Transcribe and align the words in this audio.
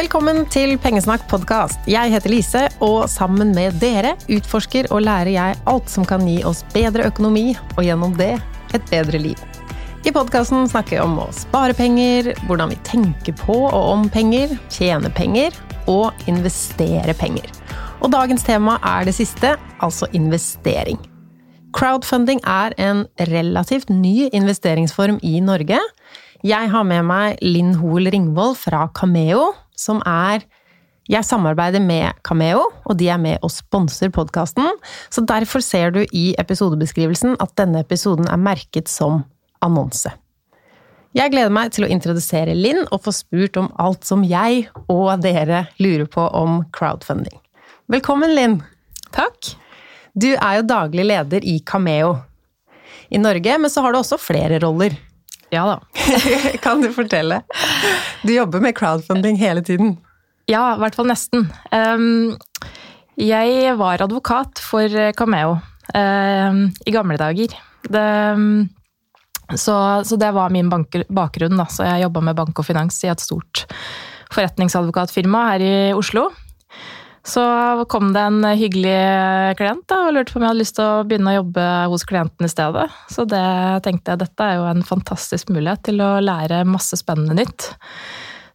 Velkommen 0.00 0.46
til 0.48 0.78
Pengesnakk 0.80 1.26
podkast. 1.28 1.82
Jeg 1.90 2.08
heter 2.08 2.32
Lise, 2.32 2.60
og 2.80 3.02
sammen 3.12 3.50
med 3.52 3.74
dere 3.82 4.14
utforsker 4.32 4.86
og 4.94 5.02
lærer 5.04 5.28
jeg 5.34 5.58
alt 5.68 5.92
som 5.92 6.06
kan 6.08 6.24
gi 6.24 6.38
oss 6.48 6.62
bedre 6.72 7.04
økonomi, 7.10 7.50
og 7.74 7.82
gjennom 7.84 8.14
det 8.16 8.30
et 8.72 8.88
bedre 8.88 9.20
liv. 9.20 9.36
I 10.08 10.14
podkasten 10.16 10.64
snakker 10.72 10.96
vi 10.96 11.02
om 11.04 11.20
å 11.20 11.28
spare 11.36 11.76
penger, 11.76 12.32
hvordan 12.46 12.72
vi 12.72 12.80
tenker 12.88 13.36
på 13.42 13.58
og 13.66 13.76
om 13.90 14.08
penger, 14.08 14.56
tjene 14.72 15.12
penger 15.12 15.60
og 15.84 16.24
investere 16.32 17.12
penger. 17.20 17.52
Og 18.00 18.08
dagens 18.16 18.46
tema 18.48 18.80
er 18.80 19.04
det 19.04 19.18
siste, 19.20 19.52
altså 19.84 20.08
investering. 20.16 20.96
Crowdfunding 21.76 22.40
er 22.48 22.72
en 22.80 23.04
relativt 23.28 23.92
ny 23.92 24.30
investeringsform 24.32 25.20
i 25.20 25.42
Norge. 25.44 25.84
Jeg 26.40 26.72
har 26.72 26.88
med 26.88 27.04
meg 27.04 27.42
Linn 27.44 27.74
Hoel 27.82 28.08
Ringvold 28.08 28.56
fra 28.62 28.86
Cameo, 28.96 29.50
som 29.80 30.02
er 30.08 30.44
jeg 31.10 31.26
samarbeider 31.26 31.82
med 31.82 32.14
Cameo, 32.22 32.68
og 32.84 32.98
de 33.00 33.08
er 33.10 33.18
med 33.18 33.40
og 33.42 33.50
sponser 33.50 34.12
podkasten, 34.14 34.68
så 35.10 35.24
derfor 35.26 35.64
ser 35.64 35.90
du 35.96 36.04
i 36.14 36.36
episodebeskrivelsen 36.38 37.34
at 37.42 37.54
denne 37.58 37.82
episoden 37.82 38.28
er 38.30 38.38
merket 38.38 38.90
som 38.92 39.24
annonse. 39.64 40.12
Jeg 41.16 41.32
gleder 41.32 41.50
meg 41.50 41.72
til 41.74 41.88
å 41.88 41.90
introdusere 41.90 42.54
Linn 42.54 42.84
og 42.84 43.00
få 43.02 43.14
spurt 43.16 43.58
om 43.58 43.72
alt 43.82 44.06
som 44.06 44.22
jeg 44.22 44.68
og 44.86 45.08
dere 45.24 45.64
lurer 45.82 46.06
på 46.06 46.28
om 46.38 46.60
crowdfunding. 46.76 47.34
Velkommen, 47.90 48.30
Linn! 48.36 48.60
Takk. 49.10 49.56
Du 50.14 50.30
er 50.36 50.60
jo 50.60 50.68
daglig 50.70 51.08
leder 51.10 51.42
i 51.42 51.58
Cameo 51.66 52.20
i 53.10 53.18
Norge, 53.18 53.58
men 53.58 53.70
så 53.70 53.82
har 53.82 53.90
du 53.90 53.98
også 53.98 54.20
flere 54.22 54.60
roller. 54.62 54.94
Ja 55.50 55.64
da. 55.66 56.02
kan 56.64 56.82
du 56.82 56.92
fortelle? 56.94 57.42
Du 58.22 58.32
jobber 58.34 58.60
med 58.60 58.76
crowdfunding 58.78 59.36
hele 59.40 59.64
tiden. 59.66 59.96
Ja, 60.50 60.74
i 60.74 60.82
hvert 60.82 60.96
fall 60.98 61.10
nesten. 61.10 61.48
Um, 61.70 62.36
jeg 63.20 63.74
var 63.78 64.02
advokat 64.02 64.62
for 64.62 64.94
Cameo 65.18 65.58
um, 65.94 66.62
i 66.86 66.94
gamle 66.94 67.18
dager. 67.20 67.54
Det, 67.82 68.06
så, 69.56 69.76
så, 70.04 70.16
det 70.16 70.30
var 70.34 70.50
min 70.54 70.70
bank, 70.70 70.96
bakgrunn. 71.08 71.58
Da. 71.58 71.66
Så 71.70 71.86
jeg 71.86 72.06
jobba 72.06 72.22
med 72.30 72.38
bank 72.38 72.62
og 72.62 72.66
finans 72.66 73.02
i 73.04 73.10
et 73.10 73.22
stort 73.22 73.66
forretningsadvokatfirma 74.30 75.44
her 75.52 75.66
i 75.66 75.74
Oslo. 75.96 76.28
Så 77.30 77.42
kom 77.92 78.08
det 78.14 78.22
en 78.26 78.42
hyggelig 78.58 78.96
klient 79.58 79.84
da, 79.90 80.00
og 80.08 80.16
lurte 80.16 80.34
på 80.34 80.40
om 80.40 80.44
jeg 80.46 80.50
hadde 80.50 80.62
lyst 80.62 80.76
til 80.78 80.86
å 80.86 81.04
begynne 81.06 81.30
å 81.30 81.36
jobbe 81.36 81.66
hos 81.92 82.04
klienten 82.08 82.48
i 82.48 82.50
stedet. 82.50 82.88
Så 83.12 83.26
det 83.28 83.44
tenkte 83.86 84.14
jeg 84.14 84.22
dette 84.24 84.48
er 84.48 84.58
jo 84.58 84.66
en 84.66 84.82
fantastisk 84.86 85.52
mulighet 85.54 85.84
til 85.86 86.02
å 86.02 86.16
lære 86.24 86.64
masse 86.66 86.98
spennende 86.98 87.38
nytt. 87.38 87.68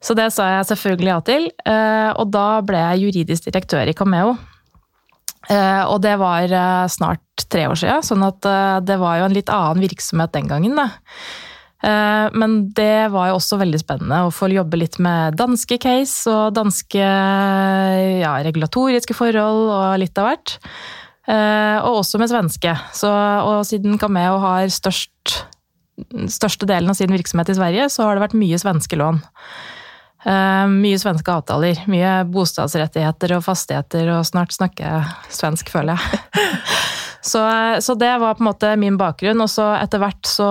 Så 0.05 0.13
det 0.17 0.27
sa 0.35 0.49
jeg 0.51 0.67
selvfølgelig 0.69 1.09
ja 1.09 1.21
til, 1.25 1.47
eh, 1.65 2.11
og 2.19 2.29
da 2.33 2.59
ble 2.65 2.81
jeg 2.81 3.07
juridisk 3.07 3.47
direktør 3.47 3.89
i 3.89 3.95
Cameo. 3.97 4.35
Eh, 5.49 5.83
og 5.85 6.01
det 6.03 6.15
var 6.21 6.45
eh, 6.45 6.85
snart 6.91 7.45
tre 7.49 7.65
år 7.71 7.79
siden, 7.79 8.05
sånn 8.05 8.25
at 8.25 8.45
det 8.85 8.99
var 8.99 9.19
jo 9.19 9.25
en 9.27 9.35
litt 9.35 9.51
annen 9.53 9.83
virksomhet 9.85 10.33
den 10.35 10.51
gangen. 10.51 10.77
da. 10.77 10.91
Eh, 11.85 12.27
men 12.33 12.57
det 12.73 13.11
var 13.13 13.29
jo 13.29 13.37
også 13.37 13.59
veldig 13.61 13.79
spennende 13.81 14.23
å 14.25 14.33
få 14.33 14.49
jobbe 14.49 14.79
litt 14.81 14.97
med 15.03 15.37
danske 15.37 15.77
case 15.81 16.31
og 16.31 16.55
danske 16.57 17.01
ja, 18.23 18.35
regulatoriske 18.45 19.17
forhold 19.17 19.69
og 19.75 19.99
litt 20.01 20.17
av 20.21 20.31
hvert. 20.31 20.55
Eh, 21.25 21.77
og 21.85 22.01
også 22.01 22.21
med 22.21 22.31
svenske. 22.31 22.73
Så, 22.95 23.11
og 23.11 23.61
siden 23.69 23.99
Cameo 24.01 24.39
har 24.41 24.65
størst, 24.73 25.37
største 26.31 26.69
delen 26.69 26.91
av 26.91 26.97
sin 26.97 27.13
virksomhet 27.13 27.53
i 27.53 27.57
Sverige, 27.57 27.87
så 27.93 28.07
har 28.07 28.17
det 28.17 28.25
vært 28.27 28.37
mye 28.39 28.61
svenske 28.61 28.99
lån. 28.99 29.21
Uh, 30.25 30.65
mye 30.71 30.97
svenske 30.97 31.29
avtaler. 31.29 31.83
Mye 31.85 32.23
bostadsrettigheter 32.33 33.35
og 33.37 33.43
fastigheter, 33.45 34.09
og 34.15 34.25
snart 34.25 34.55
snakker 34.57 34.87
jeg 34.87 35.35
svensk, 35.37 35.69
føler 35.69 36.01
jeg. 36.01 36.23
Så, 37.25 37.41
så, 37.81 37.95
det 37.97 38.11
var 38.21 38.37
på 38.37 38.43
en 38.43 38.49
måte 38.51 38.75
min 38.77 38.99
bakgrunn. 39.01 39.41
Og 39.41 39.49
så 39.49 39.71
etter 39.79 40.01
hvert 40.01 40.29
så, 40.29 40.49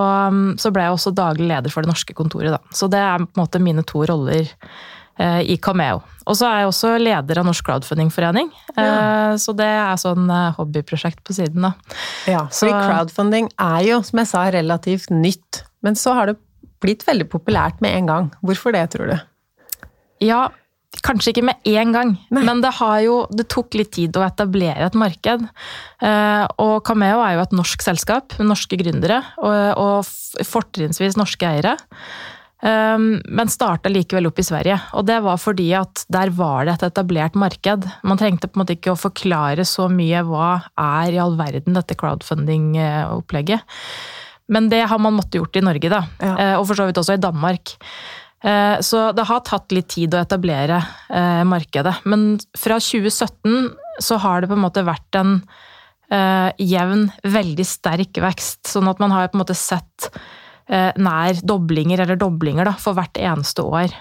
så, 0.58 0.72
ble 0.74 0.88
jeg 0.88 0.96
også 0.96 1.14
daglig 1.14 1.46
leder 1.52 1.70
for 1.70 1.86
det 1.86 1.92
norske 1.92 2.16
kontoret. 2.18 2.56
Da. 2.56 2.74
Så 2.74 2.90
det 2.90 2.98
er 2.98 3.22
på 3.22 3.30
en 3.30 3.44
måte 3.44 3.62
mine 3.62 3.84
to 3.86 4.02
roller 4.10 4.50
eh, 5.22 5.40
i 5.54 5.56
Cameo. 5.62 6.02
Og 6.24 6.38
så 6.40 6.48
er 6.48 6.62
jeg 6.62 6.70
også 6.72 6.94
leder 6.98 7.40
av 7.40 7.46
Norsk 7.46 7.68
crowdfundingforening. 7.68 8.50
Ja. 8.74 8.86
Eh, 8.86 9.36
så 9.40 9.54
det 9.56 9.68
er 9.68 10.00
sånn 10.00 10.26
eh, 10.26 10.56
hobbyprosjekt 10.58 11.22
på 11.26 11.36
siden, 11.36 11.68
da. 11.68 11.74
Ja, 12.30 12.46
så, 12.50 12.72
crowdfunding 12.72 13.52
er 13.60 13.86
jo, 13.86 14.00
som 14.08 14.24
jeg 14.24 14.32
sa, 14.32 14.48
relativt 14.54 15.14
nytt. 15.14 15.62
Men 15.84 16.00
så 16.00 16.16
har 16.18 16.32
det 16.32 16.38
blitt 16.82 17.06
veldig 17.06 17.28
populært 17.32 17.78
med 17.84 17.94
en 18.00 18.10
gang. 18.10 18.34
Hvorfor 18.44 18.74
det, 18.74 18.88
tror 18.96 19.14
du? 19.14 19.16
Ja, 20.24 20.48
Kanskje 21.04 21.32
ikke 21.32 21.46
med 21.48 21.66
én 21.68 21.90
gang, 21.94 22.14
Nei. 22.30 22.44
men 22.46 22.60
det, 22.62 22.70
jo, 23.04 23.24
det, 23.32 23.48
tok 23.52 23.74
litt 23.78 23.90
tid 23.96 24.16
å 24.16 24.24
etablere 24.26 24.86
et 24.86 24.98
marked. 24.98 25.42
Eh, 26.04 26.44
og 26.62 26.76
Cameo 26.86 27.22
er 27.24 27.36
jo 27.36 27.42
et 27.44 27.56
norsk 27.56 27.82
selskap 27.84 28.36
med 28.38 28.52
norske 28.52 28.78
gründere 28.80 29.22
og, 29.42 29.80
og 29.80 30.46
fortrinnsvis 30.46 31.18
norske 31.20 31.48
eiere. 31.48 31.74
Eh, 32.64 32.96
men 32.98 33.52
starta 33.52 33.92
likevel 33.92 34.30
opp 34.30 34.40
i 34.40 34.46
Sverige, 34.46 34.78
og 34.96 35.04
det 35.10 35.20
var 35.26 35.40
fordi 35.40 35.68
at 35.76 36.06
der 36.12 36.32
var 36.36 36.64
det 36.68 36.78
et 36.78 36.88
etablert 36.88 37.36
marked. 37.36 37.88
Man 38.06 38.20
trengte 38.20 38.48
på 38.48 38.58
en 38.58 38.64
måte 38.64 38.78
ikke 38.78 38.94
å 38.94 39.00
forklare 39.00 39.66
så 39.68 39.90
mye 39.92 40.24
hva 40.28 40.56
er 40.72 41.16
i 41.16 41.22
all 41.22 41.36
verden 41.40 41.76
dette 41.76 41.98
crowdfunding-opplegget. 42.00 43.64
Men 44.52 44.68
det 44.68 44.82
har 44.90 45.00
man 45.00 45.16
måttet 45.16 45.40
gjort 45.40 45.56
i 45.56 45.64
Norge, 45.64 45.88
da. 45.88 46.04
Ja. 46.20 46.34
Eh, 46.36 46.54
og 46.58 46.66
for 46.68 46.78
så 46.78 46.88
vidt 46.88 47.00
også 47.00 47.16
i 47.16 47.22
Danmark. 47.22 47.76
Eh, 48.44 48.80
så 48.84 49.08
det 49.16 49.24
har 49.24 49.44
tatt 49.46 49.72
litt 49.72 49.88
tid 49.94 50.14
å 50.14 50.20
etablere 50.20 50.82
eh, 51.08 51.42
markedet. 51.48 51.96
Men 52.10 52.34
fra 52.58 52.76
2017 52.82 53.72
så 54.04 54.20
har 54.20 54.42
det 54.42 54.50
på 54.50 54.58
en 54.58 54.64
måte 54.66 54.84
vært 54.84 55.18
en 55.20 55.38
eh, 56.12 56.50
jevn, 56.60 57.08
veldig 57.24 57.66
sterk 57.68 58.20
vekst. 58.20 58.66
Sånn 58.68 58.90
at 58.90 59.00
man 59.02 59.14
har 59.16 59.30
på 59.30 59.38
en 59.38 59.46
måte 59.46 59.58
sett 59.58 60.10
nær 60.64 61.36
doblinger, 61.44 62.00
eller 62.00 62.16
doblinger, 62.16 62.64
da, 62.64 62.70
for 62.80 62.96
hvert 62.96 63.18
eneste 63.20 63.60
år. 63.68 63.92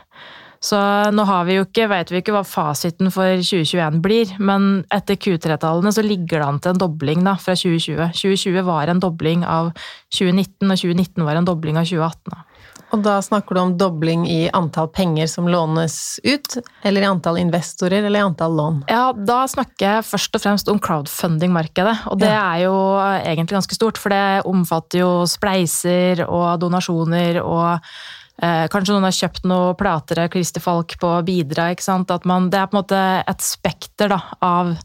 Så 0.64 0.78
nå 1.12 1.25
har 1.28 1.44
vi 1.44 1.58
jo 1.58 1.66
ikke, 1.66 1.90
vet 1.92 2.14
vi 2.14 2.22
ikke 2.22 2.31
hva 2.31 2.46
fasiten 2.48 3.12
for 3.12 3.42
2021 3.44 3.98
blir, 4.06 4.31
men 4.40 4.86
etter 4.96 5.20
Q3-tallene 5.20 5.92
så 5.92 6.06
ligger 6.06 6.40
det 6.40 6.48
an 6.48 6.62
til 6.64 6.72
en 6.72 6.80
dobling 6.86 7.28
da, 7.28 7.34
fra 7.36 7.58
2020. 7.60 8.16
2020 8.16 8.64
var 8.70 8.88
en 8.94 9.04
dobling 9.04 9.44
av 9.44 9.74
2019, 10.16 10.72
og 10.72 10.80
2019 10.80 11.28
var 11.28 11.42
en 11.42 11.52
dobling 11.52 11.81
av 11.81 11.92
2018. 11.92 12.31
Da. 12.31 12.53
Og 12.94 13.02
da 13.02 13.16
snakker 13.26 13.58
du 13.58 13.62
om 13.64 13.74
dobling 13.78 14.28
i 14.30 14.52
antall 14.54 14.88
penger 14.94 15.30
som 15.31 15.48
lånes 15.50 16.20
ut, 16.22 16.58
eller 16.86 17.02
i 17.02 17.09
antall 17.09 17.40
investorer, 17.42 18.04
eller 18.04 18.22
i 18.22 18.26
antall 18.28 18.54
lån? 18.59 18.81
Ja, 18.92 19.08
da 19.18 19.40
snakker 19.50 19.88
jeg 19.88 20.06
først 20.06 20.38
og 20.38 20.44
fremst 20.44 20.70
om 20.70 20.81
crowdfunding-markedet. 20.84 21.96
Og 22.14 22.20
det 22.22 22.30
ja. 22.30 22.44
er 22.54 22.68
jo 22.68 22.76
egentlig 23.18 23.58
ganske 23.58 23.78
stort, 23.78 24.02
for 24.02 24.14
det 24.14 24.44
omfatter 24.50 25.02
jo 25.02 25.14
spleiser 25.30 26.22
og 26.28 26.62
donasjoner 26.62 27.42
og 27.42 27.72
eh, 27.74 28.68
Kanskje 28.70 28.94
noen 28.94 29.08
har 29.10 29.18
kjøpt 29.18 29.50
noen 29.50 29.80
plater 29.80 30.22
av 30.25 30.30
Christer 30.36 30.62
Falk 30.62 30.94
på 31.02 31.16
bidra. 31.25 31.72
ikke 31.74 31.88
sant? 31.88 32.14
At 32.14 32.30
man, 32.30 32.52
det 32.54 32.62
er 32.62 32.70
på 32.70 32.78
en 32.78 32.84
måte 32.84 33.02
et 33.25 33.48
spekter 33.48 34.14
da, 34.14 34.22
av 34.46 34.75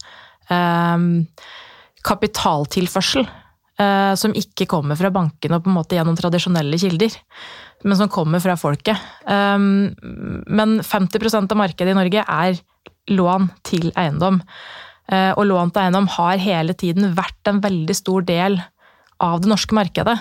eh, 0.48 1.04
kapitaltilførsel 2.08 3.28
som 4.18 4.32
ikke 4.34 4.66
kommer 4.66 4.98
fra 4.98 5.06
bankene 5.14 5.54
og 5.54 5.62
på 5.62 5.70
en 5.70 5.76
måte 5.76 5.94
gjennom 5.94 6.16
tradisjonelle 6.18 6.80
kilder 6.82 7.14
men 7.84 7.98
som 7.98 8.10
kommer 8.10 8.42
fra 8.42 8.56
folket. 8.58 8.98
Um, 9.24 9.94
men 10.46 10.78
50% 10.82 11.52
av 11.52 11.60
markedet 11.60 11.92
i 11.92 11.98
Norge 11.98 12.24
er 12.24 12.58
lån 13.12 13.50
til 13.66 13.90
eiendom. 13.94 14.40
Uh, 15.08 15.32
og 15.38 15.46
lån 15.48 15.72
til 15.72 15.84
eiendom 15.84 16.08
har 16.18 16.42
hele 16.42 16.74
tiden 16.78 17.12
vært 17.16 17.50
en 17.50 17.62
veldig 17.64 17.96
stor 17.96 18.26
del 18.28 18.58
av 19.22 19.40
det 19.42 19.50
norske 19.50 19.76
markedet. 19.76 20.18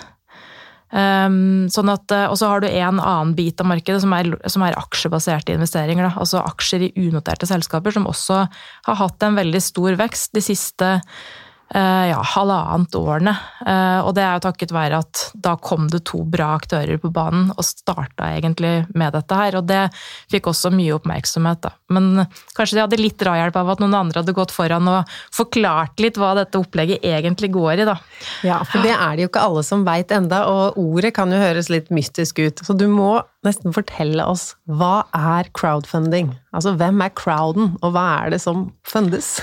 Sånn 0.87 1.89
at, 1.91 2.13
og 2.31 2.37
så 2.39 2.47
har 2.47 2.61
du 2.63 2.69
en 2.69 3.01
annen 3.03 3.33
bit 3.35 3.59
av 3.59 3.67
markedet 3.67 3.99
som 3.99 4.13
er, 4.15 4.29
som 4.47 4.63
er 4.63 4.77
aksjebaserte 4.79 5.51
investeringer. 5.51 6.07
Da. 6.07 6.21
Altså 6.23 6.39
aksjer 6.39 6.85
i 6.85 7.09
unoterte 7.09 7.45
selskaper, 7.49 7.91
som 7.91 8.07
også 8.07 8.37
har 8.87 8.97
hatt 9.01 9.25
en 9.27 9.35
veldig 9.35 9.59
stor 9.61 9.99
vekst 9.99 10.31
de 10.37 10.45
siste 10.47 10.93
Eh, 10.95 11.46
ja, 11.75 12.21
halvannet 12.23 12.95
årene. 12.95 13.33
Eh, 13.67 13.99
og 13.99 14.13
det 14.15 14.23
er 14.23 14.37
jo 14.37 14.43
takket 14.45 14.71
være 14.71 15.01
at 15.03 15.23
da 15.35 15.57
kom 15.59 15.89
det 15.91 16.05
to 16.07 16.21
bra 16.23 16.53
aktører 16.55 16.99
på 17.01 17.11
banen 17.13 17.49
og 17.51 17.65
starta 17.67 18.29
egentlig 18.37 18.85
med 18.95 19.15
dette 19.17 19.35
her. 19.35 19.57
Og 19.59 19.67
det 19.67 19.81
fikk 20.31 20.47
også 20.51 20.71
mye 20.73 20.95
oppmerksomhet, 20.95 21.65
da. 21.65 21.73
Men 21.91 22.25
kanskje 22.55 22.77
de 22.77 22.83
hadde 22.85 23.01
litt 23.01 23.17
drahjelp 23.19 23.57
av 23.59 23.73
at 23.73 23.83
noen 23.83 23.97
andre 23.99 24.23
hadde 24.23 24.35
gått 24.37 24.53
foran 24.55 24.87
og 24.91 25.17
forklart 25.35 25.99
litt 26.03 26.19
hva 26.19 26.33
dette 26.39 26.59
opplegget 26.59 27.03
egentlig 27.07 27.51
går 27.55 27.83
i, 27.83 27.87
da. 27.89 27.97
Ja, 28.47 28.61
for 28.67 28.83
det 28.85 28.93
er 28.95 29.17
det 29.17 29.25
jo 29.25 29.31
ikke 29.31 29.45
alle 29.47 29.63
som 29.67 29.83
veit 29.87 30.13
enda, 30.15 30.45
og 30.47 30.79
ordet 30.79 31.13
kan 31.17 31.31
jo 31.33 31.41
høres 31.41 31.71
litt 31.73 31.91
mystisk 31.93 32.39
ut. 32.43 32.63
Så 32.63 32.75
du 32.77 32.87
må 32.91 33.17
nesten 33.47 33.75
fortelle 33.75 34.23
oss 34.27 34.53
hva 34.67 35.07
er 35.15 35.51
crowdfunding? 35.55 36.33
Altså 36.55 36.73
hvem 36.79 37.03
er 37.03 37.13
crowden, 37.15 37.75
og 37.81 37.93
hva 37.95 38.07
er 38.21 38.33
det 38.35 38.41
som 38.43 38.69
fundes? 38.87 39.37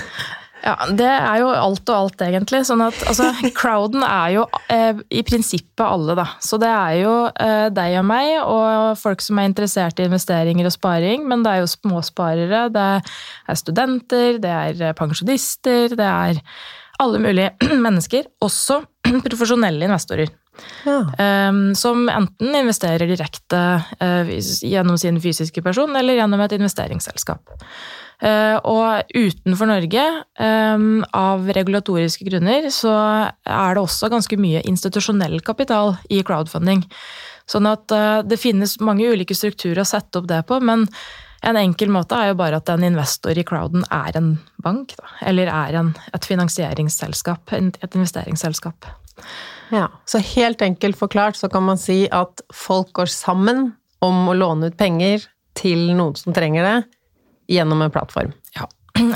Ja, 0.65 0.73
Det 0.89 1.05
er 1.05 1.41
jo 1.43 1.49
alt 1.53 1.89
og 1.91 1.95
alt, 1.95 2.21
egentlig. 2.25 2.63
Sånn 2.65 2.81
at, 2.81 2.97
altså, 3.05 3.29
crowden 3.59 4.01
er 4.05 4.31
jo 4.33 4.45
eh, 4.73 5.01
i 5.13 5.21
prinsippet 5.27 5.83
alle, 5.85 6.15
da. 6.17 6.25
Så 6.41 6.57
det 6.61 6.71
er 6.71 6.95
jo 7.03 7.13
eh, 7.29 7.67
deg 7.75 7.99
og 8.01 8.07
meg, 8.09 8.31
og 8.41 8.97
folk 8.97 9.21
som 9.21 9.39
er 9.39 9.51
interessert 9.51 10.01
i 10.01 10.07
investeringer 10.09 10.65
og 10.65 10.73
sparing. 10.73 11.27
Men 11.29 11.45
det 11.45 11.53
er 11.53 11.61
jo 11.61 11.69
småsparere, 11.75 12.63
det 12.73 12.87
er 12.97 13.61
studenter, 13.61 14.41
det 14.41 14.55
er 14.55 14.97
pensjonister, 14.97 15.93
det 15.93 16.09
er 16.09 16.41
alle 17.03 17.21
mulige 17.21 17.53
mennesker. 17.85 18.25
Også 18.45 18.81
profesjonelle 19.29 19.85
investorer. 19.85 20.33
Ja. 20.85 21.01
Um, 21.49 21.75
som 21.75 22.07
enten 22.09 22.55
investerer 22.55 23.09
direkte 23.09 23.61
uh, 24.01 24.33
gjennom 24.63 24.97
sin 25.01 25.19
fysiske 25.21 25.63
person, 25.65 25.95
eller 25.95 26.19
gjennom 26.19 26.43
et 26.45 26.57
investeringsselskap. 26.57 27.55
Eh, 28.23 28.55
og 28.63 29.11
utenfor 29.11 29.67
Norge, 29.67 30.03
eh, 30.39 30.85
av 31.19 31.49
regulatoriske 31.57 32.27
grunner, 32.29 32.69
så 32.71 32.93
er 33.43 33.75
det 33.75 33.83
også 33.83 34.09
ganske 34.11 34.39
mye 34.39 34.63
institusjonell 34.63 35.41
kapital 35.43 35.97
i 36.09 36.21
crowdfunding. 36.23 36.85
Sånn 37.45 37.67
at 37.69 37.91
eh, 37.91 38.21
det 38.23 38.39
finnes 38.39 38.79
mange 38.79 39.07
ulike 39.11 39.35
strukturer 39.35 39.83
å 39.83 39.89
sette 39.89 40.21
opp 40.21 40.29
det 40.31 40.41
på, 40.47 40.61
men 40.63 40.87
en 41.45 41.59
enkel 41.59 41.91
måte 41.93 42.17
er 42.17 42.31
jo 42.31 42.39
bare 42.39 42.57
at 42.61 42.71
en 42.73 42.85
investor 42.87 43.37
i 43.37 43.45
crowden 43.45 43.83
er 43.93 44.15
en 44.17 44.37
bank, 44.63 44.95
da. 44.97 45.11
Eller 45.29 45.51
er 45.51 45.77
en, 45.81 45.91
et 46.15 46.25
finansieringsselskap, 46.25 47.53
et 47.53 47.99
investeringsselskap. 47.99 48.87
Ja, 49.73 49.87
Så 50.05 50.21
helt 50.35 50.61
enkelt 50.61 50.97
forklart 50.99 51.39
så 51.39 51.49
kan 51.49 51.65
man 51.65 51.79
si 51.81 52.05
at 52.13 52.41
folk 52.53 52.93
går 52.93 53.09
sammen 53.11 53.71
om 54.05 54.27
å 54.29 54.37
låne 54.37 54.69
ut 54.69 54.77
penger 54.77 55.25
til 55.57 55.91
noen 55.95 56.15
som 56.19 56.35
trenger 56.35 56.65
det, 56.67 56.75
gjennom 57.55 57.81
en 57.81 57.93
plattform. 57.93 58.33
Ja. 58.57 58.67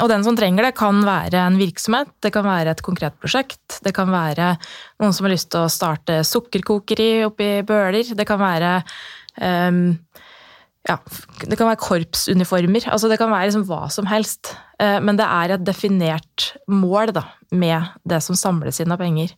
Og 0.01 0.09
den 0.11 0.25
som 0.25 0.35
trenger 0.35 0.65
det, 0.65 0.73
kan 0.79 1.03
være 1.05 1.39
en 1.45 1.59
virksomhet, 1.59 2.11
det 2.23 2.33
kan 2.35 2.47
være 2.47 2.73
et 2.73 2.83
konkret 2.85 3.15
prosjekt. 3.21 3.79
Det 3.85 3.93
kan 3.95 4.11
være 4.11 4.53
noen 4.99 5.15
som 5.15 5.27
har 5.27 5.35
lyst 5.35 5.51
til 5.53 5.63
å 5.63 5.71
starte 5.71 6.19
sukkerkokeri 6.27 7.25
oppi 7.27 7.51
Bøler. 7.67 8.11
Det 8.15 8.27
kan 8.27 8.41
være 8.41 8.73
um, 9.39 9.93
ja, 10.87 10.95
det 11.45 11.57
kan 11.59 11.69
være 11.69 11.81
korpsuniformer. 11.83 12.87
altså 12.91 13.09
Det 13.11 13.19
kan 13.19 13.31
være 13.31 13.49
liksom 13.49 13.65
hva 13.69 13.87
som 13.93 14.07
helst. 14.09 14.53
Eh, 14.81 14.97
men 15.03 15.19
det 15.19 15.27
er 15.27 15.53
et 15.53 15.65
definert 15.65 16.53
mål 16.71 17.13
da, 17.15 17.25
med 17.51 17.91
det 18.07 18.21
som 18.25 18.37
samles 18.39 18.79
inn 18.81 18.95
av 18.95 19.01
penger. 19.01 19.35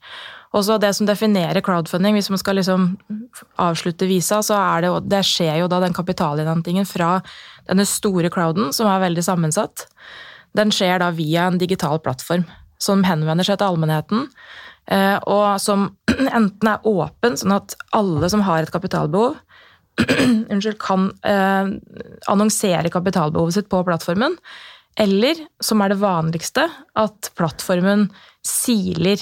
Også 0.52 0.76
det 0.84 0.92
som 0.98 1.08
definerer 1.08 1.64
crowdfunding, 1.64 2.18
hvis 2.18 2.30
man 2.32 2.40
skal 2.42 2.58
liksom 2.60 2.90
avslutte 3.62 4.08
visa, 4.10 4.42
så 4.44 4.58
er 4.60 4.84
det, 4.84 4.90
det 5.12 5.22
skjer 5.28 5.62
jo 5.62 5.70
da 5.72 5.80
den 5.84 5.96
kapitalinnhentingen 5.96 6.88
fra 6.88 7.20
denne 7.70 7.86
store 7.88 8.32
crowden, 8.34 8.74
som 8.76 8.90
er 8.92 9.04
veldig 9.06 9.24
sammensatt. 9.24 9.86
Den 10.58 10.74
skjer 10.76 11.00
da 11.00 11.14
via 11.16 11.48
en 11.48 11.62
digital 11.62 12.02
plattform 12.04 12.44
som 12.82 13.06
henvender 13.08 13.48
seg 13.48 13.62
til 13.62 13.72
allmennheten, 13.72 14.28
eh, 14.92 15.18
og 15.30 15.56
som 15.64 15.88
enten 16.42 16.74
er 16.74 16.88
åpen, 16.90 17.40
sånn 17.40 17.56
at 17.56 17.78
alle 17.96 18.32
som 18.34 18.44
har 18.44 18.66
et 18.66 18.74
kapitalbehov, 18.74 19.38
unnskyld, 20.52 20.80
kan 20.82 21.12
eh, 21.28 21.76
annonsere 22.32 22.92
kapitalbehovet 22.92 23.60
sitt 23.62 23.72
på 23.72 23.86
plattformen, 23.88 24.36
eller, 25.00 25.38
som 25.64 25.80
er 25.80 25.94
det 25.94 26.02
vanligste, 26.02 26.66
at 27.00 27.32
plattformen 27.40 28.10
siler 28.44 29.22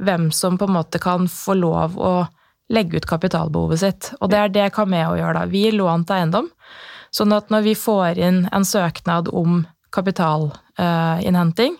hvem 0.00 0.30
som 0.34 0.58
på 0.58 0.68
en 0.68 0.76
måte 0.78 1.00
kan 1.02 1.28
få 1.30 1.56
lov 1.58 1.98
å 2.00 2.14
legge 2.70 3.00
ut 3.00 3.08
kapitalbehovet 3.10 3.82
sitt. 3.82 4.10
Og 4.20 4.30
det 4.30 4.38
er 4.38 4.54
det 4.54 4.70
Cameo 4.74 5.16
gjør 5.18 5.36
da. 5.36 5.44
Vi 5.50 5.66
gir 5.66 5.76
lån 5.78 6.06
til 6.06 6.20
eiendom. 6.20 6.50
Sånn 7.14 7.34
at 7.34 7.50
når 7.50 7.66
vi 7.66 7.74
får 7.78 8.20
inn 8.22 8.44
en 8.54 8.66
søknad 8.66 9.30
om 9.34 9.64
kapitalinnhenting, 9.94 11.74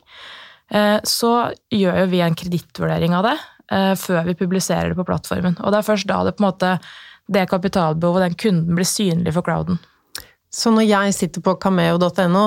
eh, 0.74 0.98
så 1.06 1.34
gjør 1.70 2.02
jo 2.02 2.08
vi 2.10 2.24
en 2.26 2.38
kredittvurdering 2.38 3.14
av 3.14 3.28
det 3.28 3.36
eh, 3.70 3.94
før 3.94 4.26
vi 4.26 4.38
publiserer 4.40 4.90
det 4.90 4.98
på 4.98 5.06
plattformen. 5.06 5.60
Og 5.62 5.70
det 5.70 5.80
er 5.80 5.86
først 5.86 6.10
da 6.10 6.24
det 6.26 6.34
på 6.34 6.42
en 6.42 6.48
måte 6.50 6.74
det 7.30 7.46
kapitalbehovet, 7.46 8.26
den 8.26 8.38
kunden, 8.42 8.74
blir 8.74 8.88
synlig 8.88 9.36
for 9.36 9.46
crowden. 9.46 9.78
Så 10.50 10.72
når 10.74 10.88
jeg 10.88 11.14
sitter 11.14 11.44
på 11.46 11.54
cameo.no, 11.62 12.44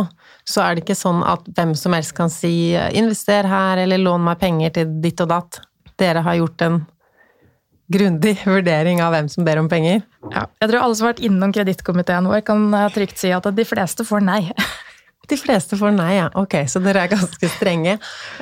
så 0.47 0.63
er 0.63 0.75
det 0.75 0.83
ikke 0.83 0.99
sånn 0.99 1.21
at 1.25 1.45
hvem 1.55 1.73
som 1.79 1.93
helst 1.95 2.15
kan 2.17 2.31
si 2.31 2.73
'invester 2.75 3.47
her', 3.47 3.83
eller 3.83 3.97
'lån 3.97 4.23
meg 4.23 4.39
penger 4.39 4.69
til 4.69 5.01
ditt 5.01 5.21
og 5.21 5.29
datt'. 5.29 5.61
Dere 5.97 6.21
har 6.21 6.35
gjort 6.35 6.61
en 6.61 6.85
grundig 7.87 8.37
vurdering 8.55 9.01
av 9.01 9.13
hvem 9.13 9.29
som 9.29 9.45
ber 9.45 9.59
om 9.61 9.69
penger? 9.69 10.01
Ja, 10.31 10.47
jeg 10.61 10.69
tror 10.69 10.81
alle 10.81 10.95
som 10.95 11.07
har 11.07 11.13
vært 11.13 11.25
innom 11.27 11.53
kredittkomiteen 11.53 12.27
vår, 12.27 12.41
kan 12.41 12.71
trygt 12.93 13.17
si 13.17 13.31
at 13.31 13.43
de 13.43 13.65
fleste 13.65 14.05
får 14.07 14.23
nei. 14.23 14.51
De 15.23 15.37
fleste 15.39 15.77
får 15.79 15.93
nei, 15.95 16.17
ja. 16.17 16.25
Ok, 16.35 16.67
så 16.67 16.81
dere 16.83 17.05
er 17.05 17.13
ganske 17.13 17.47
strenge. 17.47 17.93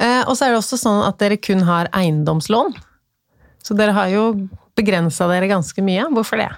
Eh, 0.01 0.23
og 0.25 0.33
så 0.33 0.47
er 0.47 0.49
det 0.49 0.57
også 0.63 0.79
sånn 0.81 1.03
at 1.05 1.19
dere 1.21 1.37
kun 1.37 1.61
har 1.67 1.91
eiendomslån. 1.93 2.73
Så 3.61 3.77
dere 3.77 3.93
har 3.93 4.09
jo 4.09 4.23
begrensa 4.73 5.27
dere 5.29 5.49
ganske 5.51 5.83
mye. 5.85 6.07
Hvorfor 6.09 6.41
det? 6.41 6.49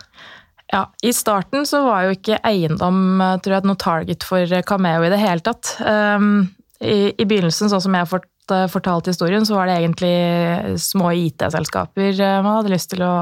Ja, 0.73 0.87
I 1.01 1.13
starten 1.13 1.67
så 1.69 1.83
var 1.85 2.07
jo 2.07 2.15
ikke 2.15 2.39
eiendom 2.41 3.21
eh, 3.21 3.37
tror 3.45 3.59
jeg, 3.59 3.69
noe 3.69 3.79
target 3.79 4.25
for 4.25 4.61
Cameo 4.65 5.05
i 5.05 5.11
det 5.13 5.19
hele 5.21 5.45
tatt. 5.45 5.75
Um, 5.85 6.47
i, 6.81 7.13
i, 7.13 7.25
begynnelsen, 7.29 7.69
sånn 7.69 7.83
som 7.83 7.93
jeg 7.93 8.07
har 8.09 8.23
eh, 8.55 8.65
fortalt 8.73 9.11
historien, 9.11 9.45
så 9.45 9.59
var 9.59 9.69
det 9.69 9.77
egentlig 9.77 10.79
små 10.81 11.11
IT-selskaper 11.27 12.09
eh, 12.17 12.39
man 12.41 12.57
hadde 12.57 12.73
lyst 12.73 12.89
til 12.95 13.05
å 13.05 13.13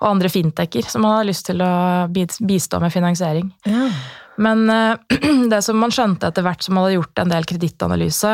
Og 0.00 0.06
andre 0.08 0.30
fintecher 0.32 0.86
som 0.88 1.02
man 1.04 1.18
hadde 1.18 1.28
lyst 1.32 1.48
til 1.50 1.60
å 1.60 2.06
bistå 2.08 2.78
med 2.80 2.94
finansiering. 2.94 3.50
Ja. 3.66 3.90
Men 4.40 4.62
det 5.52 5.58
som 5.66 5.76
man 5.76 5.92
skjønte 5.92 6.30
etter 6.30 6.46
hvert 6.46 6.62
som 6.64 6.78
man 6.78 6.86
hadde 6.86 7.00
gjort 7.00 7.20
en 7.20 7.34
del 7.34 7.44
kredittanalyse, 7.50 8.30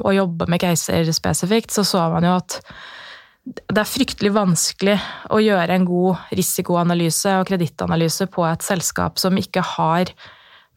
og 0.00 0.16
jobba 0.16 0.48
med 0.50 0.58
caser 0.64 1.12
spesifikt, 1.14 1.70
så 1.76 1.84
så 1.86 2.08
man 2.10 2.26
jo 2.26 2.32
at 2.40 2.58
det 3.44 3.76
er 3.76 3.88
fryktelig 3.88 4.32
vanskelig 4.32 4.94
å 5.34 5.38
gjøre 5.42 5.76
en 5.76 5.84
god 5.84 6.30
risikoanalyse 6.32 7.34
og 7.40 7.48
kredittanalyse 7.50 8.26
på 8.32 8.46
et 8.48 8.64
selskap 8.64 9.20
som 9.20 9.36
ikke 9.36 9.64
har 9.74 10.12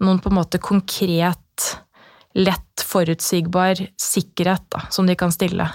noen 0.03 0.19
på 0.21 0.29
en 0.29 0.37
måte 0.37 0.59
konkret, 0.61 1.69
lett 2.37 2.83
forutsigbar 2.85 3.79
sikkerhet 3.97 4.67
da, 4.73 4.83
som 4.93 5.07
de 5.07 5.15
kan 5.17 5.31
stille. 5.33 5.65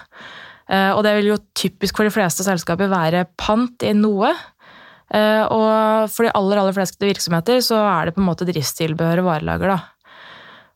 Eh, 0.68 0.90
og 0.92 1.00
det 1.06 1.16
vil 1.16 1.32
jo 1.32 1.40
typisk 1.58 1.96
for 1.98 2.06
de 2.06 2.12
fleste 2.14 2.44
selskaper 2.46 2.92
være 2.92 3.24
pant 3.40 3.88
i 3.88 3.94
noe. 3.96 4.30
Eh, 5.12 5.42
og 5.48 6.12
for 6.12 6.28
de 6.28 6.34
aller, 6.36 6.60
aller 6.60 6.76
fleste 6.76 7.08
virksomheter 7.08 7.64
så 7.64 7.80
er 7.88 8.06
det 8.08 8.14
på 8.14 8.22
en 8.22 8.28
måte 8.28 8.46
driftstilbehør 8.48 9.24
og 9.24 9.30
varelager, 9.32 9.74
da. 9.74 9.80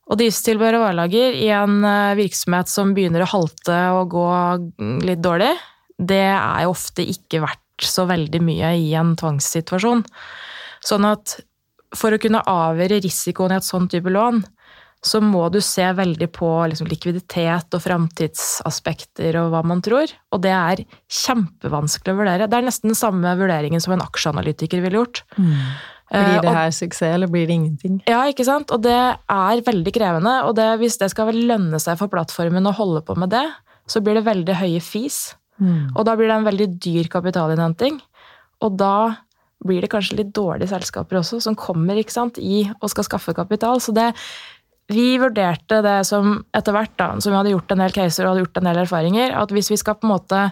Og 0.06 0.18
driftstilbehør 0.20 0.80
og 0.80 0.88
varelager 0.88 1.38
i 1.38 1.52
en 1.54 1.78
eh, 1.84 2.18
virksomhet 2.18 2.72
som 2.72 2.96
begynner 2.96 3.26
å 3.26 3.32
halte 3.36 3.80
og 4.00 4.16
gå 4.16 4.28
litt 5.06 5.22
dårlig, 5.22 5.52
det 5.98 6.26
er 6.32 6.64
jo 6.64 6.74
ofte 6.74 7.04
ikke 7.06 7.42
verdt 7.44 7.86
så 7.86 8.06
veldig 8.08 8.40
mye 8.44 8.72
i 8.80 8.90
en 8.96 9.14
tvangssituasjon. 9.18 10.04
Sånn 10.84 11.08
at 11.08 11.38
for 11.96 12.12
å 12.12 12.20
kunne 12.20 12.44
avgjøre 12.50 13.00
risikoen 13.04 13.54
i 13.54 13.58
et 13.58 13.66
sånt 13.66 13.92
type 13.92 14.10
lån, 14.12 14.42
så 15.06 15.20
må 15.22 15.44
du 15.52 15.60
se 15.62 15.84
veldig 15.94 16.28
på 16.34 16.48
liksom 16.72 16.88
likviditet 16.90 17.74
og 17.76 17.82
framtidsaspekter 17.84 19.36
og 19.38 19.52
hva 19.52 19.60
man 19.66 19.82
tror. 19.84 20.10
Og 20.34 20.42
det 20.42 20.54
er 20.54 20.82
kjempevanskelig 21.12 22.14
å 22.14 22.18
vurdere. 22.18 22.48
Det 22.50 22.58
er 22.58 22.66
nesten 22.66 22.90
den 22.90 22.98
samme 22.98 23.36
vurderingen 23.38 23.82
som 23.82 23.94
en 23.94 24.02
aksjeanalytiker 24.02 24.82
ville 24.82 25.04
gjort. 25.04 25.22
Mm. 25.36 25.52
Blir 26.06 26.42
det 26.42 26.54
her 26.54 26.74
suksess, 26.74 27.14
eller 27.16 27.30
blir 27.30 27.48
det 27.48 27.54
ingenting? 27.58 27.96
Ja, 28.06 28.20
ikke 28.30 28.46
sant. 28.46 28.70
Og 28.74 28.82
det 28.86 28.94
er 28.94 29.64
veldig 29.66 29.94
krevende. 29.94 30.36
Og 30.46 30.54
det, 30.58 30.68
hvis 30.82 30.98
det 31.02 31.10
skal 31.12 31.30
vel 31.30 31.42
lønne 31.50 31.80
seg 31.82 31.98
for 32.00 32.10
plattformen 32.10 32.70
å 32.70 32.74
holde 32.78 33.02
på 33.06 33.16
med 33.18 33.34
det, 33.34 33.46
så 33.90 34.02
blir 34.02 34.18
det 34.18 34.26
veldig 34.26 34.58
høye 34.58 34.82
fis. 34.82 35.36
Mm. 35.60 35.94
Og 35.94 36.02
da 36.08 36.16
blir 36.16 36.30
det 36.30 36.36
en 36.40 36.48
veldig 36.48 36.68
dyr 36.84 37.08
kapitalinnhenting. 37.12 38.00
Og 38.64 38.76
da 38.80 38.96
blir 39.66 39.82
det 39.82 39.90
kanskje 39.92 40.20
litt 40.20 40.34
dårlige 40.36 40.70
selskaper 40.70 41.20
også, 41.20 41.40
som 41.42 41.56
kommer 41.58 41.98
sant, 42.12 42.38
i 42.38 42.66
og 42.80 42.92
skal 42.92 43.06
skaffe 43.08 43.34
kapital. 43.36 43.80
Så 43.80 43.94
det, 43.96 44.10
vi 44.92 45.16
vurderte 45.20 45.80
det 45.84 45.98
som 46.08 46.38
etter 46.54 46.76
hvert, 46.76 46.94
da, 47.00 47.08
som 47.18 47.32
vi 47.32 47.38
hadde 47.40 47.54
gjort 47.54 47.72
en 47.74 47.84
del 47.84 47.94
caser 47.96 48.26
og 48.26 48.34
hadde 48.34 48.44
gjort 48.44 48.60
en 48.60 48.70
del 48.70 48.82
erfaringer, 48.84 49.36
at 49.36 49.54
hvis 49.54 49.72
vi 49.72 49.80
skal 49.80 49.98
på 49.98 50.06
en 50.06 50.14
måte 50.14 50.42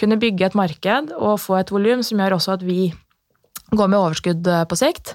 kunne 0.00 0.20
bygge 0.22 0.48
et 0.48 0.58
marked 0.58 1.14
og 1.18 1.40
få 1.42 1.58
et 1.60 1.72
volum 1.74 2.04
som 2.06 2.22
gjør 2.22 2.38
også 2.38 2.56
at 2.56 2.66
vi 2.66 2.92
går 3.72 3.90
med 3.90 3.98
overskudd 3.98 4.48
eh, 4.48 4.64
på 4.68 4.78
sikt, 4.78 5.14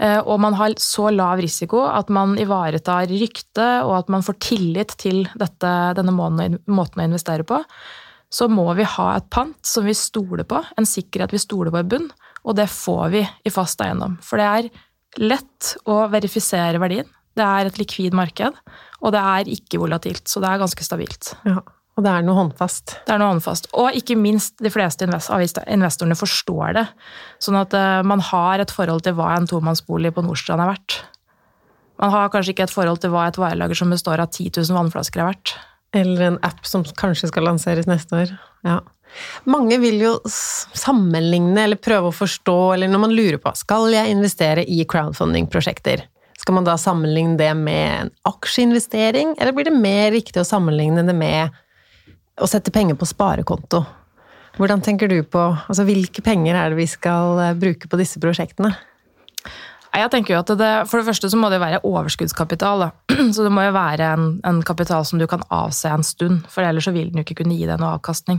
eh, 0.00 0.18
og 0.20 0.40
man 0.42 0.56
har 0.58 0.76
så 0.80 1.08
lav 1.14 1.40
risiko 1.40 1.84
at 1.88 2.12
man 2.12 2.36
ivaretar 2.40 3.08
rykte 3.12 3.70
og 3.86 3.96
at 4.02 4.12
man 4.12 4.24
får 4.26 4.38
tillit 4.42 4.94
til 5.00 5.24
dette, 5.38 5.72
denne 5.96 6.14
måten 6.14 6.60
å 6.66 7.06
investere 7.06 7.46
på, 7.48 7.62
så 8.30 8.46
må 8.50 8.68
vi 8.78 8.86
ha 8.86 9.08
et 9.16 9.26
pant 9.32 9.58
som 9.66 9.86
vi 9.86 9.94
stoler 9.96 10.46
på, 10.48 10.60
en 10.78 10.86
sikkerhet 10.86 11.34
vi 11.34 11.42
stoler 11.42 11.74
på 11.74 11.82
i 11.82 11.88
bunn, 11.94 12.06
og 12.46 12.56
det 12.56 12.68
får 12.72 13.10
vi 13.12 13.24
i 13.26 13.52
fast 13.52 13.82
eiendom. 13.84 14.16
For 14.24 14.40
det 14.40 14.46
er 14.46 14.70
lett 15.20 15.74
å 15.90 16.04
verifisere 16.12 16.80
verdien. 16.80 17.08
Det 17.36 17.44
er 17.46 17.68
et 17.68 17.78
likvid 17.80 18.14
marked, 18.16 18.56
og 19.00 19.12
det 19.14 19.20
er 19.34 19.50
ikke 19.50 19.82
volatilt, 19.82 20.26
så 20.30 20.42
det 20.42 20.50
er 20.50 20.62
ganske 20.62 20.86
stabilt. 20.86 21.34
Ja, 21.46 21.60
Og 21.98 22.04
det 22.06 22.10
er 22.10 22.24
noe 22.24 22.38
håndfast. 22.38 22.96
Det 23.06 23.12
er 23.12 23.20
noe 23.20 23.34
håndfast. 23.34 23.68
Og 23.76 23.96
ikke 23.98 24.16
minst, 24.18 24.56
de 24.62 24.70
fleste 24.72 25.06
investorene 25.06 26.18
forstår 26.18 26.76
det. 26.78 26.86
Sånn 27.42 27.58
at 27.60 27.74
eh, 27.76 28.02
man 28.06 28.22
har 28.30 28.62
et 28.62 28.72
forhold 28.72 29.04
til 29.04 29.18
hva 29.18 29.34
en 29.36 29.48
tomannsbolig 29.50 30.14
på 30.14 30.24
Nordstrand 30.24 30.62
er 30.64 30.70
verdt. 30.70 31.00
Man 32.00 32.14
har 32.14 32.30
kanskje 32.32 32.54
ikke 32.54 32.68
et 32.68 32.72
forhold 32.72 33.02
til 33.02 33.12
hva 33.12 33.26
et 33.28 33.36
varelager 33.36 33.76
som 33.76 33.92
består 33.92 34.22
av 34.22 34.30
10 34.32 34.54
000 34.62 34.78
vannflasker 34.78 35.20
er 35.20 35.28
verdt. 35.34 35.56
Eller 35.96 36.26
en 36.26 36.38
app 36.46 36.66
som 36.66 36.84
kanskje 36.84 37.30
skal 37.32 37.48
lanseres 37.48 37.88
neste 37.90 38.16
år. 38.16 38.32
Ja. 38.66 38.80
Mange 39.50 39.80
vil 39.82 39.98
jo 40.04 40.12
sammenligne 40.26 41.64
eller 41.64 41.80
prøve 41.82 42.10
å 42.10 42.14
forstå, 42.14 42.58
eller 42.76 42.90
når 42.90 43.02
man 43.06 43.14
lurer 43.14 43.40
på 43.42 43.52
skal 43.58 43.90
jeg 43.90 44.12
investere 44.12 44.62
i 44.62 44.84
crowdfunding-prosjekter, 44.86 46.04
skal 46.40 46.56
man 46.56 46.68
da 46.68 46.76
sammenligne 46.80 47.36
det 47.40 47.50
med 47.58 47.86
en 48.04 48.12
aksjeinvestering, 48.30 49.34
eller 49.38 49.56
blir 49.56 49.68
det 49.68 49.76
mer 49.76 50.12
riktig 50.14 50.40
å 50.40 50.46
sammenligne 50.46 51.04
det 51.04 51.16
med 51.16 51.58
å 52.40 52.48
sette 52.48 52.72
penger 52.72 52.96
på 52.96 53.08
sparekonto? 53.10 53.82
Hvordan 54.60 54.82
tenker 54.84 55.10
du 55.10 55.20
på 55.24 55.40
altså 55.40 55.84
Hvilke 55.88 56.22
penger 56.24 56.56
er 56.58 56.72
det 56.72 56.80
vi 56.80 56.88
skal 56.90 57.38
eh, 57.40 57.56
bruke 57.58 57.88
på 57.88 57.98
disse 58.00 58.20
prosjektene? 58.22 58.72
Jeg 59.90 60.10
tenker 60.12 60.34
jo 60.34 60.40
at 60.40 60.52
det, 60.54 60.70
For 60.86 61.00
det 61.00 61.08
første 61.08 61.30
så 61.32 61.38
må 61.40 61.50
det 61.50 61.60
være 61.62 61.82
overskuddskapital. 61.86 62.84
Da. 62.84 62.90
Så 63.34 63.44
det 63.46 63.52
må 63.54 63.64
jo 63.66 63.74
være 63.74 64.12
en, 64.14 64.28
en, 64.46 64.62
kapital 64.66 65.04
som 65.08 65.18
du 65.18 65.26
kan 65.30 65.42
avse 65.50 65.90
en 65.90 66.06
stund, 66.06 66.44
for 66.50 66.64
ellers 66.66 66.86
så 66.86 66.94
vil 66.94 67.10
den 67.10 67.20
jo 67.20 67.26
ikke 67.26 67.40
kunne 67.42 67.56
gi 67.58 67.66
deg 67.68 67.80
noe 67.80 67.96
avkastning. 67.98 68.38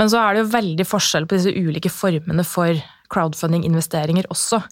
Men 0.00 0.10
så 0.12 0.22
er 0.22 0.34
det 0.34 0.44
jo 0.44 0.52
veldig 0.54 0.86
forskjell 0.88 1.28
på 1.28 1.36
disse 1.36 1.52
ulike 1.52 1.92
formene 1.92 2.44
for 2.48 2.80
crowdfunding-investeringer 3.12 4.30
også. 4.32 4.62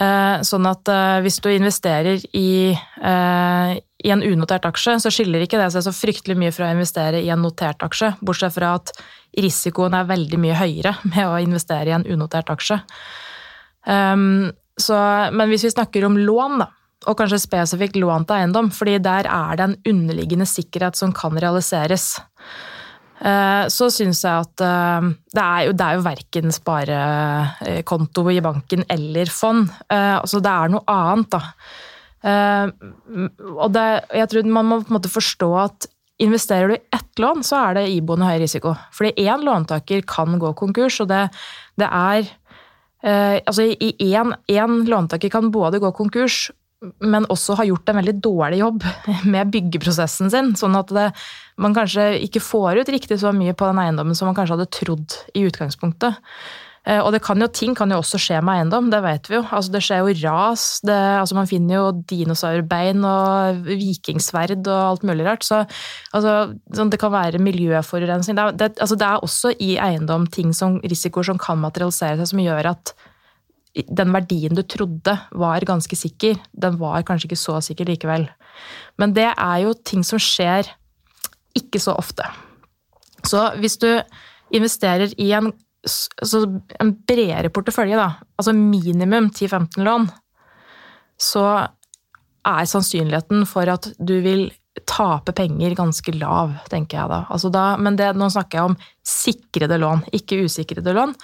Eh, 0.00 0.40
sånn 0.46 0.68
at 0.70 0.88
eh, 0.88 1.18
hvis 1.24 1.40
du 1.44 1.50
investerer 1.52 2.22
i, 2.36 2.72
eh, 2.72 3.72
i 3.76 4.12
en 4.14 4.22
unotert 4.24 4.64
aksje, 4.68 4.96
så 5.02 5.12
skiller 5.12 5.44
ikke 5.44 5.60
det 5.60 5.68
seg 5.74 5.84
så 5.84 5.92
fryktelig 5.92 6.38
mye 6.40 6.54
fra 6.56 6.70
å 6.70 6.76
investere 6.76 7.20
i 7.20 7.28
en 7.32 7.42
notert 7.44 7.82
aksje, 7.84 8.14
bortsett 8.24 8.54
fra 8.56 8.76
at 8.78 8.94
risikoen 9.36 9.96
er 9.98 10.08
veldig 10.08 10.40
mye 10.40 10.56
høyere 10.56 10.94
med 11.12 11.26
å 11.26 11.36
investere 11.42 11.92
i 11.92 11.96
en 11.98 12.08
unotert 12.08 12.52
aksje. 12.54 12.80
Um, 13.84 14.50
så, 14.82 14.98
men 15.34 15.50
hvis 15.50 15.66
vi 15.68 15.72
snakker 15.74 16.06
om 16.08 16.18
lån, 16.18 16.60
da, 16.62 16.70
og 17.08 17.16
kanskje 17.16 17.40
spesifikt 17.40 17.96
lån 18.00 18.26
til 18.28 18.36
eiendom, 18.36 18.68
fordi 18.74 18.98
der 19.02 19.28
er 19.30 19.56
det 19.56 19.66
en 19.66 19.78
underliggende 19.92 20.48
sikkerhet 20.48 20.98
som 20.98 21.14
kan 21.16 21.38
realiseres, 21.40 22.12
eh, 23.24 23.64
så 23.72 23.88
syns 23.92 24.24
jeg 24.26 24.46
at 24.46 24.64
eh, 24.66 25.12
det 25.36 25.44
er 25.44 25.68
jo, 25.68 25.76
jo 25.78 26.02
verken 26.04 26.56
sparekonto 26.56 28.26
i 28.32 28.42
banken 28.44 28.84
eller 28.88 29.32
fond. 29.32 29.70
Så 29.88 30.02
altså 30.18 30.42
det 30.44 30.56
er 30.56 30.74
noe 30.74 30.84
annet, 30.96 31.38
da. 31.38 31.42
Og 33.56 33.70
det, 33.72 33.86
jeg 34.12 34.28
tror 34.28 34.52
man 34.52 34.68
må 34.68 34.82
på 34.82 34.92
en 34.92 34.96
måte 34.98 35.12
forstå 35.12 35.48
at 35.62 35.88
investerer 36.20 36.68
du 36.68 36.74
i 36.76 36.82
ett 36.96 37.18
lån, 37.18 37.44
så 37.46 37.62
er 37.64 37.78
det 37.78 37.88
iboende 37.94 38.28
høy 38.28 38.38
risiko. 38.42 38.74
Fordi 38.92 39.14
én 39.24 39.44
låntaker 39.46 40.04
kan 40.08 40.36
gå 40.40 40.52
konkurs, 40.58 41.00
og 41.00 41.08
det, 41.12 41.22
det 41.80 41.88
er 41.88 42.28
Eh, 43.02 43.40
altså 43.46 43.64
Én 43.64 44.74
låntaker 44.88 45.32
kan 45.32 45.50
både 45.52 45.80
gå 45.80 45.92
konkurs, 45.96 46.50
men 47.04 47.28
også 47.28 47.58
ha 47.58 47.66
gjort 47.68 47.90
en 47.92 48.00
veldig 48.00 48.16
dårlig 48.24 48.62
jobb 48.62 48.84
med 49.32 49.52
byggeprosessen 49.52 50.32
sin. 50.32 50.54
Sånn 50.56 50.78
at 50.78 50.92
det, 50.96 51.10
man 51.60 51.76
kanskje 51.76 52.12
ikke 52.24 52.44
får 52.44 52.82
ut 52.82 52.92
riktig 52.92 53.20
så 53.20 53.34
mye 53.36 53.56
på 53.56 53.68
den 53.68 53.82
eiendommen 53.82 54.16
som 54.16 54.30
man 54.30 54.38
kanskje 54.38 54.58
hadde 54.58 54.72
trodd 54.80 55.20
i 55.36 55.44
utgangspunktet. 55.48 56.20
Eh, 56.90 56.98
og 56.98 57.12
det 57.14 57.20
kan 57.22 57.38
jo, 57.38 57.46
ting 57.54 57.76
kan 57.78 57.92
jo 57.92 58.00
også 58.00 58.18
skje 58.18 58.40
med 58.42 58.58
eiendom, 58.58 58.88
det 58.90 59.00
vet 59.04 59.28
vi 59.30 59.36
jo. 59.36 59.44
Altså, 59.46 59.74
det 59.74 59.82
skjer 59.86 60.02
jo 60.02 60.14
ras. 60.24 60.64
Det, 60.86 60.96
altså, 61.20 61.36
man 61.38 61.50
finner 61.50 61.76
jo 61.76 61.84
dinosaurbein 62.10 63.04
og 63.06 63.68
vikingsverd 63.68 64.64
og 64.64 64.80
alt 64.80 65.06
mulig 65.06 65.28
rart. 65.28 65.46
Så 65.46 65.60
altså, 65.62 66.34
sånn, 66.76 66.90
det 66.90 67.00
kan 67.02 67.14
være 67.14 67.42
miljøforurensning. 67.42 68.38
Det, 68.38 68.48
det, 68.62 68.72
altså, 68.80 68.98
det, 68.98 69.06
er 69.06 69.28
også 69.28 69.54
i 69.62 69.70
eiendom 69.82 70.26
ting 70.34 70.56
som, 70.56 70.80
risikoer 70.82 71.30
som 71.30 71.40
kan 71.40 71.62
materialisere 71.62 72.18
seg, 72.18 72.32
som 72.32 72.42
gjør 72.42 72.72
at 72.74 72.94
den 73.86 74.10
verdien 74.10 74.56
du 74.56 74.64
trodde 74.66 75.14
var 75.38 75.62
ganske 75.62 75.94
sikker, 75.94 76.40
den 76.58 76.78
var 76.80 77.04
kanskje 77.06 77.28
ikke 77.30 77.38
så 77.38 77.60
sikker 77.62 77.86
likevel. 77.86 78.26
Men 78.98 79.14
det 79.14 79.28
er 79.30 79.58
jo 79.62 79.76
ting 79.86 80.02
som 80.06 80.18
skjer 80.18 80.72
ikke 81.54 81.78
så 81.82 81.94
ofte. 81.98 82.26
Så 83.26 83.44
hvis 83.62 83.78
du 83.78 83.92
investerer 84.50 85.14
i 85.20 85.30
en 85.38 85.52
altså 85.86 86.44
en 86.80 86.94
bredere 87.08 87.50
portefølje, 87.52 87.98
da, 87.98 88.08
altså 88.38 88.54
minimum 88.56 89.30
10-15 89.32 89.84
lån, 89.86 90.08
så 91.20 91.44
er 92.48 92.68
sannsynligheten 92.68 93.44
for 93.48 93.68
at 93.68 93.90
du 93.98 94.16
vil 94.24 94.48
tape 94.88 95.34
penger 95.36 95.74
ganske 95.78 96.12
lav, 96.16 96.54
tenker 96.72 97.00
jeg 97.00 97.12
da. 97.12 97.20
Altså 97.32 97.50
da 97.52 97.64
men 97.80 97.98
det, 97.98 98.12
nå 98.16 98.30
snakker 98.32 98.58
jeg 98.58 98.70
om 98.70 98.76
sikrede 99.06 99.80
lån, 99.80 100.04
ikke 100.16 100.44
usikrede 100.46 100.94
lån. 100.96 101.14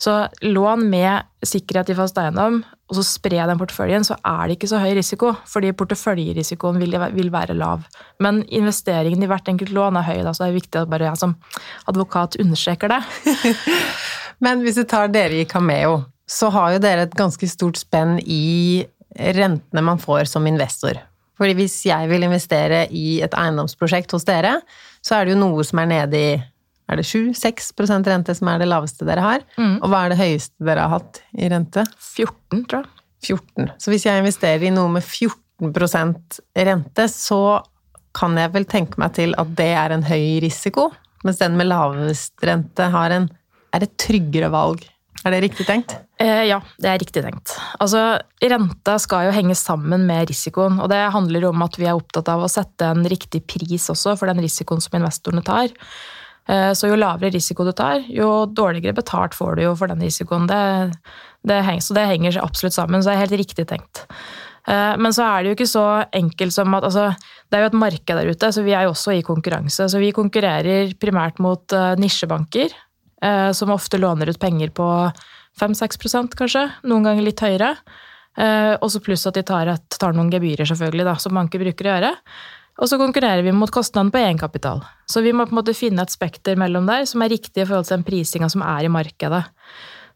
Så 0.00 0.14
lån 0.40 0.86
med 0.88 1.26
sikkerhet 1.44 1.90
i 1.92 1.96
fast 1.98 2.18
eiendom, 2.20 2.62
og 2.88 2.96
så 2.96 3.02
spre 3.04 3.44
den 3.46 3.58
porteføljen, 3.60 4.04
så 4.06 4.16
er 4.26 4.48
det 4.48 4.56
ikke 4.56 4.70
så 4.70 4.80
høy 4.80 4.94
risiko, 4.96 5.34
fordi 5.46 5.74
porteføljerisikoen 5.76 6.80
vil, 6.80 6.96
vil, 7.14 7.28
være 7.32 7.56
lav. 7.58 7.84
Men 8.24 8.40
investeringen 8.48 9.22
i 9.22 9.28
hvert 9.30 9.50
enkelt 9.52 9.74
lån 9.76 10.00
er 10.00 10.08
høy, 10.08 10.22
da, 10.24 10.32
så 10.32 10.46
det 10.46 10.48
er 10.48 10.56
viktig 10.56 10.80
at 10.80 10.90
bare 10.90 11.10
jeg 11.10 11.20
som 11.20 11.36
advokat 11.92 12.40
understreker 12.40 12.94
det. 12.94 13.02
Men 14.44 14.64
hvis 14.64 14.80
du 14.80 14.86
tar 14.88 15.12
dere 15.12 15.42
i 15.42 15.46
Cameo, 15.48 16.00
så 16.30 16.48
har 16.54 16.74
jo 16.74 16.82
dere 16.82 17.04
et 17.04 17.16
ganske 17.18 17.46
stort 17.50 17.76
spenn 17.76 18.16
i 18.24 18.86
rentene 19.36 19.84
man 19.84 20.00
får 20.00 20.30
som 20.32 20.46
investor. 20.48 20.96
Fordi 21.40 21.56
hvis 21.56 21.78
jeg 21.88 22.08
vil 22.10 22.24
investere 22.24 22.86
i 22.92 23.20
et 23.24 23.34
eiendomsprosjekt 23.36 24.12
hos 24.16 24.26
dere, 24.28 24.58
så 25.04 25.16
er 25.16 25.26
det 25.26 25.34
jo 25.34 25.40
noe 25.40 25.64
som 25.64 25.80
er 25.82 25.88
nede 25.88 26.20
i 26.20 26.32
er 26.90 27.00
det 27.00 27.06
7-6 27.06 27.70
rente 28.10 28.34
som 28.36 28.50
er 28.52 28.60
det 28.60 28.68
laveste 28.70 29.06
dere 29.08 29.24
har? 29.24 29.44
Mm. 29.56 29.76
Og 29.80 29.90
hva 29.90 30.04
er 30.04 30.12
det 30.12 30.20
høyeste 30.20 30.66
dere 30.66 30.86
har 30.86 30.98
hatt 30.98 31.22
i 31.38 31.50
rente? 31.52 31.84
14, 31.98 32.64
tror 32.66 32.82
jeg. 32.82 32.94
14. 33.30 33.72
Så 33.78 33.92
hvis 33.92 34.06
jeg 34.08 34.22
investerer 34.22 34.64
i 34.64 34.72
noe 34.74 34.90
med 34.94 35.04
14% 35.04 36.40
rente, 36.56 37.08
så 37.12 37.42
kan 38.16 38.38
jeg 38.40 38.52
vel 38.54 38.66
tenke 38.66 38.98
meg 39.00 39.12
til 39.18 39.36
at 39.38 39.52
det 39.58 39.70
er 39.76 39.94
en 39.94 40.06
høy 40.08 40.40
risiko, 40.42 40.88
mens 41.22 41.38
den 41.38 41.58
med 41.60 41.68
lavest 41.68 42.40
rente 42.48 42.88
har 42.90 43.12
en 43.14 43.28
er 43.76 43.86
et 43.86 43.98
tryggere 44.00 44.50
valg. 44.50 44.82
Er 45.20 45.34
det 45.34 45.42
riktig 45.44 45.66
tenkt? 45.68 45.92
Eh, 46.20 46.46
ja, 46.48 46.60
det 46.80 46.88
er 46.88 47.00
riktig 47.02 47.22
tenkt. 47.24 47.52
Altså, 47.82 48.20
Renta 48.40 48.94
skal 49.02 49.26
jo 49.28 49.34
henge 49.36 49.56
sammen 49.58 50.06
med 50.08 50.30
risikoen. 50.30 50.78
og 50.80 50.88
Det 50.88 51.00
handler 51.12 51.50
om 51.50 51.62
at 51.66 51.76
vi 51.76 51.88
er 51.88 51.98
opptatt 51.98 52.30
av 52.32 52.44
å 52.44 52.48
sette 52.50 52.88
en 52.88 53.04
riktig 53.04 53.42
pris 53.46 53.90
også 53.92 54.16
for 54.16 54.30
den 54.30 54.40
risikoen 54.40 54.80
som 54.80 54.96
investorene 54.96 55.44
tar. 55.44 55.68
Eh, 56.50 56.72
så 56.74 56.90
jo 56.90 56.98
lavere 56.98 57.30
risiko 57.34 57.64
du 57.66 57.72
tar, 57.76 58.02
jo 58.10 58.44
dårligere 58.50 58.96
betalt 58.96 59.36
får 59.38 59.56
du 59.56 59.66
jo 59.68 59.74
for 59.78 59.90
den 59.90 60.02
risikoen. 60.02 60.48
Det, 60.50 60.60
det 61.46 61.62
henger, 61.66 61.84
så 61.86 61.96
det 61.96 62.06
henger 62.10 62.40
absolutt 62.42 62.76
sammen, 62.76 63.02
så 63.02 63.12
det 63.12 63.16
er 63.18 63.24
helt 63.24 63.38
riktig 63.44 63.66
tenkt. 63.70 64.04
Eh, 64.66 64.94
men 64.98 65.14
så 65.14 65.28
er 65.28 65.42
det 65.42 65.52
jo 65.52 65.58
ikke 65.58 65.70
så 65.70 65.86
enkelt 66.16 66.54
som 66.56 66.74
at 66.76 66.88
altså, 66.90 67.10
Det 67.50 67.58
er 67.58 67.64
jo 67.64 67.70
et 67.70 67.80
marked 67.82 68.18
der 68.18 68.30
ute, 68.30 68.52
så 68.54 68.62
vi 68.66 68.74
er 68.74 68.86
jo 68.86 68.94
også 68.94 69.16
i 69.16 69.24
konkurranse. 69.26 69.88
Så 69.90 70.02
vi 70.02 70.12
konkurrerer 70.14 70.94
primært 71.02 71.40
mot 71.42 71.74
uh, 71.74 71.96
nisjebanker, 71.98 72.76
som 73.52 73.72
ofte 73.74 73.98
låner 73.98 74.30
ut 74.30 74.38
penger 74.40 74.70
på 74.72 74.84
5-6% 75.60 76.36
kanskje, 76.38 76.62
noen 76.88 77.04
ganger 77.04 77.26
litt 77.26 77.42
høyere. 77.42 77.74
Og 78.80 78.86
så 78.94 79.02
pluss 79.04 79.26
at 79.28 79.36
de 79.36 79.42
tar, 79.44 79.68
et, 79.68 79.98
tar 80.00 80.14
noen 80.16 80.30
gebyrer, 80.32 80.64
selvfølgelig, 80.64 81.04
da, 81.04 81.16
som 81.20 81.36
banker 81.36 81.60
bruker 81.60 81.90
å 81.90 81.92
gjøre. 81.92 82.12
Og 82.80 82.88
så 82.88 82.96
konkurrerer 83.00 83.44
vi 83.44 83.52
mot 83.52 83.70
kostnaden 83.72 84.10
på 84.12 84.18
egenkapital. 84.22 84.80
Så 85.06 85.20
vi 85.20 85.34
må 85.36 85.44
på 85.44 85.52
en 85.52 85.60
måte 85.60 85.76
finne 85.76 86.04
et 86.04 86.12
spekter 86.12 86.56
mellom 86.60 86.88
der 86.88 87.04
som 87.08 87.20
er 87.20 87.32
riktig 87.32 87.62
i 87.62 87.66
forhold 87.68 87.88
til 87.88 87.98
den 87.98 88.06
prisinga 88.06 88.48
som 88.52 88.64
er 88.64 88.86
i 88.86 88.92
markedet. 88.92 89.42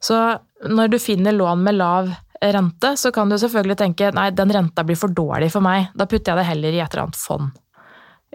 Så 0.00 0.16
når 0.64 0.94
du 0.94 0.99
finner 1.00 1.37
lån 1.37 1.61
med 1.64 1.76
lav 1.76 2.09
rente, 2.40 2.94
så 2.97 3.12
kan 3.12 3.28
du 3.28 3.37
selvfølgelig 3.40 3.76
tenke 3.80 4.11
nei, 4.16 4.30
den 4.37 4.52
renta 4.52 4.85
blir 4.85 4.99
for 5.00 5.12
dårlig 5.12 5.50
for 5.52 5.64
meg, 5.64 5.90
da 5.97 6.09
putter 6.09 6.33
jeg 6.33 6.40
det 6.40 6.49
heller 6.49 6.76
i 6.76 6.80
et 6.83 6.92
eller 6.92 7.06
annet 7.06 7.21
fond. 7.21 7.54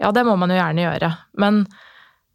Ja, 0.00 0.10
det 0.14 0.24
må 0.26 0.34
man 0.40 0.50
jo 0.50 0.58
gjerne 0.58 0.86
gjøre, 0.86 1.10
men 1.42 1.60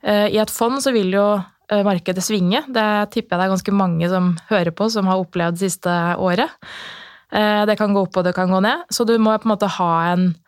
uh, 0.05 0.27
i 0.29 0.37
et 0.39 0.53
fond 0.53 0.79
så 0.83 0.93
vil 0.95 1.15
jo 1.15 1.25
uh, 1.35 1.81
markedet 1.87 2.23
svinge. 2.23 2.61
Det 2.67 2.87
tipper 3.15 3.35
jeg 3.35 3.41
det 3.41 3.47
er 3.47 3.53
ganske 3.55 3.75
mange 3.75 4.11
som 4.11 4.31
hører 4.51 4.75
på, 4.75 4.87
som 4.93 5.09
har 5.09 5.23
opplevd 5.23 5.57
det 5.57 5.65
siste 5.65 5.97
året. 6.15 6.53
Uh, 7.33 7.65
det 7.67 7.75
kan 7.79 7.95
gå 7.95 8.05
opp 8.05 8.21
og 8.21 8.27
det 8.27 8.35
kan 8.37 8.51
gå 8.51 8.61
ned, 8.63 8.85
så 8.93 9.07
du 9.07 9.17
må 9.17 9.35
på 9.35 9.49
en 9.49 9.55
måte 9.55 9.71
ha 9.79 9.91
en 10.13 10.29
Eh, 10.29 10.44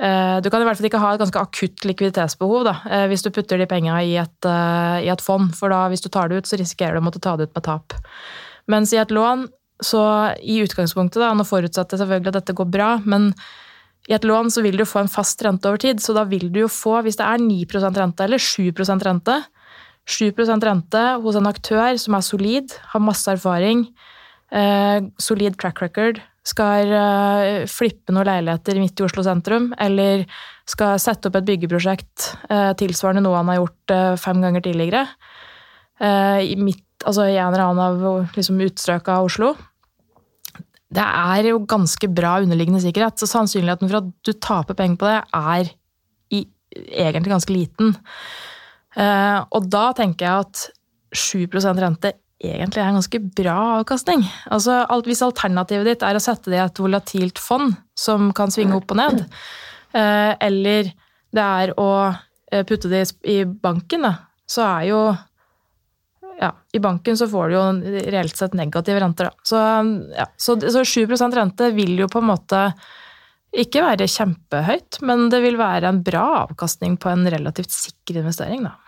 du 0.00 0.48
kan 0.48 0.62
i 0.62 0.64
hvert 0.64 0.78
fall 0.78 0.88
ikke 0.88 1.00
ha 1.02 1.12
et 1.12 1.20
ganske 1.20 1.40
akutt 1.40 1.84
likviditetsbehov 1.84 2.62
da, 2.64 2.74
eh, 2.88 3.06
hvis 3.10 3.24
du 3.24 3.28
putter 3.36 3.60
de 3.60 3.66
penga 3.68 3.98
i, 4.00 4.14
eh, 4.16 4.98
i, 5.04 5.08
et 5.12 5.20
fond, 5.20 5.50
for 5.56 5.68
da 5.68 5.82
hvis 5.92 6.00
du 6.00 6.08
tar 6.08 6.30
det 6.30 6.40
ut, 6.40 6.48
så 6.48 6.56
risikerer 6.56 6.96
du 6.96 7.02
å 7.02 7.04
måtte 7.04 7.20
ta 7.20 7.34
det 7.36 7.50
ut 7.50 7.56
med 7.58 7.66
tap. 7.66 7.96
Mens 8.70 8.94
i 8.94 9.00
et 9.00 9.12
lån, 9.12 9.48
så 9.84 10.02
i 10.40 10.60
utgangspunktet, 10.64 11.20
da, 11.20 11.34
nå 11.36 11.44
forutsatte 11.44 12.00
selvfølgelig 12.00 12.32
at 12.32 12.38
dette 12.40 12.56
går 12.56 12.70
bra, 12.72 12.90
men 13.04 13.34
i 14.08 14.16
et 14.16 14.24
lån 14.24 14.48
så 14.52 14.64
vil 14.64 14.80
du 14.80 14.86
få 14.88 15.02
en 15.02 15.12
fast 15.12 15.42
rente 15.44 15.68
over 15.68 15.80
tid, 15.84 16.00
så 16.00 16.16
da 16.16 16.24
vil 16.28 16.48
du 16.52 16.62
jo 16.62 16.72
få, 16.72 17.02
hvis 17.04 17.20
det 17.20 17.26
er 17.26 17.44
9% 17.44 18.00
rente 18.00 18.24
eller 18.24 18.40
7% 18.40 19.04
rente, 19.04 19.36
7% 20.08 20.64
rente 20.64 21.04
hos 21.20 21.36
en 21.36 21.50
aktør 21.50 22.00
som 22.00 22.16
er 22.16 22.24
solid, 22.24 22.72
har 22.94 23.04
masse 23.04 23.28
erfaring, 23.28 23.84
eh, 24.50 25.04
solid 25.20 25.60
track 25.60 25.84
record, 25.84 26.24
skal 26.50 26.92
uh, 26.92 27.68
flippe 27.70 28.14
noen 28.14 28.28
leiligheter 28.28 28.80
midt 28.82 29.00
i 29.00 29.06
Oslo 29.06 29.24
sentrum, 29.26 29.70
eller 29.80 30.26
skal 30.68 30.98
sette 31.02 31.30
opp 31.30 31.38
et 31.38 31.48
byggeprosjekt 31.48 32.30
uh, 32.50 32.72
tilsvarende 32.78 33.22
noe 33.24 33.38
han 33.38 33.50
har 33.52 33.60
gjort 33.60 33.94
uh, 33.94 34.18
fem 34.20 34.42
ganger 34.44 34.66
tidligere, 34.66 35.06
i, 36.00 36.54
midt, 36.56 37.02
altså 37.04 37.26
i 37.28 37.34
en 37.34 37.50
eller 37.50 37.60
annen 37.60 38.04
av 38.08 38.30
liksom, 38.32 38.56
utstrøk 38.64 39.10
av 39.12 39.26
Oslo. 39.26 39.50
Det 40.88 41.04
er 41.04 41.50
jo 41.50 41.58
ganske 41.68 42.08
bra 42.08 42.38
underliggende 42.40 42.80
sikkerhet, 42.80 43.20
så 43.20 43.28
sannsynligheten 43.28 43.90
for 43.90 43.98
at 44.00 44.08
du 44.24 44.30
taper 44.32 44.78
penger 44.78 44.96
på 44.96 45.10
det, 45.10 45.18
er 45.36 45.68
i 46.32 46.40
egentlig 46.72 47.34
ganske 47.34 47.54
liten. 47.54 47.92
Eh, 48.96 49.38
og 49.54 49.68
da 49.70 49.84
tenker 49.98 50.26
jeg 50.26 50.46
at 50.46 50.64
7% 51.14 51.82
rente 51.84 52.14
egentlig 52.40 52.80
er 52.80 52.88
en 52.88 52.98
ganske 52.98 53.20
bra 53.36 53.56
avkastning. 53.80 54.24
Altså, 54.52 54.80
hvis 55.06 55.22
alternativet 55.24 55.88
ditt 55.90 56.04
er 56.06 56.16
å 56.16 56.22
sette 56.22 56.52
det 56.52 56.58
i 56.58 56.64
et 56.64 56.80
volatilt 56.80 57.40
fond 57.42 57.74
som 57.98 58.30
kan 58.36 58.52
svinge 58.52 58.78
opp 58.78 58.92
og 58.94 59.00
ned, 59.00 59.24
eh, 59.92 60.32
eller 60.40 60.92
det 61.30 61.48
er 61.64 61.74
å 61.80 61.90
eh, 62.08 62.64
putte 62.66 62.90
det 62.90 63.04
i 63.28 63.42
banken, 63.44 64.08
da, 64.08 64.14
så 64.50 64.64
er 64.68 64.86
jo 64.90 65.02
ja, 66.40 66.54
I 66.72 66.80
banken 66.80 67.18
så 67.20 67.26
får 67.28 67.50
du 67.50 67.54
jo 67.58 67.64
reelt 68.14 68.38
sett 68.38 68.54
negative 68.56 69.02
renter, 69.02 69.28
da. 69.28 69.44
Så, 69.44 69.58
ja, 70.16 70.24
så, 70.40 70.56
så 70.56 70.80
7% 70.88 71.36
rente 71.36 71.68
vil 71.76 71.98
jo 72.00 72.08
på 72.08 72.22
en 72.22 72.30
måte 72.30 72.62
ikke 73.60 73.82
være 73.84 74.06
kjempehøyt, 74.08 75.02
men 75.04 75.26
det 75.28 75.42
vil 75.44 75.58
være 75.60 75.90
en 75.90 76.00
bra 76.06 76.46
avkastning 76.46 76.96
på 77.02 77.10
en 77.12 77.26
relativt 77.28 77.74
sikker 77.74 78.22
investering, 78.22 78.64
da. 78.64 78.78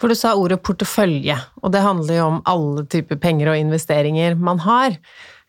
For 0.00 0.08
du 0.08 0.16
sa 0.16 0.32
ordet 0.38 0.62
portefølje, 0.64 1.36
og 1.60 1.74
det 1.74 1.84
handler 1.84 2.16
jo 2.16 2.28
om 2.30 2.38
alle 2.48 2.86
typer 2.88 3.20
penger 3.20 3.52
og 3.52 3.60
investeringer 3.60 4.38
man 4.40 4.62
har. 4.64 4.96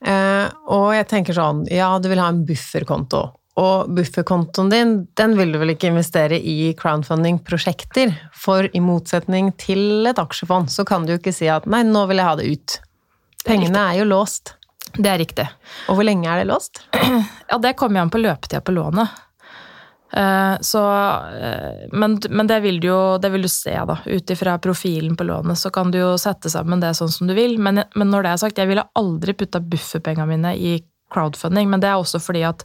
Eh, 0.04 0.48
og 0.68 0.90
jeg 0.96 1.08
tenker 1.08 1.38
sånn, 1.38 1.64
ja, 1.72 1.94
du 2.02 2.10
vil 2.12 2.20
ha 2.20 2.28
en 2.34 2.44
bufferkonto. 2.48 3.30
Og 3.62 3.92
bufferkontoen 3.96 4.72
din, 4.72 4.94
den 5.20 5.36
vil 5.38 5.52
du 5.54 5.60
vel 5.62 5.74
ikke 5.74 5.92
investere 5.92 6.40
i 6.40 6.74
crowdfunding-prosjekter? 6.80 8.14
For 8.36 8.68
i 8.72 8.84
motsetning 8.84 9.52
til 9.62 10.08
et 10.10 10.20
aksjefond, 10.20 10.72
så 10.72 10.86
kan 10.88 11.06
du 11.06 11.16
jo 11.16 11.22
ikke 11.22 11.36
si 11.36 11.50
at 11.52 11.68
nei, 11.70 11.84
nå 11.88 12.06
vil 12.10 12.22
jeg 12.22 12.30
ha 12.30 12.38
det 12.40 12.48
ut. 12.52 12.78
Pengene 13.48 13.88
er 13.90 14.02
jo 14.02 14.08
låst. 14.08 14.56
Det 14.98 15.08
er 15.08 15.20
riktig. 15.22 15.48
Og 15.88 15.98
hvor 15.98 16.08
lenge 16.08 16.28
er 16.28 16.42
det 16.42 16.52
låst? 16.52 16.84
Ja, 17.52 17.58
det 17.60 17.76
kommer 17.80 18.00
jo 18.00 18.06
an 18.06 18.12
på 18.14 18.22
løpetida 18.22 18.62
på 18.64 18.74
lånet. 18.76 19.12
Eh, 20.12 20.56
så, 20.62 20.84
eh, 21.42 21.88
men, 21.92 22.20
men 22.30 22.48
det, 22.48 22.60
vil 22.66 22.80
du 22.84 22.88
jo 22.90 23.02
det 23.22 23.32
vil 23.32 23.48
du 23.48 23.52
se, 23.52 23.74
da. 23.88 23.98
Ut 24.06 24.34
ifra 24.34 24.58
profilen 24.60 25.16
på 25.18 25.28
lånet, 25.28 25.60
så 25.60 25.72
kan 25.74 25.92
du 25.92 26.02
jo 26.02 26.14
sette 26.20 26.52
sammen 26.52 26.84
det 26.84 26.94
sånn 27.00 27.12
som 27.14 27.30
du 27.30 27.36
vil. 27.38 27.58
Men, 27.60 27.84
men 27.96 28.12
når 28.12 28.28
det 28.28 28.34
er 28.34 28.44
sagt, 28.46 28.62
jeg 28.62 28.72
ville 28.72 28.88
aldri 29.00 29.36
putta 29.38 29.64
bufferpengene 29.64 30.30
mine 30.34 30.56
i 30.58 30.78
crowdfunding, 31.12 31.68
men 31.72 31.84
det 31.84 31.90
er 31.92 32.00
også 32.00 32.22
fordi 32.24 32.46
at 32.48 32.64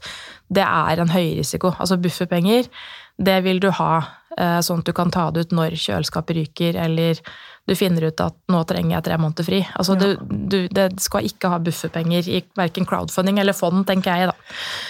det 0.54 0.62
er 0.66 1.02
en 1.02 1.10
høyrisiko. 1.10 1.74
Altså 1.82 1.98
bufferpenger, 1.98 2.70
det 3.18 3.40
vil 3.46 3.62
du 3.62 3.72
ha 3.74 3.92
sånn 4.36 4.82
at 4.82 4.88
du 4.88 4.92
kan 4.96 5.08
ta 5.12 5.30
det 5.32 5.46
ut 5.46 5.52
når 5.56 5.78
kjøleskapet 5.80 6.36
ryker, 6.36 6.76
eller 6.76 7.20
du 7.66 7.74
finner 7.74 8.06
ut 8.08 8.22
at 8.22 8.36
nå 8.52 8.62
trenger 8.68 8.96
jeg 8.96 9.06
tre 9.08 9.18
måneder 9.18 9.46
fri. 9.46 9.60
Altså 9.74 9.96
ja. 9.96 10.12
du, 10.14 10.34
du, 10.52 10.58
det 10.70 10.86
skal 11.02 11.26
ikke 11.26 11.50
ha 11.50 11.58
bufferpenger 11.62 12.28
i 12.30 12.40
verken 12.58 12.86
crowdfunding 12.86 13.40
eller 13.42 13.56
fond, 13.56 13.82
tenker 13.88 14.14
jeg 14.14 14.30
da. 14.30 14.36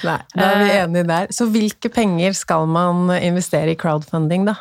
Nei, 0.05 0.19
da 0.35 0.49
er 0.51 0.61
vi 0.61 0.71
eh, 0.71 0.81
enige 0.85 1.09
der. 1.09 1.31
Så 1.33 1.49
hvilke 1.53 1.93
penger 1.93 2.37
skal 2.37 2.69
man 2.69 3.09
investere 3.17 3.73
i 3.73 3.79
crowdfunding, 3.81 4.45
da? 4.51 4.59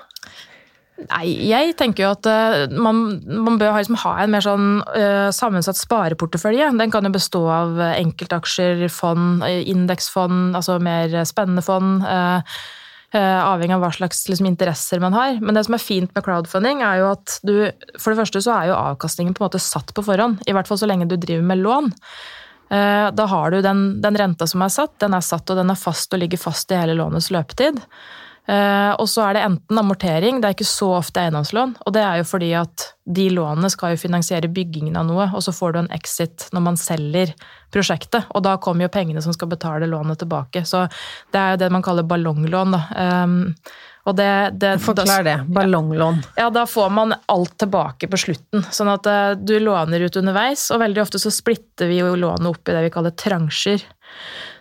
Nei, 1.10 1.26
jeg 1.50 1.74
tenker 1.76 2.06
jo 2.06 2.14
at 2.14 2.30
uh, 2.32 2.72
man, 2.72 3.02
man, 3.28 3.58
bør 3.60 3.76
liksom 3.76 3.98
ha 4.06 4.14
en 4.24 4.32
mer 4.32 4.46
sånn 4.46 4.80
uh, 4.96 5.28
sammensatt 5.36 5.76
spareportefølje. 5.76 6.70
Den 6.80 6.94
kan 6.94 7.04
jo 7.04 7.12
bestå 7.18 7.44
av 7.52 7.76
enkeltaksjer, 7.90 8.88
fond, 8.96 9.44
indeksfond, 9.44 10.56
altså 10.56 10.80
mer 10.80 11.20
spennende 11.28 11.66
fond. 11.68 12.00
Uh, 12.08 12.40
Eh, 12.40 12.85
avhengig 13.20 13.76
av 13.76 13.84
hva 13.84 13.92
slags 13.96 14.24
liksom, 14.30 14.48
interesser 14.50 15.02
man 15.04 15.16
har. 15.16 15.38
Men 15.42 15.58
det 15.58 15.66
som 15.68 15.78
er 15.78 15.84
fint 15.84 16.12
med 16.16 16.26
crowdfunding, 16.26 16.82
er 16.86 17.02
jo 17.02 17.12
at 17.14 17.38
du 17.48 17.54
For 18.02 18.12
det 18.12 18.20
første 18.20 18.42
så 18.44 18.56
er 18.56 18.72
jo 18.72 18.80
avkastningen 18.80 19.36
på 19.36 19.44
en 19.44 19.48
måte 19.50 19.62
satt 19.64 19.94
på 19.96 20.04
forhånd. 20.06 20.42
I 20.48 20.56
hvert 20.56 20.68
fall 20.70 20.82
så 20.82 20.90
lenge 20.90 21.08
du 21.10 21.16
driver 21.16 21.46
med 21.48 21.62
lån. 21.64 21.94
Eh, 22.70 23.08
da 23.14 23.26
har 23.30 23.52
du 23.52 23.62
den, 23.62 24.02
den 24.02 24.18
renta 24.18 24.48
som 24.50 24.64
er 24.66 24.74
satt, 24.74 24.96
den 25.04 25.14
er 25.14 25.26
satt 25.26 25.50
og 25.50 25.60
den 25.60 25.70
er 25.70 25.80
fast 25.80 26.14
og 26.14 26.22
ligger 26.22 26.42
fast 26.42 26.72
i 26.72 26.80
hele 26.80 26.98
lånets 26.98 27.30
løpetid. 27.34 27.82
Eh, 28.46 28.92
og 29.02 29.08
så 29.10 29.24
er 29.26 29.38
det 29.38 29.46
enten 29.48 29.80
amortering, 29.82 30.38
det 30.42 30.50
er 30.50 30.58
ikke 30.58 30.68
så 30.70 30.92
ofte 31.00 31.24
eiendomslån. 31.24 31.76
Og 31.86 31.96
det 31.96 32.04
er 32.06 32.22
jo 32.22 32.28
fordi 32.30 32.52
at 32.58 32.90
de 33.06 33.28
lånene 33.34 33.70
skal 33.74 33.94
jo 33.94 34.02
finansiere 34.02 34.50
byggingen 34.54 34.98
av 35.00 35.08
noe, 35.10 35.28
og 35.34 35.42
så 35.46 35.54
får 35.56 35.74
du 35.74 35.82
en 35.82 35.92
exit 35.96 36.48
når 36.54 36.66
man 36.68 36.80
selger 36.80 37.34
prosjektet. 37.74 38.30
Og 38.34 38.46
da 38.46 38.56
kommer 38.62 38.86
jo 38.86 38.94
pengene 38.94 39.24
som 39.26 39.34
skal 39.36 39.50
betale 39.52 39.90
lånet 39.90 40.22
tilbake. 40.22 40.66
Så 40.66 40.86
det 41.34 41.42
er 41.42 41.56
jo 41.56 41.64
det 41.66 41.74
man 41.74 41.86
kaller 41.86 42.08
ballonglån, 42.08 42.78
da. 42.78 42.86
Um, 43.26 43.38
og 44.06 44.14
det, 44.20 44.30
det, 44.62 44.76
Forklar 44.86 45.24
det. 45.26 45.40
Ballonglån. 45.50 46.20
Ja, 46.38 46.52
Da 46.54 46.68
får 46.70 46.92
man 46.94 47.16
alt 47.26 47.56
tilbake 47.58 48.10
på 48.10 48.20
slutten. 48.22 48.62
Sånn 48.70 48.92
at 48.94 49.10
uh, 49.10 49.34
du 49.34 49.58
låner 49.58 50.06
ut 50.06 50.20
underveis, 50.22 50.68
og 50.70 50.84
veldig 50.84 51.02
ofte 51.02 51.22
så 51.22 51.34
splitter 51.34 51.90
vi 51.90 52.04
jo 52.04 52.14
lånet 52.14 52.52
opp 52.52 52.70
i 52.70 52.76
det 52.78 52.86
vi 52.86 52.94
kaller 52.94 53.16
transjer. 53.18 53.82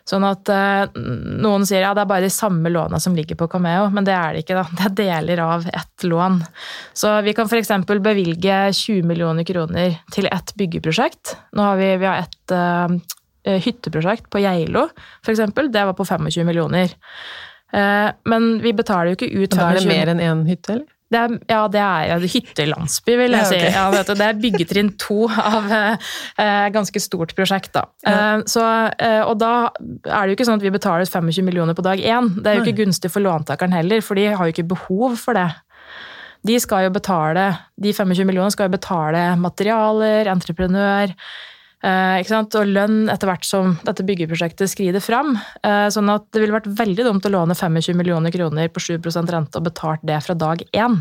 Sånn 0.05 0.25
at 0.29 0.51
eh, 0.53 0.99
noen 1.41 1.65
sier 1.65 1.81
ja, 1.87 1.95
det 1.97 2.03
er 2.03 2.11
bare 2.11 2.27
de 2.27 2.33
samme 2.33 2.69
låna 2.69 3.01
som 3.01 3.15
ligger 3.17 3.39
på 3.41 3.49
Cameo, 3.55 3.87
men 3.95 4.05
det 4.05 4.13
er 4.13 4.35
det 4.35 4.45
ikke. 4.45 4.59
da. 4.59 4.65
Det 4.77 4.85
er 4.91 4.97
deler 5.01 5.45
av 5.47 5.65
ett 5.71 6.05
lån. 6.05 6.43
Så 6.93 7.15
vi 7.25 7.33
kan 7.37 7.49
f.eks. 7.49 7.73
bevilge 8.05 8.59
20 8.77 9.09
millioner 9.09 9.49
kroner 9.49 9.97
til 10.13 10.29
ett 10.29 10.53
byggeprosjekt. 10.61 11.37
Nå 11.57 11.71
har 11.71 11.81
vi, 11.81 11.91
vi 12.03 12.11
har 12.11 12.27
et 12.27 12.55
uh, 12.55 13.57
hytteprosjekt 13.65 14.29
på 14.33 14.45
Geilo, 14.45 14.91
f.eks. 15.25 15.47
Det 15.73 15.89
var 15.89 15.97
på 15.97 16.05
25 16.05 16.45
millioner. 16.45 16.93
Men 17.75 18.45
vi 18.63 18.71
betaler 18.77 19.11
jo 19.11 19.17
ikke 19.17 19.33
ut 19.33 19.57
25 19.57 19.59
Da 19.59 19.65
er 19.73 19.81
det 19.81 19.89
mer 19.89 20.11
enn 20.13 20.21
én 20.23 20.43
hytte, 20.47 20.77
eller? 20.77 20.94
Det 21.15 21.21
er, 21.21 21.35
ja, 21.51 21.61
det 21.71 21.81
er 21.81 22.09
ja, 22.11 22.19
hyttelandsby, 22.35 23.15
vil 23.21 23.37
jeg 23.37 23.45
ja, 23.45 23.47
okay. 23.47 23.69
si. 23.71 23.77
Ja, 23.77 24.05
det 24.11 24.27
er 24.27 24.41
byggetrinn 24.43 24.91
to 25.01 25.29
av 25.31 25.71
eh, 25.71 26.67
ganske 26.75 27.03
stort 27.03 27.37
prosjekt. 27.39 27.71
Da. 27.77 27.87
Eh, 28.11 28.45
så, 28.51 28.65
eh, 28.99 29.21
og 29.23 29.39
da 29.43 29.55
er 29.71 30.25
det 30.25 30.35
jo 30.35 30.39
ikke 30.39 30.49
sånn 30.51 30.59
at 30.59 30.67
vi 30.67 30.75
betaler 30.75 31.07
25 31.07 31.47
millioner 31.47 31.79
på 31.79 31.87
dag 31.87 32.03
én. 32.03 32.33
Det 32.41 32.51
er 32.51 32.59
jo 32.59 32.67
ikke 32.67 32.83
gunstig 32.83 33.13
for 33.15 33.25
låntakeren 33.25 33.77
heller, 33.77 34.03
for 34.05 34.19
de 34.19 34.27
har 34.33 34.43
jo 34.43 34.57
ikke 34.57 34.69
behov 34.75 35.19
for 35.23 35.39
det. 35.39 35.49
De 36.45 36.59
skal 36.61 36.89
jo 36.89 36.93
betale, 36.93 37.49
de 37.81 37.95
25 37.97 38.27
millionene 38.29 38.53
skal 38.53 38.69
jo 38.69 38.77
betale 38.77 39.31
materialer, 39.41 40.29
entreprenør, 40.35 41.15
Eh, 41.15 41.53
og 41.85 42.71
lønn 42.71 43.11
etter 43.13 43.29
hvert 43.29 43.45
som 43.45 43.75
dette 43.85 44.07
byggeprosjektet 44.07 44.71
skrider 44.73 45.05
fram. 45.05 45.35
Eh, 45.63 45.89
sånn 45.93 46.09
at 46.13 46.27
det 46.33 46.41
ville 46.41 46.57
vært 46.57 46.71
veldig 46.79 47.05
dumt 47.05 47.27
å 47.29 47.33
låne 47.35 47.57
25 47.57 47.99
millioner 47.99 48.33
kroner 48.33 48.71
på 48.73 48.81
7% 48.81 49.33
rente 49.35 49.61
og 49.61 49.67
betalt 49.69 50.01
det 50.03 50.21
fra 50.25 50.35
dag 50.35 50.65
én. 50.73 51.01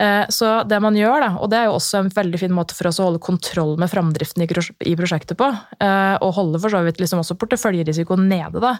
Eh, 0.00 0.24
så 0.32 0.62
det 0.64 0.80
man 0.80 0.96
gjør, 0.96 1.20
da, 1.20 1.30
og 1.36 1.50
det 1.52 1.60
er 1.60 1.68
jo 1.68 1.76
også 1.76 2.00
en 2.00 2.12
veldig 2.14 2.40
fin 2.40 2.54
måte 2.56 2.76
for 2.76 2.88
oss 2.88 3.00
å 3.02 3.10
holde 3.10 3.20
kontroll 3.20 3.76
med 3.76 3.92
framdriften 3.92 4.46
i 4.46 4.96
prosjektet 4.96 5.36
på, 5.36 5.50
og 5.50 6.36
holde 6.38 6.60
for 6.62 6.72
så 6.72 6.80
vidt 6.86 7.02
liksom 7.02 7.20
også 7.20 7.36
porteføljerisikoen 7.36 8.30
nede, 8.30 8.62
da, 8.64 8.78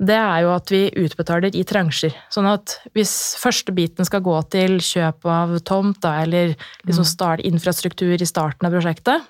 det 0.00 0.16
er 0.16 0.44
jo 0.46 0.52
at 0.54 0.70
vi 0.72 0.86
utbetaler 0.96 1.52
i 1.56 1.62
transjer. 1.68 2.14
Sånn 2.32 2.48
at 2.48 2.78
hvis 2.96 3.12
første 3.40 3.74
biten 3.76 4.06
skal 4.08 4.24
gå 4.24 4.36
til 4.52 4.78
kjøp 4.80 5.28
av 5.28 5.58
tomt, 5.68 6.00
da, 6.00 6.22
eller 6.24 6.54
liksom 6.88 7.04
mm. 7.04 7.10
start 7.10 7.44
infrastruktur 7.44 8.16
i 8.16 8.28
starten 8.28 8.66
av 8.66 8.72
prosjektet, 8.72 9.28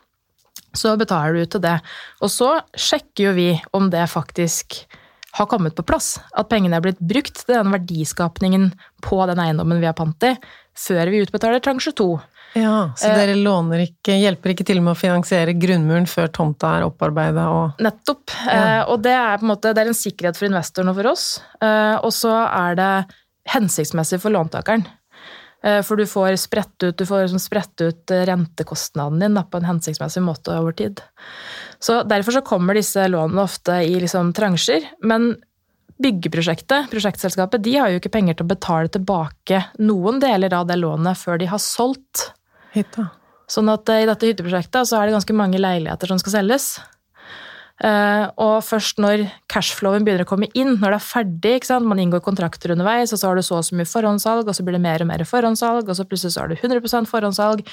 så 0.77 0.97
betaler 1.01 1.41
du 1.41 1.53
til 1.55 1.63
det. 1.65 1.77
Og 2.23 2.33
så 2.33 2.55
sjekker 2.79 3.31
jo 3.31 3.37
vi 3.37 3.51
om 3.77 3.91
det 3.93 4.07
faktisk 4.11 4.83
har 5.39 5.47
kommet 5.47 5.77
på 5.79 5.87
plass. 5.87 6.17
At 6.35 6.51
pengene 6.51 6.79
er 6.79 6.85
blitt 6.85 7.01
brukt 7.01 7.45
til 7.45 7.55
den 7.55 7.71
verdiskapningen 7.75 8.71
på 9.07 9.21
den 9.31 9.41
eiendommen 9.43 9.81
vi 9.83 9.89
har 9.89 9.97
pant 9.99 10.27
i, 10.27 10.35
før 10.79 11.11
vi 11.13 11.23
utbetaler 11.25 11.63
transje 11.63 11.95
to. 11.97 12.17
Ja, 12.59 12.91
Så 12.99 13.07
dere 13.15 13.37
låner 13.39 13.85
ikke, 13.85 14.17
hjelper 14.19 14.51
ikke 14.51 14.65
til 14.67 14.81
med 14.83 14.97
å 14.97 14.99
finansiere 14.99 15.55
grunnmuren 15.55 16.09
før 16.11 16.33
tomta 16.35 16.73
er 16.81 16.87
opparbeida 16.89 17.45
og 17.55 17.83
Nettopp. 17.83 18.33
Ja. 18.43 18.81
Eh, 18.81 18.91
og 18.91 19.05
det 19.05 19.15
er 19.15 19.39
på 19.39 19.47
en 19.47 19.53
måte 19.53 19.71
det 19.77 19.85
er 19.85 19.93
en 19.93 19.99
sikkerhet 19.99 20.39
for 20.39 20.49
investoren 20.49 20.91
og 20.91 20.99
for 20.99 21.13
oss. 21.13 21.27
Eh, 21.63 21.97
og 22.03 22.11
så 22.17 22.33
er 22.49 22.81
det 22.81 22.91
hensiktsmessig 23.55 24.19
for 24.23 24.35
låntakeren. 24.35 24.83
Eh, 25.63 25.83
for 25.85 26.01
du 26.01 26.07
får 26.09 26.37
spredt 26.41 26.83
ut, 26.83 26.97
du 26.97 27.05
får 27.07 27.27
liksom 27.27 27.43
spredt 27.43 27.85
ut 27.85 28.11
eh, 28.11 28.25
rentekostnaden 28.29 29.21
din 29.21 29.37
da, 29.37 29.45
på 29.45 29.61
en 29.61 29.69
hensiktsmessig 29.69 30.23
måte 30.25 30.55
over 30.57 30.73
tid. 30.77 31.03
Så 31.79 32.03
Derfor 32.09 32.39
så 32.39 32.45
kommer 32.45 32.77
disse 32.77 33.07
lånene 33.09 33.45
ofte 33.45 33.83
i 33.85 34.01
liksom 34.01 34.33
transjer. 34.37 34.89
Men 35.05 35.35
byggeprosjektet, 36.01 36.89
prosjektselskapet, 36.93 37.63
de 37.65 37.77
har 37.77 37.93
jo 37.93 38.01
ikke 38.01 38.13
penger 38.15 38.39
til 38.39 38.49
å 38.49 38.53
betale 38.55 38.93
tilbake 38.93 39.65
noen 39.85 40.21
deler 40.23 40.55
av 40.57 40.69
det 40.71 40.79
lånet 40.81 41.21
før 41.21 41.41
de 41.41 41.51
har 41.51 41.61
solgt. 41.61 42.31
Hytta. 42.73 43.11
Sånn 43.51 43.69
at 43.73 43.89
eh, 43.93 44.05
i 44.05 44.09
dette 44.09 44.31
hytteprosjektet 44.31 44.89
så 44.89 44.97
er 44.97 45.09
det 45.09 45.19
ganske 45.19 45.37
mange 45.37 45.61
leiligheter 45.61 46.09
som 46.09 46.21
skal 46.23 46.39
selges. 46.39 46.73
Eh, 47.81 48.25
og 48.37 48.59
først 48.67 48.99
når 49.01 49.23
cashflowen 49.49 50.05
begynner 50.05 50.27
å 50.27 50.29
komme 50.29 50.51
inn, 50.53 50.75
når 50.77 50.93
det 50.93 50.99
er 50.99 51.07
ferdig, 51.07 51.55
man 51.81 52.03
inngår 52.03 52.21
kontrakter 52.25 52.75
underveis, 52.75 53.15
og 53.15 53.21
så 53.23 53.31
har 53.31 53.41
du 53.41 53.45
så 53.47 53.57
og 53.57 53.65
så 53.65 53.79
mye 53.79 53.89
forhåndssalg, 53.89 54.49
og 54.49 54.57
så 54.57 54.65
blir 54.67 54.77
det 54.77 54.85
mer 54.85 55.01
og 55.01 55.09
mer 55.09 55.25
forhåndssalg, 55.25 55.89
og 55.89 55.97
så 55.97 56.05
plutselig 56.05 56.37
så 56.37 56.45
har 56.45 56.53
du 56.53 56.59
100% 56.61 57.09
forhåndssalg, 57.09 57.65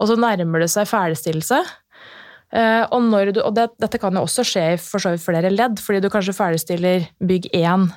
og 0.00 0.08
så 0.08 0.16
nærmer 0.16 0.64
det 0.64 0.70
seg 0.72 0.88
ferdigstillelse. 0.88 1.60
Eh, 2.56 2.84
og, 2.88 3.10
du, 3.34 3.42
og 3.44 3.52
det, 3.58 3.66
dette 3.84 4.00
kan 4.00 4.16
jo 4.16 4.24
også 4.24 4.46
skje 4.48 4.62
i 4.72 4.78
for 4.80 5.02
så 5.02 5.12
vidt 5.12 5.26
flere 5.26 5.52
ledd, 5.52 5.82
fordi 5.84 6.00
du 6.00 6.08
kanskje 6.12 6.36
ferdigstiller 6.38 7.04
bygg 7.20 7.50
1 7.52 7.90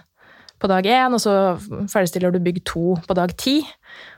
på 0.60 0.70
dag 0.72 0.88
1, 0.88 1.16
og 1.16 1.24
så 1.24 1.38
ferdigstiller 1.92 2.36
du 2.36 2.44
bygg 2.44 2.60
2 2.68 2.84
på 3.08 3.18
dag 3.18 3.32
10. 3.40 3.64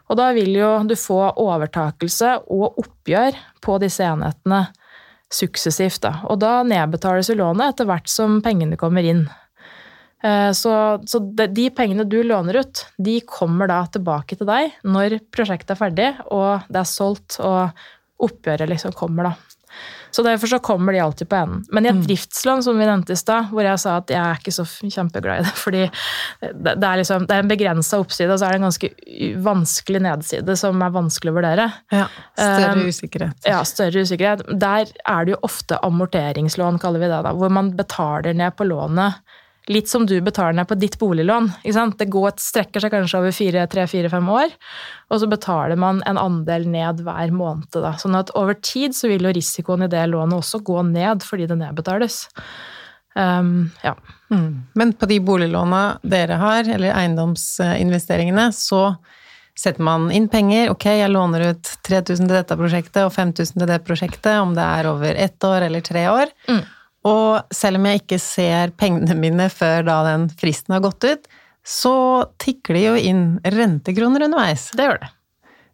Og 0.10 0.18
da 0.18 0.32
vil 0.34 0.50
jo 0.58 0.72
du 0.86 0.96
få 0.98 1.22
overtakelse 1.42 2.40
og 2.54 2.82
oppgjør 2.82 3.38
på 3.66 3.78
disse 3.82 4.06
enhetene 4.06 4.66
suksessivt. 5.34 6.02
Da. 6.06 6.20
Og 6.30 6.40
da 6.44 6.60
nedbetales 6.68 7.32
jo 7.32 7.40
lånet 7.40 7.74
etter 7.74 7.90
hvert 7.90 8.12
som 8.12 8.40
pengene 8.46 8.78
kommer 8.80 9.06
inn. 9.06 9.26
Eh, 10.26 10.52
så, 10.58 10.76
så 11.08 11.22
de, 11.22 11.70
pengene 11.76 12.08
du 12.10 12.22
låner 12.24 12.62
ut, 12.64 12.86
de 12.98 13.20
kommer 13.30 13.70
da 13.72 13.84
tilbake 13.92 14.38
til 14.40 14.50
deg 14.50 14.78
når 14.88 15.20
prosjektet 15.34 15.76
er 15.76 15.82
ferdig 15.82 16.10
og 16.30 16.66
det 16.70 16.82
er 16.82 16.90
solgt 16.90 17.40
og 17.44 17.76
oppgjøret 18.26 18.72
liksom 18.72 18.96
kommer, 18.96 19.32
da. 19.32 19.55
Så 20.16 20.24
derfor 20.24 20.48
så 20.48 20.60
kommer 20.64 20.94
de 20.94 21.00
alltid 21.04 21.28
på 21.30 21.36
enden. 21.36 21.66
Men 21.76 21.86
i 21.86 21.90
et 21.90 21.96
mm. 21.98 22.04
driftslån, 22.08 22.64
som 22.64 22.78
vi 22.80 22.86
nevnte 22.88 23.12
i 23.12 23.20
stad, 23.20 23.50
hvor 23.52 23.68
jeg 23.68 23.82
sa 23.82 23.98
at 24.00 24.14
jeg 24.14 24.22
er 24.22 24.38
ikke 24.40 24.54
så 24.56 24.64
kjempeglad 24.64 25.42
i 25.42 25.44
det, 25.44 25.52
fordi 25.66 25.82
det 26.40 26.76
er, 26.78 27.02
liksom, 27.02 27.26
det 27.28 27.36
er 27.36 27.44
en 27.44 27.52
begrensa 27.52 28.00
oppside, 28.00 28.30
og 28.32 28.40
så 28.40 28.48
er 28.48 28.56
det 28.56 28.62
en 28.62 28.68
ganske 28.70 28.92
vanskelig 29.44 30.04
nedside 30.06 30.56
som 30.62 30.86
er 30.88 30.94
vanskelig 30.96 31.34
å 31.34 31.36
vurdere. 31.36 31.68
Ja, 31.92 32.08
Større 32.32 32.72
um, 32.80 32.86
usikkerhet. 32.88 33.50
Ja, 33.52 33.60
større 33.68 34.06
usikkerhet. 34.08 34.46
Der 34.62 34.96
er 35.04 35.28
det 35.28 35.36
jo 35.36 35.42
ofte 35.50 35.82
amorteringslån, 35.84 36.80
kaller 36.80 37.04
vi 37.04 37.12
det, 37.12 37.20
da, 37.28 37.36
hvor 37.36 37.52
man 37.52 37.76
betaler 37.76 38.40
ned 38.40 38.56
på 38.56 38.70
lånet 38.72 39.20
litt 39.72 39.90
som 39.90 40.06
du 40.06 40.16
betaler 40.22 40.54
ned 40.60 40.68
på 40.70 40.78
ditt 40.78 40.98
boliglån. 41.02 41.50
Det 41.98 42.08
går, 42.12 42.38
strekker 42.42 42.84
seg 42.84 42.94
kanskje 42.94 43.22
over 43.22 43.36
fire, 43.36 43.66
tre, 43.72 43.88
fire, 43.90 44.12
fem 44.14 44.30
år, 44.30 44.54
og 45.10 45.22
så 45.22 45.30
betaler 45.32 45.80
man 45.80 46.04
en 46.06 46.20
andel 46.22 46.68
ned 46.70 47.02
hver 47.06 47.34
måned. 47.34 47.72
Da. 47.74 47.96
Sånn 48.02 48.18
at 48.18 48.34
over 48.38 48.58
tid 48.60 48.96
så 48.98 49.10
vil 49.12 49.26
jo 49.26 49.34
risikoen 49.36 49.88
i 49.88 49.92
det 49.92 50.06
lånet 50.12 50.38
også 50.38 50.62
gå 50.66 50.86
ned 50.92 51.26
fordi 51.26 51.50
det 51.50 51.60
nedbetales. 51.62 52.26
Um, 53.16 53.72
ja. 53.82 53.96
Mm. 54.30 54.66
Men 54.74 54.94
på 54.94 55.08
de 55.10 55.20
boliglåna 55.24 55.84
dere 56.04 56.40
har, 56.42 56.68
eller 56.68 56.98
eiendomsinvesteringene, 57.00 58.50
så 58.54 58.90
setter 59.56 59.84
man 59.88 60.10
inn 60.12 60.28
penger. 60.30 60.70
Ok, 60.74 60.90
jeg 60.92 61.12
låner 61.12 61.54
ut 61.54 61.70
3000 61.88 62.28
til 62.28 62.36
dette 62.36 62.58
prosjektet 62.60 63.06
og 63.08 63.14
5000 63.16 63.62
til 63.62 63.70
det 63.70 63.82
prosjektet, 63.88 64.34
om 64.44 64.52
det 64.58 64.66
er 64.66 64.90
over 64.92 65.16
ett 65.16 65.48
år 65.48 65.70
eller 65.70 65.86
tre 65.86 66.10
år. 66.12 66.34
Mm. 66.50 66.66
Og 67.06 67.54
selv 67.54 67.80
om 67.80 67.88
jeg 67.90 68.02
ikke 68.02 68.22
ser 68.22 68.74
pengene 68.80 69.18
mine 69.18 69.50
før 69.54 69.86
da 69.86 70.00
den 70.08 70.30
fristen 70.40 70.74
har 70.76 70.84
gått 70.86 71.06
ut, 71.06 71.28
så 71.66 71.96
tikker 72.42 72.78
det 72.78 72.84
jo 72.86 72.96
inn 73.12 73.24
rentekroner 73.42 74.28
underveis. 74.28 74.70
Det 74.74 74.86
gjør 74.86 75.02
det. 75.02 75.12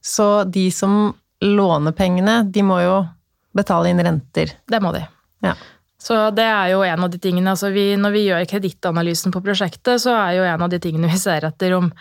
Så 0.02 0.28
de 0.44 0.66
som 0.74 1.14
låner 1.42 1.96
pengene, 1.96 2.42
de 2.48 2.64
må 2.66 2.80
jo 2.84 2.96
betale 3.56 3.92
inn 3.92 4.02
renter. 4.04 4.56
Det 4.68 4.80
må 4.84 4.94
de. 4.96 5.04
Ja. 5.44 5.56
Så 6.02 6.16
det 6.34 6.48
er 6.50 6.72
jo 6.72 6.80
en 6.82 7.04
av 7.06 7.12
de 7.14 7.20
tingene, 7.22 7.52
altså 7.52 7.70
vi, 7.70 7.92
Når 8.00 8.14
vi 8.16 8.24
gjør 8.26 8.48
kredittanalysen 8.50 9.34
på 9.36 9.42
prosjektet, 9.46 10.02
så 10.02 10.16
er 10.16 10.40
jo 10.40 10.48
en 10.50 10.64
av 10.66 10.72
de 10.72 10.80
tingene 10.82 11.12
vi 11.12 11.20
ser 11.22 11.46
etter 11.46 11.76
om 11.78 11.92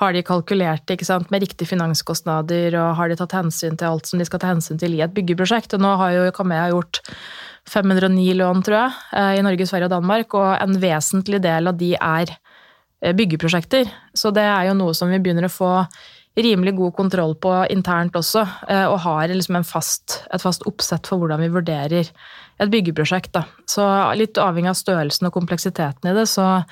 har 0.00 0.14
de 0.16 0.22
kalkulert 0.24 0.88
sant, 1.04 1.28
med 1.28 1.42
riktige 1.44 1.68
finanskostnader, 1.68 2.72
og 2.80 2.94
har 2.96 3.10
de 3.10 3.18
tatt 3.20 3.36
hensyn 3.36 3.76
til 3.76 3.90
alt 3.90 4.08
som 4.08 4.18
de 4.22 4.24
skal 4.24 4.40
ta 4.40 4.54
hensyn 4.54 4.80
til 4.80 4.96
i 4.96 5.02
et 5.04 5.12
byggeprosjekt. 5.12 5.76
Og 5.76 5.84
nå 5.84 5.92
har 6.00 6.14
jo 6.16 6.30
Kamea 6.32 6.70
gjort 6.72 7.02
509 7.70 8.34
lån, 8.38 8.62
tror 8.66 8.76
jeg, 8.76 8.94
eh, 9.16 9.34
i 9.38 9.42
Norge, 9.46 9.66
Sverige 9.68 9.88
og 9.90 9.94
Danmark, 9.94 10.34
og 10.34 10.48
en 10.58 10.78
vesentlig 10.82 11.40
del 11.42 11.70
av 11.70 11.78
de 11.78 11.92
er 11.94 12.32
eh, 12.34 13.14
byggeprosjekter. 13.16 13.90
Så 14.14 14.32
det 14.34 14.46
er 14.46 14.70
jo 14.70 14.78
noe 14.78 14.96
som 14.96 15.12
vi 15.12 15.20
begynner 15.22 15.46
å 15.46 15.52
få 15.54 15.74
rimelig 16.40 16.76
god 16.78 16.94
kontroll 16.96 17.34
på 17.42 17.52
internt 17.72 18.16
også, 18.16 18.44
eh, 18.68 18.86
og 18.86 19.00
har 19.04 19.32
liksom 19.32 19.60
fast, 19.66 20.22
et 20.32 20.42
fast 20.42 20.66
oppsett 20.68 21.06
for 21.10 21.22
hvordan 21.22 21.42
vi 21.42 21.52
vurderer 21.52 22.10
et 22.60 22.72
byggeprosjekt. 22.72 23.32
Da. 23.36 23.44
Så 23.68 23.84
litt 24.18 24.38
avhengig 24.40 24.72
av 24.72 24.78
størrelsen 24.78 25.28
og 25.28 25.36
kompleksiteten 25.36 26.10
i 26.10 26.16
det, 26.16 26.26
så 26.30 26.62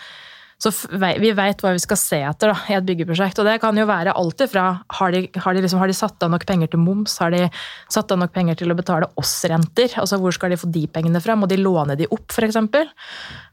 så 0.59 0.73
vi 0.91 1.31
veit 1.39 1.61
hva 1.63 1.71
vi 1.77 1.83
skal 1.83 1.99
se 2.01 2.19
etter 2.27 2.51
da, 2.51 2.57
i 2.67 2.75
et 2.75 2.87
byggeprosjekt. 2.87 3.39
Og 3.39 3.47
det 3.47 3.61
kan 3.63 3.77
jo 3.79 3.85
være 3.87 4.15
alt 4.19 4.43
ifra 4.43 4.65
har 4.99 5.13
de, 5.15 5.21
har, 5.39 5.55
de 5.55 5.63
liksom, 5.63 5.79
har 5.79 5.91
de 5.91 5.95
satt 5.95 6.25
av 6.27 6.33
nok 6.33 6.47
penger 6.49 6.73
til 6.73 6.83
moms, 6.83 7.15
har 7.23 7.31
de 7.35 7.45
satt 7.87 8.11
av 8.11 8.19
nok 8.19 8.33
penger 8.35 8.59
til 8.59 8.75
å 8.75 8.79
betale 8.79 9.11
oss 9.21 9.37
renter? 9.51 9.95
Altså 10.03 10.19
hvor 10.19 10.35
skal 10.35 10.51
de 10.51 10.59
få 10.59 10.71
de 10.75 10.83
pengene 10.91 11.23
fra? 11.23 11.37
Må 11.39 11.47
de 11.51 11.61
låne 11.61 11.95
de 11.99 12.11
opp, 12.11 12.27
f.eks.? 12.35 12.59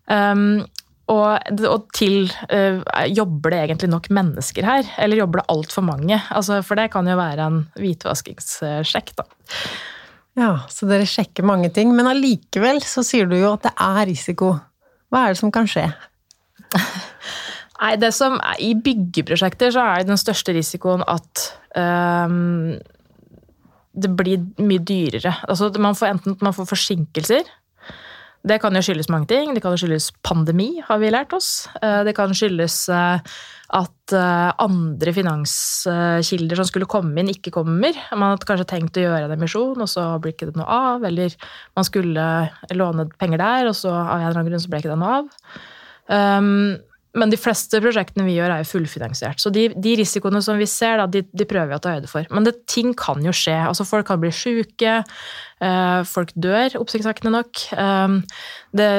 Um, 0.10 0.64
og, 1.14 1.52
og, 1.70 1.86
til 1.94 2.26
uh, 2.50 2.82
Jobber 3.14 3.54
det 3.54 3.60
egentlig 3.68 3.92
nok 3.92 4.10
mennesker 4.18 4.66
her, 4.66 4.90
eller 4.98 5.22
jobber 5.22 5.44
det 5.44 5.50
altfor 5.54 5.86
mange? 5.86 6.18
Altså, 6.34 6.64
for 6.66 6.82
det 6.82 6.88
kan 6.96 7.06
jo 7.06 7.20
være 7.22 7.52
en 7.52 7.62
hvitvaskingssjekk, 7.78 9.14
da. 9.22 9.28
Ja, 10.42 10.50
så 10.74 10.90
dere 10.90 11.06
sjekker 11.08 11.46
mange 11.48 11.70
ting, 11.72 11.94
men 11.96 12.10
allikevel 12.10 12.82
så 12.84 13.06
sier 13.06 13.30
du 13.30 13.38
jo 13.38 13.54
at 13.54 13.70
det 13.70 13.76
er 13.78 14.02
risiko. 14.10 14.56
Hva 15.14 15.28
er 15.28 15.36
det 15.36 15.44
som 15.46 15.54
kan 15.54 15.70
skje? 15.70 15.86
Nei, 17.82 17.96
det 18.00 18.12
som 18.16 18.38
I 18.64 18.72
byggeprosjekter 18.80 19.74
så 19.76 19.84
er 19.84 20.06
den 20.08 20.20
største 20.20 20.56
risikoen 20.56 21.04
at 21.12 21.42
um, 21.76 22.78
det 23.96 24.12
blir 24.16 24.42
mye 24.64 24.84
dyrere. 24.84 25.36
Altså, 25.50 25.70
man 25.80 25.98
får 25.98 26.14
enten 26.14 26.38
man 26.44 26.56
får 26.56 26.70
forsinkelser. 26.72 27.48
Det 28.46 28.60
kan 28.62 28.76
jo 28.78 28.84
skyldes 28.86 29.10
mange 29.10 29.30
ting. 29.32 29.54
Det 29.56 29.62
kan 29.64 29.74
jo 29.74 29.82
skyldes 29.82 30.12
pandemi, 30.26 30.76
har 30.86 31.00
vi 31.02 31.10
lært 31.14 31.34
oss. 31.34 31.68
Eh, 31.82 32.04
det 32.06 32.14
kan 32.18 32.34
skyldes 32.36 32.78
eh, 32.94 33.38
at 33.80 34.14
eh, 34.14 34.50
andre 34.62 35.14
finanskilder 35.16 36.60
som 36.60 36.68
skulle 36.70 36.90
komme 36.90 37.24
inn, 37.24 37.32
ikke 37.34 37.56
kommer. 37.56 37.98
Man 38.14 38.36
hadde 38.36 38.50
kanskje 38.50 38.68
tenkt 38.70 39.00
å 39.02 39.08
gjøre 39.08 39.26
en 39.26 39.34
emisjon, 39.34 39.82
og 39.82 39.90
så 39.90 40.12
blir 40.22 40.36
ikke 40.36 40.52
det 40.52 40.60
noe 40.60 40.70
av. 40.70 41.08
Eller 41.10 41.34
man 41.78 41.88
skulle 41.88 42.28
låne 42.78 43.08
penger 43.18 43.42
der, 43.42 43.72
og 43.72 43.80
så 43.80 43.96
av 43.96 44.20
en 44.20 44.28
eller 44.28 44.36
annen 44.38 44.52
grunn 44.52 44.62
så 44.62 44.74
ble 44.74 44.84
ikke 44.84 44.94
det 44.94 45.02
noe 45.02 45.24
av. 45.24 45.50
Um, 46.12 46.76
men 47.16 47.32
de 47.32 47.40
fleste 47.40 47.80
prosjektene 47.80 48.26
vi 48.28 48.36
gjør, 48.36 48.52
er 48.52 48.64
jo 48.64 48.72
fullfinansiert. 48.74 49.40
Så 49.40 49.52
de, 49.56 49.70
de 49.72 49.94
risikoene 50.02 50.42
som 50.44 50.60
vi 50.60 50.68
ser, 50.68 51.00
da, 51.00 51.08
de, 51.08 51.24
de, 51.32 51.48
prøver 51.48 51.72
vi 51.72 51.78
å 51.78 51.82
ta 51.84 51.96
høyde 51.96 52.12
for. 52.12 52.28
Men 52.34 52.48
det, 52.48 52.58
ting 52.72 52.92
kan 53.00 53.24
jo 53.24 53.32
skje. 53.36 53.56
Altså, 53.70 53.88
folk 53.88 54.10
kan 54.10 54.20
bli 54.20 54.34
sjuke. 54.36 54.98
Uh, 55.64 56.02
folk 56.10 56.34
dør, 56.36 56.76
oppsiktsvekkende 56.82 57.32
nok. 57.38 57.64
Um, 57.80 58.20
det 58.76 58.90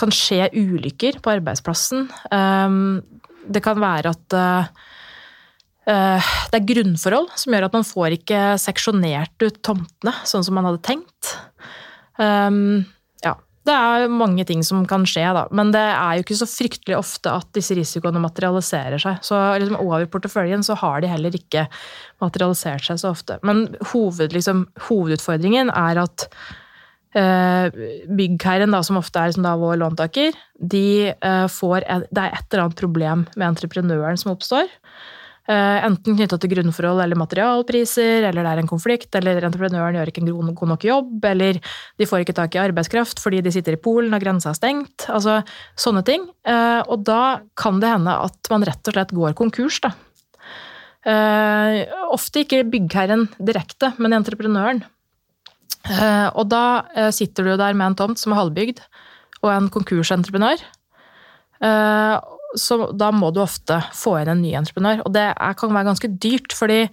kan 0.00 0.14
skje 0.14 0.48
ulykker 0.56 1.20
på 1.24 1.34
arbeidsplassen. 1.36 2.08
Um, 2.32 3.02
det 3.48 3.62
kan 3.64 3.80
være 3.80 4.14
at 4.16 4.36
uh, 4.36 4.72
uh, 5.92 6.32
det 6.48 6.62
er 6.62 6.68
grunnforhold 6.72 7.32
som 7.36 7.52
gjør 7.52 7.68
at 7.68 7.76
man 7.76 7.88
får 7.88 8.16
ikke 8.16 8.44
seksjonert 8.64 9.44
ut 9.44 9.60
tomtene 9.64 10.16
sånn 10.28 10.46
som 10.46 10.56
man 10.56 10.70
hadde 10.70 10.84
tenkt. 10.88 11.34
Um, 12.16 12.88
det 13.68 13.74
er 13.76 14.12
mange 14.12 14.44
ting 14.48 14.62
som 14.66 14.84
kan 14.88 15.04
skje, 15.08 15.26
da. 15.36 15.44
Men 15.54 15.72
det 15.74 15.84
er 15.84 16.16
jo 16.16 16.24
ikke 16.24 16.38
så 16.40 16.48
fryktelig 16.50 16.96
ofte 16.98 17.32
at 17.40 17.48
disse 17.56 17.76
risikoene 17.76 18.22
materialiserer 18.22 19.00
seg. 19.02 19.20
Så 19.26 19.38
liksom, 19.60 19.78
over 19.82 20.06
porteføljen 20.10 20.64
så 20.66 20.76
har 20.80 21.04
de 21.04 21.10
heller 21.12 21.36
ikke 21.36 21.66
materialisert 22.24 22.86
seg 22.88 23.02
så 23.02 23.12
ofte. 23.12 23.38
Men 23.46 23.66
hoved, 23.92 24.32
liksom, 24.36 24.66
hovedutfordringen 24.88 25.72
er 25.74 26.02
at 26.04 26.26
eh, 27.18 27.68
byggherren, 28.08 28.74
da, 28.74 28.82
som 28.86 29.00
ofte 29.00 29.20
er 29.20 29.32
liksom, 29.32 29.46
da, 29.46 29.54
vår 29.60 29.78
låntaker, 29.82 30.36
de, 30.58 30.86
eh, 31.12 31.46
får, 31.52 31.86
det 32.08 32.24
er 32.24 32.34
et 32.34 32.48
eller 32.48 32.66
annet 32.66 32.80
problem 32.80 33.28
med 33.36 33.50
entreprenøren 33.52 34.20
som 34.20 34.34
oppstår. 34.34 34.72
Eh, 35.48 35.78
enten 35.80 36.12
knytta 36.12 36.36
til 36.36 36.50
grunnforhold 36.52 37.00
eller 37.00 37.16
materialpriser, 37.16 38.26
eller 38.28 38.44
det 38.44 38.50
er 38.50 38.60
en 38.60 38.68
konflikt, 38.68 39.08
eller 39.16 39.46
entreprenøren 39.48 39.96
gjør 39.96 40.10
ikke 40.10 40.20
en 40.20 40.52
god 40.52 40.72
nok 40.74 40.84
jobb, 40.84 41.24
eller 41.24 41.56
de 41.96 42.08
får 42.10 42.24
ikke 42.24 42.34
tak 42.36 42.58
i 42.58 42.60
arbeidskraft 42.66 43.22
fordi 43.24 43.40
de 43.46 43.52
sitter 43.54 43.78
i 43.78 43.80
Polen 43.80 44.12
og 44.12 44.20
grensa 44.20 44.52
er 44.52 44.58
stengt. 44.58 45.06
Altså 45.08 45.38
sånne 45.72 46.04
ting. 46.04 46.28
Eh, 46.44 46.82
og 46.84 47.00
da 47.08 47.40
kan 47.56 47.80
det 47.80 47.94
hende 47.94 48.18
at 48.28 48.52
man 48.52 48.68
rett 48.68 48.92
og 48.92 48.98
slett 48.98 49.16
går 49.16 49.38
konkurs, 49.40 49.80
da. 49.88 49.94
Eh, 51.08 51.80
ofte 52.12 52.44
ikke 52.44 52.66
byggherren 52.68 53.30
direkte, 53.40 53.94
men 53.96 54.20
entreprenøren. 54.20 54.84
Og 55.88 56.44
da 56.50 57.08
sitter 57.14 57.46
du 57.46 57.54
der 57.56 57.72
med 57.72 57.86
en 57.86 57.94
tomt 57.96 58.20
som 58.20 58.34
er 58.34 58.42
halvbygd, 58.42 58.82
og 59.40 59.48
en 59.54 59.70
konkursentreprenør 59.72 60.60
så 62.56 62.88
da 62.96 63.10
må 63.12 63.28
du 63.34 63.42
ofte 63.42 63.80
få 63.92 64.16
inn 64.22 64.30
en 64.32 64.40
ny 64.40 64.54
entreprenør. 64.56 65.02
Og 65.04 65.12
det 65.12 65.26
er, 65.34 65.56
kan 65.58 65.74
være 65.74 65.90
ganske 65.90 66.12
dyrt, 66.22 66.54
fordi 66.56 66.86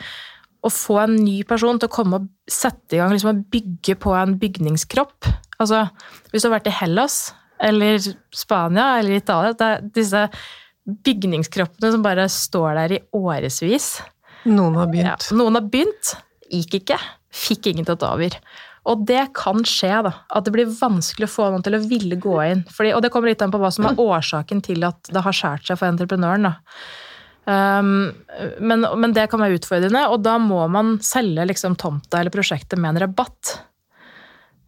å 0.66 0.72
få 0.74 0.98
en 1.04 1.16
ny 1.22 1.40
person 1.48 1.80
til 1.80 1.90
å 1.90 1.94
komme 1.94 2.20
og 2.20 2.30
sette 2.52 2.98
i 2.98 3.00
gang 3.00 3.14
liksom, 3.14 3.32
å 3.32 3.54
bygge 3.54 3.96
på 4.02 4.14
en 4.18 4.36
bygningskropp 4.42 5.28
altså 5.62 5.86
Hvis 6.32 6.44
du 6.44 6.50
har 6.50 6.58
vært 6.58 6.70
i 6.72 6.76
Hellas 6.76 7.20
eller 7.64 8.00
Spania 8.36 8.96
eller 9.00 9.20
Italia 9.20 9.56
det 9.56 9.68
er 9.68 9.90
Disse 9.96 10.28
bygningskroppene 10.86 11.94
som 11.94 12.04
bare 12.06 12.28
står 12.30 12.76
der 12.78 12.92
i 12.94 13.02
årevis. 13.18 13.88
Noen 14.46 14.76
har 14.78 14.90
begynt. 14.92 15.24
Ja, 15.32 15.38
noen 15.40 15.58
har 15.58 15.64
begynt, 15.66 16.12
gikk 16.54 16.76
ikke. 16.84 17.00
Fikk 17.34 17.72
ingen 17.72 17.88
til 17.88 17.96
å 17.96 18.02
ta 18.04 18.12
over. 18.14 18.36
Og 18.86 19.06
det 19.10 19.24
kan 19.38 19.64
skje, 19.66 19.94
da. 20.06 20.12
At 20.30 20.46
det 20.46 20.54
blir 20.54 20.70
vanskelig 20.70 21.26
å 21.26 21.34
få 21.34 21.50
noen 21.50 21.66
til 21.66 21.78
å 21.78 21.82
ville 21.90 22.20
gå 22.22 22.36
inn. 22.46 22.64
Fordi, 22.70 22.94
og 22.94 23.02
det 23.02 23.10
kommer 23.14 23.32
litt 23.32 23.42
an 23.42 23.54
på 23.54 23.62
hva 23.62 23.72
som 23.74 23.88
er 23.90 24.00
årsaken 24.02 24.62
til 24.66 24.86
at 24.86 25.10
det 25.10 25.24
har 25.26 25.36
skåret 25.36 25.66
seg 25.66 25.80
for 25.80 25.90
entreprenøren. 25.90 26.52
Um, 27.46 28.12
men, 28.58 28.86
men, 28.86 29.14
det 29.14 29.28
kan 29.30 29.42
være 29.42 29.60
utfordrende, 29.60 30.04
og 30.10 30.22
da 30.26 30.38
må 30.42 30.64
man 30.74 30.96
selge 31.06 31.46
liksom, 31.50 31.78
tomta 31.78 32.22
eller 32.22 32.34
prosjektet 32.34 32.82
med 32.82 32.96
en 32.96 33.04
rabatt. 33.06 33.56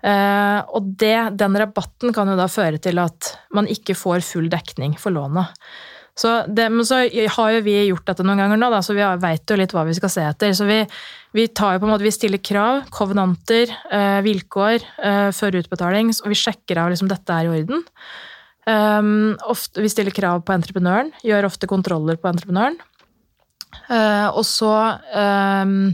Uh, 0.05 0.61
og 0.77 0.93
det, 1.01 1.37
den 1.37 1.57
rabatten 1.57 2.13
kan 2.13 2.29
jo 2.29 2.37
da 2.37 2.45
føre 2.49 2.81
til 2.81 3.01
at 3.01 3.33
man 3.57 3.69
ikke 3.69 3.97
får 3.97 4.25
full 4.25 4.49
dekning 4.53 4.97
for 5.01 5.13
lånet. 5.13 5.53
Så, 6.17 6.31
det, 6.49 6.65
men 6.73 6.85
så 6.87 7.03
har 7.05 7.51
jo 7.53 7.59
vi 7.65 7.75
gjort 7.91 8.07
dette 8.09 8.23
noen 8.25 8.39
ganger 8.41 8.57
nå, 8.57 8.71
da, 8.73 8.79
så 8.81 8.95
vi 8.97 9.05
veit 9.21 9.51
jo 9.51 9.57
litt 9.59 9.73
hva 9.75 9.83
vi 9.85 9.93
skal 9.93 10.09
se 10.09 10.23
etter. 10.25 10.55
Så 10.57 10.65
vi, 10.65 10.79
vi, 11.37 11.45
tar 11.53 11.75
jo 11.75 11.83
på 11.83 11.87
en 11.87 11.93
måte, 11.93 12.07
vi 12.07 12.13
stiller 12.15 12.41
krav, 12.41 12.87
kovenanter, 12.93 13.73
eh, 13.93 14.17
vilkår 14.25 14.77
eh, 14.81 15.27
før 15.37 15.59
utbetaling, 15.61 16.09
og 16.17 16.33
vi 16.33 16.39
sjekker 16.41 16.81
av 16.81 16.89
liksom 16.93 17.11
dette 17.11 17.37
er 17.37 17.45
i 17.45 17.53
orden. 17.59 17.85
Um, 18.67 19.37
ofte, 19.47 19.79
vi 19.79 19.93
stiller 19.93 20.11
krav 20.11 20.41
på 20.43 20.51
entreprenøren, 20.57 21.13
gjør 21.23 21.47
ofte 21.47 21.69
kontroller 21.69 22.17
på 22.19 22.27
entreprenøren. 22.33 22.75
Uh, 23.87 24.33
og 24.33 24.41
så 24.47 24.73
um, 25.13 25.93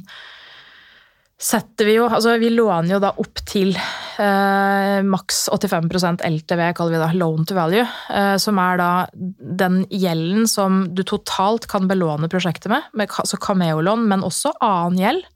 setter 1.43 1.87
vi 1.87 1.97
jo 1.97 2.07
Altså, 2.07 2.37
vi 2.41 2.51
låner 2.53 2.95
jo 2.95 3.01
da 3.03 3.11
opp 3.19 3.41
til 3.49 3.73
eh, 3.75 4.99
maks 5.05 5.47
85% 5.53 6.23
LTV, 6.27 6.63
kaller 6.77 6.95
vi 6.95 7.01
det, 7.01 7.09
loan 7.19 7.47
to 7.47 7.57
value, 7.57 7.83
eh, 8.13 8.35
som 8.41 8.59
er 8.61 8.79
da 8.79 8.91
den 9.63 9.83
gjelden 9.91 10.47
som 10.49 10.85
du 10.95 11.03
totalt 11.07 11.67
kan 11.71 11.89
belåne 11.89 12.31
prosjektet 12.31 12.71
med, 12.71 12.87
med 12.93 13.11
altså 13.11 13.39
Cameo-lån, 13.41 14.07
men 14.09 14.25
også 14.25 14.55
annen 14.63 15.01
gjeld. 15.03 15.29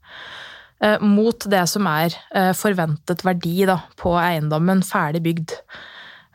Uh, 0.78 1.00
mot 1.02 1.42
det 1.50 1.64
som 1.66 1.88
er 1.90 2.14
forventet 2.54 3.24
verdi 3.26 3.64
da, 3.66 3.80
på 3.98 4.12
eiendommen 4.14 4.84
ferdig 4.86 5.24
bygd. 5.24 5.54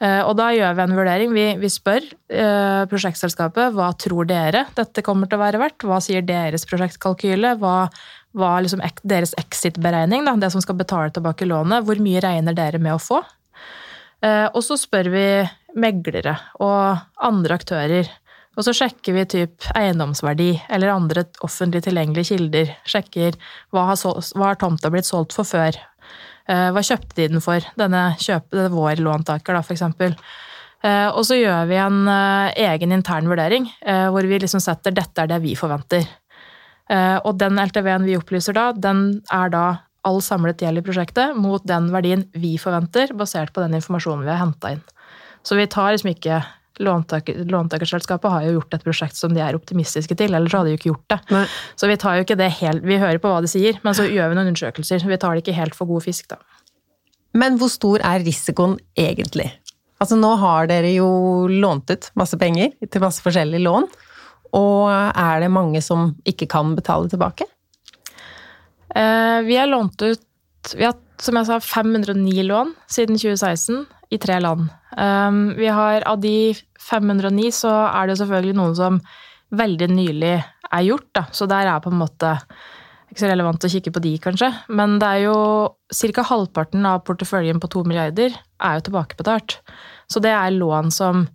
Og 0.03 0.33
da 0.35 0.49
gjør 0.51 0.73
vi 0.75 0.83
en 0.83 0.95
vurdering. 0.97 1.31
Vi, 1.31 1.45
vi 1.61 1.69
spør 1.71 2.03
prosjektselskapet 2.91 3.71
hva 3.71 3.85
tror 3.95 4.27
dere 4.27 4.65
dette 4.75 4.99
kommer 5.05 5.31
til 5.31 5.39
å 5.39 5.43
være 5.45 5.61
verdt. 5.61 5.85
Hva 5.87 6.01
sier 6.03 6.25
deres 6.27 6.67
prosjektkalkyle? 6.67 7.53
Hva 7.61 7.77
hva 8.33 8.57
liksom 8.63 8.81
deres 9.05 9.35
exit-beregning, 9.37 10.25
det 10.41 10.49
som 10.51 10.61
skal 10.63 10.77
betale 10.79 11.13
tilbake 11.13 11.45
lånet, 11.45 11.85
hvor 11.85 11.99
mye 12.01 12.21
regner 12.23 12.57
dere 12.57 12.81
med 12.81 12.95
å 12.95 13.01
få? 13.01 13.21
Eh, 14.23 14.47
og 14.49 14.61
så 14.65 14.77
spør 14.79 15.09
vi 15.13 15.25
meglere 15.79 16.37
og 16.63 17.23
andre 17.23 17.57
aktører. 17.59 18.09
Og 18.53 18.65
så 18.65 18.73
sjekker 18.77 19.15
vi 19.15 19.25
typ 19.29 19.67
eiendomsverdi 19.73 20.51
eller 20.69 20.93
andre 20.93 21.25
offentlig 21.45 21.83
tilgjengelige 21.85 22.35
kilder. 22.35 22.73
Sjekker 22.85 23.37
hva 23.73 23.87
har, 23.89 24.01
hva 24.37 24.51
har 24.51 24.61
tomta 24.61 24.93
blitt 24.93 25.09
solgt 25.09 25.33
for 25.35 25.49
før. 25.49 25.77
Eh, 26.49 26.69
hva 26.73 26.83
kjøpte 26.85 27.17
de 27.17 27.29
den 27.33 27.43
for, 27.43 27.65
denne, 27.79 28.11
kjøp, 28.21 28.49
denne 28.53 28.73
vår 28.73 29.01
låntaker, 29.01 29.57
da, 29.57 29.63
eksempel. 29.73 30.17
Eh, 30.83 31.09
og 31.09 31.23
så 31.25 31.37
gjør 31.39 31.69
vi 31.69 31.79
en 31.81 32.01
egen 32.09 32.97
intern 32.97 33.29
vurdering, 33.31 33.69
hvor 34.11 34.25
vi 34.27 34.41
liksom 34.41 34.61
setter 34.61 34.91
'dette 34.91 35.23
er 35.23 35.31
det 35.31 35.41
vi 35.41 35.55
forventer'. 35.55 36.05
Eh, 36.91 37.17
og 37.23 37.37
den 37.39 37.59
LTV-en 37.61 38.07
vi 38.07 38.17
opplyser 38.19 38.55
da, 38.57 38.71
den 38.75 39.21
er 39.31 39.53
da 39.53 39.65
all 40.03 40.19
samlet 40.23 40.59
gjeld 40.59 40.81
i 40.81 40.83
prosjektet 40.83 41.37
mot 41.39 41.63
den 41.67 41.87
verdien 41.93 42.25
vi 42.35 42.57
forventer, 42.59 43.13
basert 43.15 43.53
på 43.55 43.63
den 43.63 43.77
informasjonen 43.79 44.25
vi 44.25 44.33
har 44.33 44.41
henta 44.41 44.73
inn. 44.75 44.83
Så 45.43 45.55
vi 45.59 45.69
tar 45.71 45.93
liksom 45.93 46.13
ikke 46.15 46.43
Låntaker, 46.81 47.43
låntakerselskapet 47.45 48.31
har 48.33 48.45
jo 48.47 48.55
gjort 48.55 48.73
et 48.73 48.81
prosjekt 48.81 49.13
som 49.13 49.29
de 49.29 49.43
er 49.45 49.53
optimistiske 49.53 50.15
til, 50.17 50.33
ellers 50.33 50.55
hadde 50.57 50.71
de 50.71 50.73
jo 50.73 50.79
ikke 50.79 50.89
gjort 50.89 51.11
det. 51.13 51.17
Nei. 51.29 51.43
Så 51.77 51.85
vi 51.85 51.97
tar 52.01 52.17
jo 52.17 52.23
ikke 52.25 52.37
det 52.39 52.47
helt 52.57 52.81
Vi 52.89 52.97
hører 52.97 53.19
på 53.21 53.29
hva 53.29 53.43
de 53.45 53.51
sier, 53.51 53.77
men 53.85 53.93
så 53.93 54.07
gjør 54.09 54.31
vi 54.31 54.39
noen 54.39 54.49
undersøkelser. 54.49 55.05
Vi 55.05 55.19
tar 55.21 55.37
det 55.37 55.43
ikke 55.43 55.53
helt 55.59 55.77
for 55.77 55.91
god 55.91 56.01
fisk, 56.07 56.31
da. 56.33 56.39
Men 57.37 57.59
hvor 57.61 57.69
stor 57.69 58.01
er 58.01 58.25
risikoen 58.25 58.79
egentlig? 58.97 59.51
Altså 60.01 60.17
nå 60.17 60.33
har 60.41 60.65
dere 60.71 60.89
jo 60.95 61.07
lånt 61.45 61.93
ut 61.93 62.09
masse 62.17 62.41
penger 62.41 62.73
til 62.89 63.05
masse 63.05 63.21
forskjellige 63.21 63.63
lån. 63.67 63.85
Og 64.53 64.91
er 64.91 65.41
det 65.41 65.51
mange 65.53 65.81
som 65.81 66.13
ikke 66.29 66.47
kan 66.51 66.75
betale 66.77 67.09
tilbake? 67.09 67.47
Eh, 68.93 69.39
vi 69.47 69.57
har 69.57 69.71
lånt 69.71 70.01
ut 70.01 70.29
vi 70.77 70.85
har, 70.85 70.95
som 71.19 71.35
jeg 71.39 71.49
sa, 71.49 71.59
509 71.59 72.45
lån 72.47 72.71
siden 72.87 73.17
2016 73.19 73.83
i 74.15 74.19
tre 74.21 74.37
land. 74.39 74.69
Um, 74.95 75.53
vi 75.57 75.67
har, 75.67 76.05
av 76.07 76.21
de 76.23 76.53
509 76.79 77.49
så 77.57 77.71
er 77.89 78.07
det 78.07 78.19
selvfølgelig 78.21 78.55
noen 78.59 78.77
som 78.77 78.99
veldig 79.53 79.89
nylig 79.91 80.37
er 80.37 80.85
gjort, 80.87 81.09
da. 81.13 81.25
så 81.35 81.47
der 81.49 81.69
er 81.69 81.83
på 81.83 81.91
en 81.91 81.99
måte 81.99 82.31
ikke 83.11 83.21
så 83.21 83.29
relevant 83.29 83.65
å 83.65 83.69
kikke 83.69 83.93
på 83.93 84.01
de, 84.01 84.13
kanskje. 84.21 84.49
Men 84.73 84.95
det 85.01 85.09
er 85.09 85.25
jo 85.27 85.35
ca. 86.15 86.23
halvparten 86.31 86.87
av 86.89 87.03
porteføljen 87.05 87.59
på 87.61 87.69
to 87.75 87.83
milliarder 87.85 88.33
er 88.33 88.79
jo 88.79 88.87
tilbakebetalt. 88.87 89.59
Så 90.09 90.21
det 90.23 90.31
er 90.33 90.55
lån 90.55 90.89
som 90.93 91.27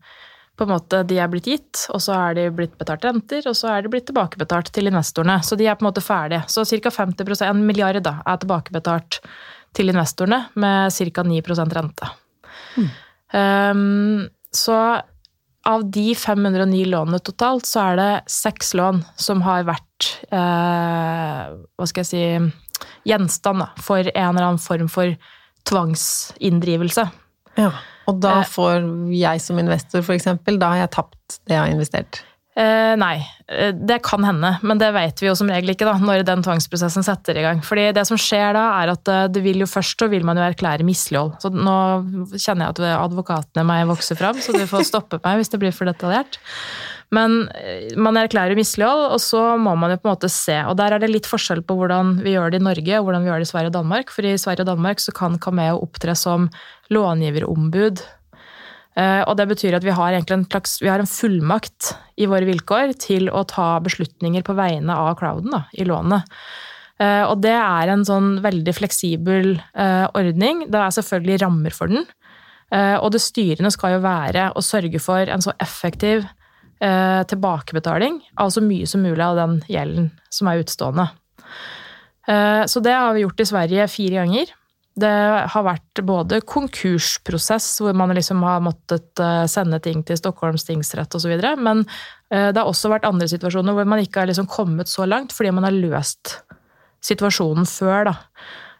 på 0.58 0.66
en 0.66 0.72
måte 0.72 1.02
de 1.06 1.20
er 1.22 1.30
blitt 1.30 1.46
gitt, 1.46 1.84
og 1.94 2.02
så 2.02 2.16
er 2.16 2.38
de 2.38 2.46
blitt 2.54 2.74
betalt 2.80 3.04
renter, 3.06 3.44
og 3.46 3.54
så 3.56 3.70
er 3.72 3.84
de 3.84 3.92
blitt 3.92 4.08
tilbakebetalt 4.10 4.72
til 4.74 4.90
investorene. 4.90 5.38
Så 5.46 5.58
de 5.58 5.68
er 5.68 5.78
på 5.78 5.84
en 5.84 5.90
måte 5.90 6.04
ferdige. 6.04 6.42
Så 6.50 6.66
ca. 6.66 6.92
50 6.98 7.44
en 7.46 7.62
milliard 7.66 8.00
da, 8.04 8.18
er 8.26 8.40
tilbakebetalt 8.42 9.20
til 9.78 9.92
investorene 9.92 10.44
med 10.58 10.90
ca. 10.94 11.24
9 11.30 11.42
rente. 11.78 12.10
Mm. 12.78 12.90
Um, 13.28 14.26
så 14.54 14.78
av 15.68 15.84
de 15.92 16.14
509 16.16 16.84
lånene 16.88 17.20
totalt, 17.20 17.66
så 17.68 17.90
er 17.90 17.98
det 17.98 18.12
seks 18.32 18.72
lån 18.78 19.02
som 19.20 19.42
har 19.44 19.66
vært 19.68 20.06
eh, 20.32 21.42
Hva 21.76 21.88
skal 21.90 22.06
jeg 22.06 22.08
si 22.08 22.22
Gjenstand 23.08 23.60
da, 23.60 23.66
for 23.82 24.00
en 24.00 24.30
eller 24.30 24.46
annen 24.46 24.62
form 24.62 24.88
for 24.92 25.12
tvangsinndrivelse. 25.68 27.04
Ja. 27.58 27.72
Og 28.08 28.22
da 28.22 28.38
eh. 28.40 28.48
får 28.48 28.88
jeg 29.12 29.44
som 29.44 29.60
investor, 29.60 30.04
eksempel, 30.14 30.60
da 30.60 30.72
har 30.72 30.84
jeg 30.86 30.94
tapt 30.96 31.40
det 31.44 31.58
jeg 31.58 31.64
har 31.64 31.74
investert? 31.74 32.22
Eh, 32.58 32.94
nei, 32.98 33.20
eh, 33.46 33.70
det 33.70 34.00
kan 34.02 34.24
hende, 34.26 34.56
men 34.66 34.80
det 34.80 34.88
vet 34.96 35.20
vi 35.22 35.28
jo 35.28 35.34
som 35.38 35.50
regel 35.52 35.70
ikke 35.70 35.86
da, 35.86 35.92
når 36.02 36.24
den 36.26 36.42
tvangsprosessen 36.42 37.04
setter 37.06 37.38
i 37.38 37.44
gang. 37.44 37.60
Fordi 37.62 37.84
det 37.94 38.02
som 38.08 38.18
skjer 38.18 38.56
da, 38.56 38.64
er 38.80 38.94
at 38.96 39.10
eh, 39.12 39.26
det 39.30 39.44
vil 39.44 39.62
jo 39.62 39.68
først 39.70 40.02
så 40.02 40.08
vil 40.10 40.26
man 40.26 40.40
jo 40.40 40.46
erklære 40.48 40.86
mislighold. 40.86 41.36
Så 41.42 41.52
nå 41.54 41.76
kjenner 42.34 42.66
jeg 42.66 42.74
at 42.74 42.82
advokatene 42.96 43.66
meg 43.68 43.86
vokser 43.92 44.18
fram, 44.18 44.40
så 44.42 44.56
du 44.56 44.64
får 44.66 44.88
stoppe 44.90 45.20
meg 45.22 45.38
hvis 45.38 45.54
det 45.54 45.62
blir 45.62 45.76
for 45.76 45.86
detaljert. 45.86 46.40
Men 47.14 47.46
man 47.96 48.18
erklærer 48.20 48.58
mislighold, 48.58 49.06
og 49.14 49.20
så 49.24 49.40
må 49.56 49.72
man 49.80 49.94
jo 49.94 50.00
på 50.02 50.10
en 50.10 50.12
måte 50.12 50.28
se. 50.28 50.58
Og 50.68 50.76
der 50.76 50.92
er 50.92 51.00
det 51.00 51.08
litt 51.08 51.28
forskjell 51.30 51.62
på 51.64 51.78
hvordan 51.78 52.18
vi 52.20 52.34
gjør 52.34 52.52
det 52.52 52.60
i 52.60 52.66
Norge 52.66 52.98
og 52.98 53.06
hvordan 53.06 53.24
vi 53.24 53.30
gjør 53.30 53.40
det 53.40 53.48
i 53.48 53.52
Sverige 53.52 53.72
og 53.72 53.78
Danmark. 53.78 54.12
For 54.12 54.28
i 54.28 54.36
Sverige 54.36 54.66
og 54.66 54.70
Danmark 54.74 55.00
så 55.00 55.14
kan 55.16 55.38
Cameo 55.40 55.80
opptre 55.86 56.12
som 56.18 56.50
långiverombud. 56.92 58.04
Eh, 58.98 59.22
og 59.22 59.36
det 59.38 59.46
betyr 59.52 59.76
at 59.78 59.86
vi 59.86 59.94
har, 59.94 60.14
en, 60.16 60.46
slags, 60.48 60.78
vi 60.82 60.90
har 60.90 61.02
en 61.02 61.10
fullmakt 61.10 61.92
i 62.18 62.26
våre 62.30 62.48
vilkår 62.48 62.96
til 62.98 63.30
å 63.30 63.44
ta 63.46 63.76
beslutninger 63.84 64.42
på 64.46 64.56
vegne 64.58 64.94
av 64.94 65.14
crowden 65.20 65.54
da, 65.54 65.62
i 65.78 65.86
lånet. 65.86 66.26
Eh, 66.98 67.22
og 67.28 67.38
det 67.44 67.54
er 67.54 67.92
en 67.92 68.02
sånn 68.06 68.38
veldig 68.42 68.74
fleksibel 68.74 69.52
eh, 69.54 70.06
ordning. 70.18 70.66
Det 70.66 70.80
er 70.82 70.96
selvfølgelig 70.98 71.42
rammer 71.44 71.76
for 71.76 71.94
den. 71.94 72.08
Og 72.68 73.06
det 73.14 73.22
styrende 73.24 73.70
skal 73.72 73.94
jo 73.94 74.00
være 74.04 74.42
å 74.52 74.60
sørge 74.60 75.00
for 75.00 75.30
en 75.32 75.40
så 75.40 75.54
effektiv 75.64 76.26
tilbakebetaling 76.78 78.20
av 78.38 78.52
så 78.54 78.62
mye 78.62 78.86
som 78.86 79.02
mulig 79.02 79.24
av 79.24 79.34
den 79.38 79.56
gjelden 79.66 80.10
som 80.30 80.50
er 80.50 80.60
utstående. 80.62 81.08
Så 82.70 82.82
det 82.84 82.92
har 82.94 83.16
vi 83.16 83.24
gjort 83.24 83.40
i 83.42 83.46
Sverige 83.48 83.88
fire 83.90 84.20
ganger. 84.20 84.52
Det 84.98 85.10
har 85.52 85.64
vært 85.66 86.00
både 86.06 86.40
konkursprosess, 86.48 87.66
hvor 87.82 87.94
man 87.96 88.10
liksom 88.16 88.40
har 88.46 88.62
måttet 88.64 89.20
eh, 89.22 89.44
sende 89.50 89.78
ting 89.84 90.02
til 90.06 90.18
Stockholms 90.18 90.66
tingsrett 90.66 91.14
osv., 91.14 91.34
men 91.60 91.84
eh, 92.32 92.48
det 92.50 92.58
har 92.58 92.66
også 92.66 92.90
vært 92.90 93.06
andre 93.06 93.28
situasjoner 93.30 93.76
hvor 93.76 93.86
man 93.88 94.02
ikke 94.02 94.24
har 94.24 94.30
liksom 94.30 94.48
kommet 94.50 94.90
så 94.90 95.06
langt 95.06 95.34
fordi 95.36 95.52
man 95.54 95.68
har 95.68 95.76
løst 95.76 96.40
situasjonen 97.04 97.68
før. 97.68 98.10
da. 98.10 98.16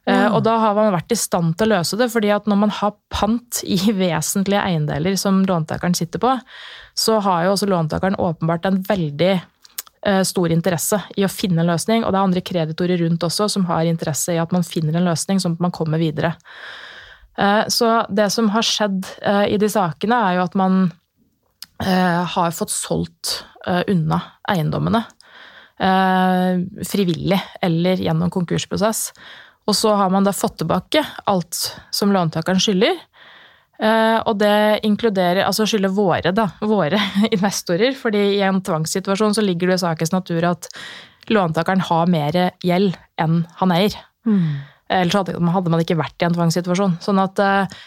Mm. 0.09 0.33
Og 0.33 0.40
da 0.47 0.55
har 0.62 0.73
man 0.73 0.94
vært 0.94 1.12
i 1.12 1.18
stand 1.21 1.59
til 1.59 1.68
å 1.68 1.77
løse 1.77 1.99
det, 2.01 2.07
fordi 2.09 2.31
at 2.33 2.47
når 2.49 2.59
man 2.62 2.71
har 2.73 2.94
pant 3.12 3.61
i 3.68 3.77
vesentlige 4.05 4.62
eiendeler 4.64 5.18
som 5.21 5.42
låntakeren 5.44 5.97
sitter 5.99 6.23
på, 6.23 6.33
så 6.97 7.18
har 7.27 7.44
jo 7.44 7.53
også 7.53 7.68
låntakeren 7.68 8.16
åpenbart 8.16 8.71
en 8.71 8.81
veldig 8.88 9.35
Eh, 10.07 10.23
stor 10.23 10.53
interesse 10.55 11.01
i 11.18 11.25
å 11.27 11.31
finne 11.31 11.64
en 11.64 11.73
løsning, 11.73 12.05
og 12.05 12.12
det 12.12 12.18
er 12.21 12.27
andre 12.29 12.42
kreditorer 12.47 13.01
rundt 13.03 13.25
også 13.27 13.49
som 13.51 13.64
har 13.66 13.88
interesse 13.88 14.31
i 14.31 14.38
at 14.38 14.53
man 14.55 14.66
finner 14.66 14.94
en 14.94 15.09
løsning, 15.09 15.40
sånn 15.42 15.57
at 15.57 15.64
man 15.64 15.75
kommer 15.75 15.99
videre. 15.99 16.37
Eh, 17.38 17.64
så 17.73 17.90
det 18.07 18.29
som 18.35 18.53
har 18.55 18.66
skjedd 18.66 19.09
eh, 19.18 19.49
i 19.57 19.59
de 19.59 19.71
sakene, 19.73 20.21
er 20.29 20.38
jo 20.38 20.47
at 20.47 20.59
man 20.59 20.88
har 21.79 22.51
fått 22.51 22.73
solgt 22.75 23.44
unna 23.62 24.16
eiendommene. 24.51 24.99
Frivillig 26.90 27.38
eller 27.62 28.03
gjennom 28.03 28.33
konkursprosess. 28.35 29.12
Og 29.68 29.76
så 29.76 29.92
har 30.00 30.11
man 30.12 30.24
da 30.24 30.33
fått 30.33 30.62
tilbake 30.62 31.02
alt 31.28 31.61
som 31.94 32.14
låntakeren 32.14 32.62
skylder, 32.62 32.96
Uh, 33.78 34.18
og 34.26 34.40
det 34.40 34.81
inkluderer 34.83 35.44
altså 35.46 35.62
skylder 35.68 35.92
våre, 35.94 36.33
da, 36.35 36.48
våre 36.66 36.98
investorer. 37.37 37.92
fordi 37.94 38.24
i 38.35 38.40
en 38.42 38.59
tvangssituasjon 38.66 39.37
så 39.37 39.44
ligger 39.44 39.70
det 39.70 39.76
i 39.78 39.85
sakens 39.85 40.11
natur 40.11 40.48
at 40.48 40.66
låntakeren 41.31 41.85
har 41.87 42.11
mer 42.11 42.38
gjeld 42.64 42.96
enn 43.22 43.44
han 43.61 43.74
eier. 43.76 43.94
Mm. 44.26 44.66
Ellers 44.98 45.14
hadde, 45.14 45.38
man 45.38 45.85
ikke 45.85 45.98
vært 46.00 46.18
i 46.18 46.26
en 46.26 46.35
tvangssituasjon. 46.35 46.98
Sånn 47.04 47.22
at 47.22 47.44
uh, 47.44 47.78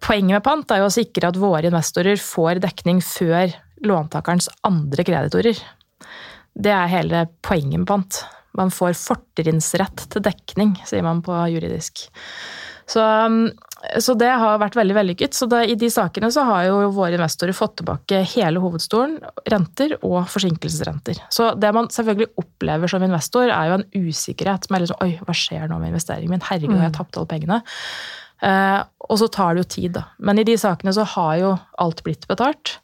Poenget 0.00 0.38
med 0.38 0.44
pant 0.46 0.70
er 0.72 0.78
jo 0.80 0.86
å 0.88 0.92
sikre 0.94 1.28
at 1.28 1.36
våre 1.36 1.68
investorer 1.68 2.16
får 2.16 2.62
dekning 2.64 3.02
før 3.04 3.50
låntakerens 3.84 4.48
andre 4.64 5.04
kreditorer. 5.04 5.60
Det 6.56 6.72
er 6.72 6.88
hele 6.88 7.26
poenget 7.44 7.82
med 7.82 7.84
pant. 7.90 8.22
Man 8.58 8.72
får 8.74 8.96
fortrinnsrett 8.98 10.08
til 10.12 10.24
dekning, 10.26 10.74
sier 10.88 11.06
man 11.06 11.22
på 11.24 11.36
juridisk. 11.54 12.08
Så 12.88 13.04
um, 13.04 13.46
så 13.78 14.14
det 14.18 14.30
har 14.40 14.58
vært 14.58 14.74
veldig 14.74 14.94
vellykket. 14.96 15.36
Så 15.38 15.46
det, 15.50 15.60
i 15.70 15.76
de 15.78 15.88
sakene 15.92 16.30
så 16.34 16.42
har 16.48 16.64
jo 16.66 16.78
våre 16.96 17.14
investorer 17.14 17.54
fått 17.54 17.76
tilbake 17.78 18.24
hele 18.34 18.62
hovedstolen, 18.62 19.18
renter 19.52 19.94
og 20.00 20.24
forsinkelsesrenter. 20.32 21.20
Så 21.34 21.52
det 21.60 21.70
man 21.76 21.90
selvfølgelig 21.94 22.32
opplever 22.42 22.90
som 22.90 23.04
investor, 23.06 23.52
er 23.54 23.70
jo 23.70 23.78
en 23.78 23.86
usikkerhet 23.94 24.66
med 24.72 24.84
liksom 24.84 24.98
Oi, 25.04 25.12
hva 25.22 25.36
skjer 25.36 25.70
nå 25.70 25.78
med 25.78 25.92
investeringen 25.92 26.34
min? 26.34 26.46
Herregud, 26.48 26.74
jeg 26.74 26.90
mm. 26.90 26.96
tapt 26.98 27.20
alle 27.20 27.30
pengene? 27.30 27.60
Eh, 28.48 28.80
og 29.06 29.20
så 29.22 29.30
tar 29.34 29.54
det 29.54 29.62
jo 29.62 29.72
tid, 29.76 29.94
da. 30.00 30.04
Men 30.18 30.42
i 30.42 30.46
de 30.48 30.58
sakene 30.58 30.94
så 30.96 31.06
har 31.14 31.38
jo 31.38 31.54
alt 31.78 32.02
blitt 32.06 32.26
betalt. 32.30 32.80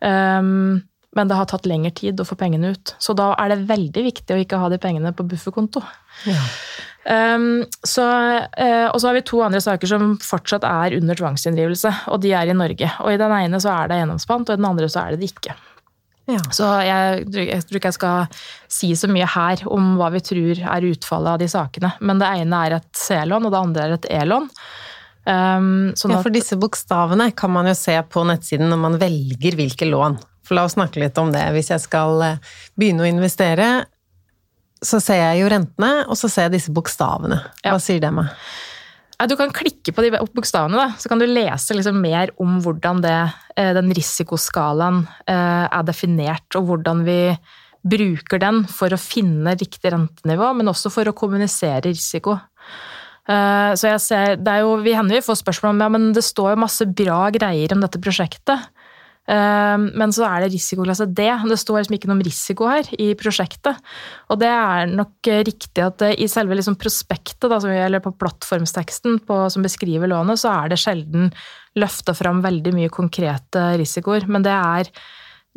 Um, 0.00 0.80
men 1.16 1.30
det 1.30 1.38
har 1.38 1.48
tatt 1.48 1.66
lengre 1.68 1.92
tid 1.96 2.20
å 2.20 2.26
få 2.28 2.36
pengene 2.38 2.74
ut. 2.74 2.94
Så 3.00 3.14
da 3.16 3.30
er 3.40 3.52
det 3.52 3.64
veldig 3.70 4.04
viktig 4.10 4.34
å 4.34 4.42
ikke 4.42 4.60
ha 4.60 4.68
de 4.72 4.80
pengene 4.82 5.14
på 5.16 5.26
bufferkonto. 5.28 5.82
Ja. 6.28 6.42
Um, 7.08 7.62
så, 7.86 8.04
uh, 8.04 8.88
og 8.90 8.98
så 9.00 9.08
har 9.08 9.16
vi 9.16 9.24
to 9.24 9.40
andre 9.40 9.62
saker 9.64 9.88
som 9.88 10.10
fortsatt 10.20 10.66
er 10.68 10.98
under 10.98 11.16
tvangsinndrivelse, 11.16 11.92
og 12.12 12.20
de 12.24 12.34
er 12.36 12.50
i 12.50 12.56
Norge. 12.56 12.90
Og 13.00 13.14
i 13.14 13.20
den 13.20 13.32
ene 13.38 13.60
så 13.64 13.72
er 13.72 13.88
det 13.88 14.02
gjennomspant, 14.02 14.50
og 14.50 14.58
i 14.58 14.60
den 14.60 14.68
andre 14.68 14.90
så 14.92 15.06
er 15.06 15.16
det 15.16 15.22
det 15.22 15.32
ikke. 15.32 15.56
Ja. 16.28 16.42
Så 16.52 16.66
jeg, 16.84 17.22
jeg, 17.32 17.62
tror 17.64 17.78
ikke 17.78 17.88
jeg 17.88 17.96
skal 17.96 18.42
si 18.68 18.90
så 19.00 19.08
mye 19.08 19.28
her 19.32 19.62
om 19.72 19.94
hva 19.96 20.10
vi 20.12 20.20
tror 20.20 20.60
er 20.60 20.88
utfallet 20.90 21.32
av 21.32 21.40
de 21.40 21.48
sakene. 21.48 21.94
Men 22.04 22.20
det 22.20 22.28
ene 22.42 22.64
er 22.66 22.76
et 22.76 22.90
C-lån, 23.00 23.48
og 23.48 23.54
det 23.54 23.62
andre 23.62 23.86
er 23.86 23.96
et 23.96 24.10
E-lån. 24.18 24.50
Um, 25.28 25.70
sånn 25.96 26.14
ja, 26.14 26.20
for 26.24 26.32
disse 26.32 26.56
bokstavene 26.60 27.30
kan 27.36 27.52
man 27.52 27.68
jo 27.68 27.74
se 27.76 27.96
på 28.12 28.22
nettsiden 28.28 28.68
når 28.72 28.80
man 28.84 29.00
velger 29.00 29.56
hvilke 29.56 29.88
lån. 29.88 30.20
For 30.48 30.56
la 30.56 30.64
oss 30.64 30.78
snakke 30.78 31.02
litt 31.02 31.18
om 31.20 31.28
det. 31.34 31.44
Hvis 31.52 31.68
jeg 31.74 31.84
skal 31.84 32.24
eh, 32.24 32.56
begynne 32.80 33.04
å 33.04 33.10
investere, 33.10 33.68
så 34.80 35.00
ser 35.02 35.20
jeg 35.20 35.42
jo 35.42 35.52
rentene, 35.52 35.92
og 36.08 36.16
så 36.16 36.30
ser 36.32 36.48
jeg 36.48 36.56
disse 36.56 36.72
bokstavene. 36.72 37.42
Hva 37.60 37.76
ja. 37.76 37.82
sier 37.82 38.00
det 38.00 38.14
meg? 38.16 38.32
Du 39.28 39.34
kan 39.34 39.50
klikke 39.52 39.92
på 39.92 40.04
de 40.04 40.12
bokstavene, 40.14 40.78
da. 40.78 40.94
så 40.96 41.10
kan 41.10 41.20
du 41.20 41.26
lese 41.26 41.74
liksom 41.74 41.98
mer 42.00 42.30
om 42.40 42.60
hvordan 42.64 43.02
det, 43.04 43.16
eh, 43.58 43.72
den 43.76 43.90
risikoskalaen 43.92 45.02
eh, 45.26 45.66
er 45.66 45.88
definert, 45.88 46.46
og 46.56 46.70
hvordan 46.70 47.02
vi 47.04 47.20
bruker 47.88 48.40
den 48.40 48.62
for 48.70 48.94
å 48.94 49.00
finne 49.00 49.56
riktig 49.58 49.92
rentenivå, 49.92 50.52
men 50.56 50.70
også 50.70 50.90
for 50.92 51.10
å 51.10 51.16
kommunisere 51.16 51.90
risiko. 51.90 52.38
Så 53.28 53.84
jeg 53.84 54.00
ser, 54.00 54.38
det 54.40 54.48
er 54.48 54.62
jo, 54.64 54.70
Vi 54.80 54.94
hender 54.96 55.18
vi 55.18 55.24
får 55.26 55.36
spørsmål 55.42 55.74
om 55.74 55.82
ja, 55.84 55.88
men 55.92 56.06
det 56.16 56.22
står 56.24 56.54
jo 56.54 56.60
masse 56.62 56.86
bra 56.96 57.26
greier 57.28 57.74
om 57.74 57.82
dette 57.84 58.00
prosjektet. 58.00 58.64
Ehm, 59.28 59.90
men 59.98 60.12
så 60.14 60.24
er 60.24 60.44
det 60.44 60.52
risikoklasse 60.54 61.08
D. 61.12 61.26
Det 61.50 61.58
står 61.60 61.82
liksom 61.82 61.98
ikke 61.98 62.08
noe 62.08 62.16
om 62.16 62.24
risiko 62.24 62.68
her 62.70 62.88
i 62.96 63.10
prosjektet. 63.18 63.76
Og 64.32 64.40
det 64.40 64.48
er 64.48 64.88
nok 64.88 65.30
riktig 65.48 65.84
at 65.84 66.04
i 66.14 66.28
selve 66.30 66.56
liksom 66.56 66.78
prospektet, 66.80 67.48
da, 67.50 67.60
eller 67.60 68.02
på 68.04 68.14
plattformsteksten 68.16 69.20
på, 69.28 69.44
som 69.52 69.66
beskriver 69.66 70.10
lånet, 70.10 70.40
så 70.40 70.54
er 70.54 70.72
det 70.72 70.80
sjelden 70.80 71.30
løfta 71.78 72.16
fram 72.16 72.42
veldig 72.44 72.74
mye 72.74 72.92
konkrete 72.92 73.68
risikoer. 73.78 74.26
Men 74.30 74.46
det 74.46 74.56
er 74.56 74.92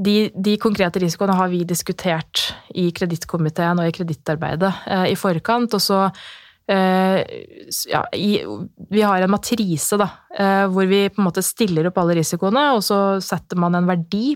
de, 0.01 0.15
de, 0.33 0.57
konkrete 0.59 1.01
risikoene 1.03 1.35
har 1.37 1.51
vi 1.51 1.63
diskutert 1.67 2.51
i 2.75 2.89
kredittkomiteen 2.95 3.79
og 3.79 3.87
i 3.87 3.95
kredittarbeidet 3.95 4.71
eh, 4.87 5.09
i 5.13 5.19
forkant. 5.19 5.75
Og 5.77 5.83
så 5.83 6.07
Eh, 6.09 6.50
ja, 6.71 8.01
i, 8.13 8.41
vi 8.89 9.01
har 9.01 9.21
en 9.21 9.31
matrise 9.31 9.97
da, 9.99 10.07
eh, 10.37 10.65
hvor 10.71 10.87
vi 10.89 11.03
på 11.11 11.21
en 11.21 11.27
måte 11.27 11.43
stiller 11.45 11.89
opp 11.89 11.99
alle 12.01 12.15
risikoene, 12.19 12.67
og 12.77 12.83
så 12.85 12.99
setter 13.23 13.59
man 13.59 13.75
en 13.77 13.89
verdi 13.89 14.35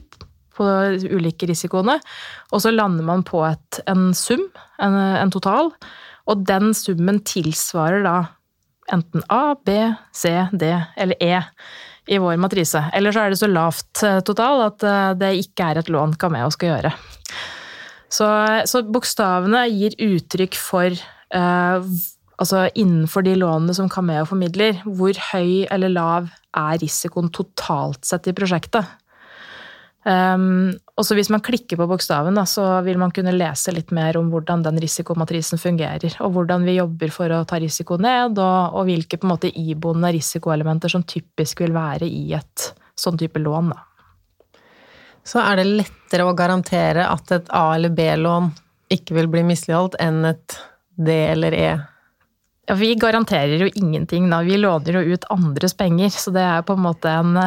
på 0.55 0.67
de 0.95 1.11
ulike 1.11 1.47
risikoene, 1.49 1.97
og 2.51 2.63
så 2.63 2.71
lander 2.71 3.05
man 3.07 3.25
på 3.27 3.41
et, 3.47 3.81
en 3.91 4.09
sum, 4.15 4.47
en, 4.81 4.95
en, 4.95 5.33
total, 5.33 5.73
og 6.25 6.45
den 6.47 6.71
summen 6.77 7.19
tilsvarer 7.27 8.05
da 8.05 8.15
enten 8.95 9.25
A, 9.33 9.55
B, 9.55 9.75
C, 10.15 10.31
D 10.53 10.71
eller 10.95 11.19
E 11.23 11.41
i 12.05 12.19
vår 12.21 12.37
matrise. 12.37 12.83
Eller 12.93 13.11
så 13.11 13.23
er 13.23 13.33
det 13.33 13.39
så 13.41 13.49
lavt 13.49 14.03
eh, 14.05 14.19
total 14.25 14.67
at 14.67 14.83
det 15.19 15.31
ikke 15.41 15.71
er 15.71 15.81
et 15.81 15.89
lån 15.91 16.13
Cameo 16.21 16.51
skal 16.53 16.75
gjøre. 16.75 16.91
Så, 18.15 18.27
så 18.69 18.83
bokstavene 18.85 19.65
gir 19.73 19.95
uttrykk 20.05 20.55
for 20.59 20.93
uh, 21.35 21.81
altså 22.41 22.65
innenfor 22.75 23.25
de 23.25 23.35
lånene 23.39 23.75
som 23.77 23.89
Cameo 23.91 24.25
formidler, 24.27 24.81
hvor 24.85 25.15
høy 25.31 25.65
eller 25.71 25.93
lav 25.93 26.29
er 26.55 26.79
risikoen 26.81 27.31
totalt 27.33 28.05
sett 28.07 28.29
i 28.31 28.35
prosjektet? 28.35 28.85
Um, 30.05 30.75
og 30.93 31.01
så 31.07 31.15
Hvis 31.17 31.31
man 31.33 31.41
klikker 31.41 31.79
på 31.79 31.87
bokstaven, 31.89 32.35
da, 32.37 32.43
så 32.45 32.61
vil 32.85 32.99
man 33.01 33.09
kunne 33.11 33.33
lese 33.33 33.73
litt 33.73 33.89
mer 33.95 34.19
om 34.19 34.27
hvordan 34.29 34.61
den 34.67 34.77
risikomatrisen 34.83 35.57
fungerer, 35.57 36.13
og 36.21 36.35
hvordan 36.35 36.67
vi 36.67 36.77
jobber 36.77 37.13
for 37.13 37.33
å 37.33 37.41
ta 37.49 37.57
risiko 37.61 37.97
ned, 37.97 38.37
og, 38.37 38.77
og 38.77 38.85
hvilke 38.85 39.17
på 39.17 39.25
en 39.25 39.33
måte 39.33 39.49
iboende 39.49 40.13
risikoelementer 40.13 40.93
som 40.93 41.07
typisk 41.09 41.65
vil 41.65 41.73
være 41.75 42.05
i 42.05 42.35
et 42.37 42.67
sånn 42.95 43.17
type 43.17 43.41
lån. 43.41 43.73
Da. 43.73 44.61
Så 45.25 45.41
er 45.41 45.57
det 45.57 45.71
lettere 45.71 46.29
å 46.29 46.37
garantere 46.37 47.09
at 47.09 47.33
et 47.33 47.49
A- 47.49 47.73
eller 47.73 47.89
B-lån 47.97 48.53
ikke 48.93 49.17
vil 49.17 49.31
bli 49.33 49.41
misligholdt, 49.49 49.97
enn 49.99 50.21
et 50.29 50.59
D- 51.01 51.17
eller 51.33 51.57
E 51.57 51.69
ja, 52.65 52.75
Vi 52.75 52.95
garanterer 52.95 53.61
jo 53.61 53.69
ingenting, 53.73 54.29
da. 54.29 54.41
Vi 54.41 54.57
låner 54.57 54.93
jo 54.93 55.15
ut 55.15 55.25
andres 55.29 55.73
penger, 55.77 56.09
så 56.09 56.31
det 56.33 56.43
er 56.43 56.63
på 56.65 56.73
en 56.73 56.85
måte 56.85 57.11
en, 57.11 57.37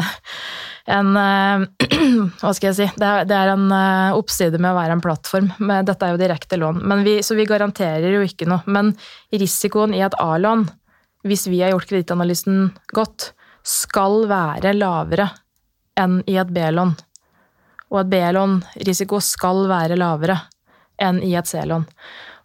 en 0.87 1.14
Hva 2.40 2.52
skal 2.54 2.70
jeg 2.70 2.76
si? 2.78 2.88
Det 2.98 3.35
er, 3.35 3.52
en 3.54 3.66
eh, 3.74 4.16
oppside 4.16 4.61
med 4.61 4.70
å 4.72 4.78
være 4.78 4.96
en 4.96 5.02
plattform. 5.04 5.50
Dette 5.59 6.07
er 6.07 6.14
jo 6.14 6.20
direkte 6.20 6.61
lån. 6.61 6.85
Vi, 7.04 7.18
så 7.26 7.38
vi 7.38 7.48
garanterer 7.48 8.14
jo 8.14 8.22
ikke 8.26 8.48
noe. 8.50 8.62
Men 8.66 8.94
risikoen 9.35 9.96
i 9.96 10.04
et 10.07 10.16
A-lån, 10.22 10.68
hvis 11.26 11.48
vi 11.50 11.64
har 11.64 11.74
gjort 11.74 11.90
kredittanalysen 11.90 12.70
godt, 12.94 13.33
skal 13.66 14.22
være 14.31 14.72
lavere 14.76 15.28
enn 15.98 16.22
i 16.31 16.38
et 16.40 16.54
B-lån. 16.54 16.94
Og 17.90 18.00
et 18.02 18.11
B-lån-risiko 18.12 19.20
skal 19.24 19.66
være 19.70 19.98
lavere 19.98 20.38
enn 21.02 21.20
i 21.24 21.35
et 21.38 21.48
C-lån. 21.48 21.87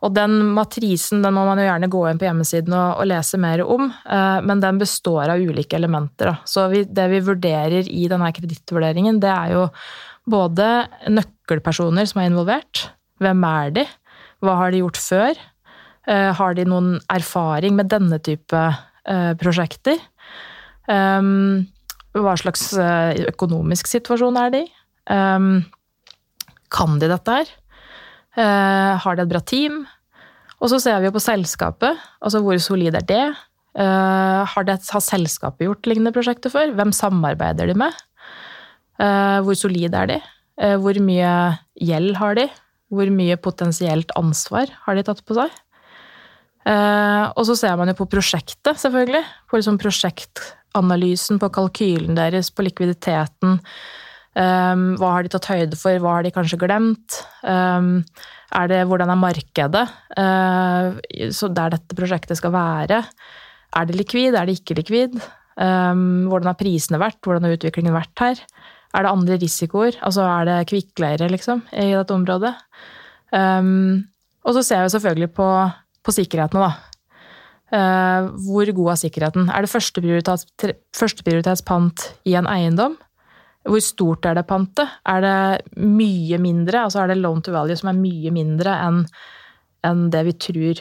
Og 0.04 0.12
den 0.12 0.36
matrisen 0.52 1.22
den 1.24 1.36
må 1.36 1.46
man 1.48 1.62
jo 1.62 1.68
gjerne 1.68 1.90
gå 1.92 2.02
inn 2.10 2.20
på 2.20 2.28
hjemmesiden 2.28 2.76
og, 2.76 3.00
og 3.00 3.08
lese 3.08 3.40
mer 3.40 3.64
om, 3.64 3.88
eh, 3.88 4.40
men 4.44 4.64
den 4.64 4.82
består 4.82 5.32
av 5.32 5.40
ulike 5.40 5.78
elementer. 5.80 6.34
Da. 6.34 6.36
Så 6.50 6.68
vi, 6.74 6.84
det 6.84 7.08
vi 7.14 7.22
vurderer 7.24 7.88
i 7.88 8.08
denne 8.12 8.32
kredittvurderingen, 8.36 9.22
det 9.24 9.32
er 9.32 9.54
jo 9.56 9.68
både 10.30 10.68
nøkkelpersoner 11.12 12.08
som 12.10 12.22
er 12.22 12.32
involvert. 12.32 12.88
Hvem 13.24 13.48
er 13.48 13.76
de? 13.80 13.86
Hva 14.44 14.58
har 14.60 14.74
de 14.74 14.84
gjort 14.84 15.00
før? 15.00 15.40
Eh, 16.12 16.32
har 16.36 16.58
de 16.58 16.68
noen 16.68 16.98
erfaring 17.12 17.78
med 17.80 17.92
denne 17.92 18.20
type 18.24 18.60
eh, 18.60 19.32
prosjekter? 19.40 20.04
Um, 20.84 21.64
hva 22.12 22.34
slags 22.36 22.74
økonomisk 22.76 23.88
situasjon 23.88 24.36
er 24.42 24.52
de 24.52 24.60
i? 24.66 24.72
Um, 25.08 25.64
kan 26.74 27.00
de 27.00 27.08
dette 27.08 27.38
her? 27.40 27.54
Uh, 28.36 29.00
har 29.00 29.16
de 29.16 29.24
et 29.24 29.32
bra 29.32 29.40
team? 29.46 29.84
Og 30.64 30.72
så 30.72 30.80
ser 30.80 31.02
vi 31.02 31.10
jo 31.10 31.16
på 31.16 31.24
selskapet, 31.24 32.00
altså 32.24 32.40
hvor 32.44 32.60
solid 32.64 32.96
er 32.96 33.04
det? 33.08 33.26
Uh, 33.74 34.46
har, 34.48 34.66
det, 34.68 34.78
har 34.94 35.04
selskapet 35.04 35.66
gjort 35.66 35.90
lignende 35.90 36.14
prosjekter 36.16 36.54
før? 36.54 36.72
Hvem 36.78 36.94
samarbeider 36.96 37.68
de 37.68 37.76
med? 37.82 37.98
Uh, 39.02 39.44
hvor 39.44 39.58
solide 39.60 40.06
er 40.06 40.16
de? 40.16 40.22
hvor 40.54 40.94
mye 41.02 41.30
gjeld 41.82 42.12
har 42.20 42.36
de? 42.38 42.44
Hvor 42.94 43.10
mye 43.10 43.36
potensielt 43.42 44.12
ansvar 44.16 44.70
har 44.86 44.96
de 44.96 45.04
tatt 45.08 45.24
på 45.26 45.36
seg? 45.36 45.50
og 46.64 47.42
så 47.50 47.56
ser 47.60 47.74
man 47.76 47.90
jo 47.90 47.96
på 47.98 48.06
prosjektet, 48.08 48.78
selvfølgelig. 48.80 49.24
På 49.50 49.58
liksom 49.58 49.80
prosjektanalysen, 49.82 51.42
på 51.42 51.50
kalkylen 51.58 52.16
deres, 52.16 52.54
på 52.54 52.64
likviditeten. 52.64 53.58
Um, 54.34 54.96
hva 54.98 55.12
har 55.14 55.26
de 55.26 55.30
tatt 55.30 55.46
høyde 55.52 55.78
for, 55.78 55.94
hva 56.02 56.16
har 56.18 56.26
de 56.26 56.32
kanskje 56.34 56.58
glemt? 56.62 57.20
Um, 57.46 58.02
er 58.58 58.70
det, 58.72 58.80
hvordan 58.90 59.12
er 59.14 59.20
markedet 59.22 59.84
uh, 60.18 60.98
der 60.98 61.74
dette 61.76 61.98
prosjektet 61.98 62.38
skal 62.40 62.54
være? 62.56 63.04
Er 63.74 63.84
det 63.90 63.98
likvid, 64.00 64.34
er 64.34 64.46
det 64.50 64.56
ikke 64.60 64.80
likvid? 64.82 65.14
Um, 65.54 66.26
hvordan 66.32 66.50
har 66.50 66.58
prisene 66.58 67.02
vært, 67.02 67.20
hvordan 67.22 67.46
har 67.46 67.54
utviklingen 67.60 67.94
vært 67.94 68.26
her? 68.26 68.42
Er 68.94 69.02
det 69.06 69.14
andre 69.14 69.38
risikoer? 69.42 69.94
Altså 70.06 70.22
er 70.26 70.44
det 70.50 70.70
kvikkleire, 70.70 71.30
liksom, 71.30 71.62
i 71.74 71.94
dette 71.94 72.18
området? 72.18 72.54
og 73.34 74.52
så 74.54 74.62
ser 74.62 74.84
vi 74.84 74.90
selvfølgelig 74.94 75.32
på, 75.34 75.48
på 76.06 76.12
sikkerhetene, 76.14 76.68
da. 76.68 76.72
Uh, 77.74 78.30
hvor 78.46 78.70
god 78.78 78.90
er 78.92 79.00
sikkerheten? 79.02 79.50
Er 79.50 79.66
det 79.66 79.74
førsteprioritetspant 79.74 81.98
i 82.30 82.38
en 82.38 82.46
eiendom? 82.46 82.94
Hvor 83.64 83.84
stort 83.84 84.26
er 84.28 84.36
det 84.38 84.48
pantet? 84.50 84.92
Er 85.08 85.24
det 85.24 85.80
mye 85.80 86.40
mindre? 86.42 86.84
Altså 86.84 87.04
er 87.04 87.14
det 87.14 87.22
loan 87.22 87.44
to 87.44 87.54
value 87.56 87.78
som 87.80 87.94
er 87.94 88.00
mye 88.00 88.34
mindre 88.36 88.76
enn 88.88 89.06
en 89.88 90.06
det 90.12 90.22
vi 90.28 90.34
tror 90.40 90.80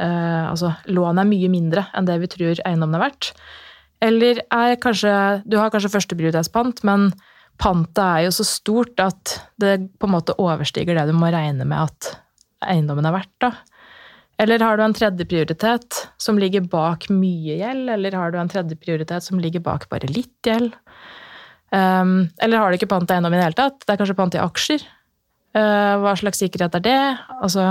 uh, 0.00 0.44
Altså 0.50 0.74
lånet 0.92 1.22
er 1.22 1.30
mye 1.30 1.52
mindre 1.52 1.86
enn 1.96 2.08
det 2.08 2.18
vi 2.22 2.30
tror 2.32 2.60
eiendommen 2.64 2.98
er 2.98 3.06
verdt. 3.06 3.32
Eller 4.04 4.42
er 4.52 4.76
kanskje 4.80 5.12
Du 5.48 5.58
har 5.60 5.72
kanskje 5.72 5.92
førsteprioritetspant, 5.94 6.82
men 6.88 7.10
pantet 7.60 8.02
er 8.04 8.26
jo 8.26 8.34
så 8.36 8.44
stort 8.44 9.00
at 9.00 9.38
det 9.60 9.78
på 9.96 10.08
en 10.08 10.16
måte 10.18 10.36
overstiger 10.40 10.98
det 10.98 11.06
du 11.08 11.16
må 11.16 11.32
regne 11.32 11.64
med 11.64 11.88
at 11.88 12.12
eiendommen 12.66 13.08
er 13.08 13.16
verdt, 13.16 13.34
da. 13.40 13.52
Eller 14.42 14.60
har 14.60 14.76
du 14.76 14.84
en 14.84 14.96
tredjeprioritet 14.96 16.02
som 16.20 16.36
ligger 16.36 16.66
bak 16.68 17.08
mye 17.08 17.56
gjeld, 17.56 17.88
eller 17.94 18.16
har 18.18 18.32
du 18.32 18.38
en 18.40 18.50
tredjeprioritet 18.52 19.24
som 19.24 19.40
ligger 19.40 19.64
bak 19.64 19.88
bare 19.88 20.10
litt 20.12 20.36
gjeld? 20.44 20.74
Um, 21.74 22.28
eller 22.42 22.60
har 22.60 22.70
du 22.70 22.78
ikke 22.78 22.90
pant 22.90 23.10
i 23.10 23.16
eiendom 23.16 23.34
i 23.34 23.40
det 23.40 23.48
hele 23.48 23.58
tatt? 23.58 23.80
Det 23.82 23.94
er 23.94 23.98
kanskje 24.00 24.18
pant 24.18 24.36
i 24.36 24.42
aksjer. 24.42 24.84
Uh, 25.56 25.96
hva 26.02 26.14
slags 26.18 26.40
sikkerhet 26.42 26.78
er 26.78 26.84
det? 26.84 27.00
Altså, 27.40 27.66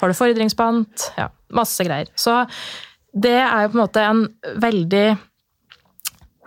har 0.00 0.10
du 0.10 0.16
fordringspant? 0.18 1.10
Ja, 1.20 1.30
masse 1.54 1.86
greier. 1.86 2.10
Så 2.18 2.44
det 3.16 3.38
er 3.38 3.64
jo 3.64 3.72
på 3.72 3.78
en 3.78 3.84
måte 3.84 4.02
en 4.04 4.26
veldig 4.62 5.06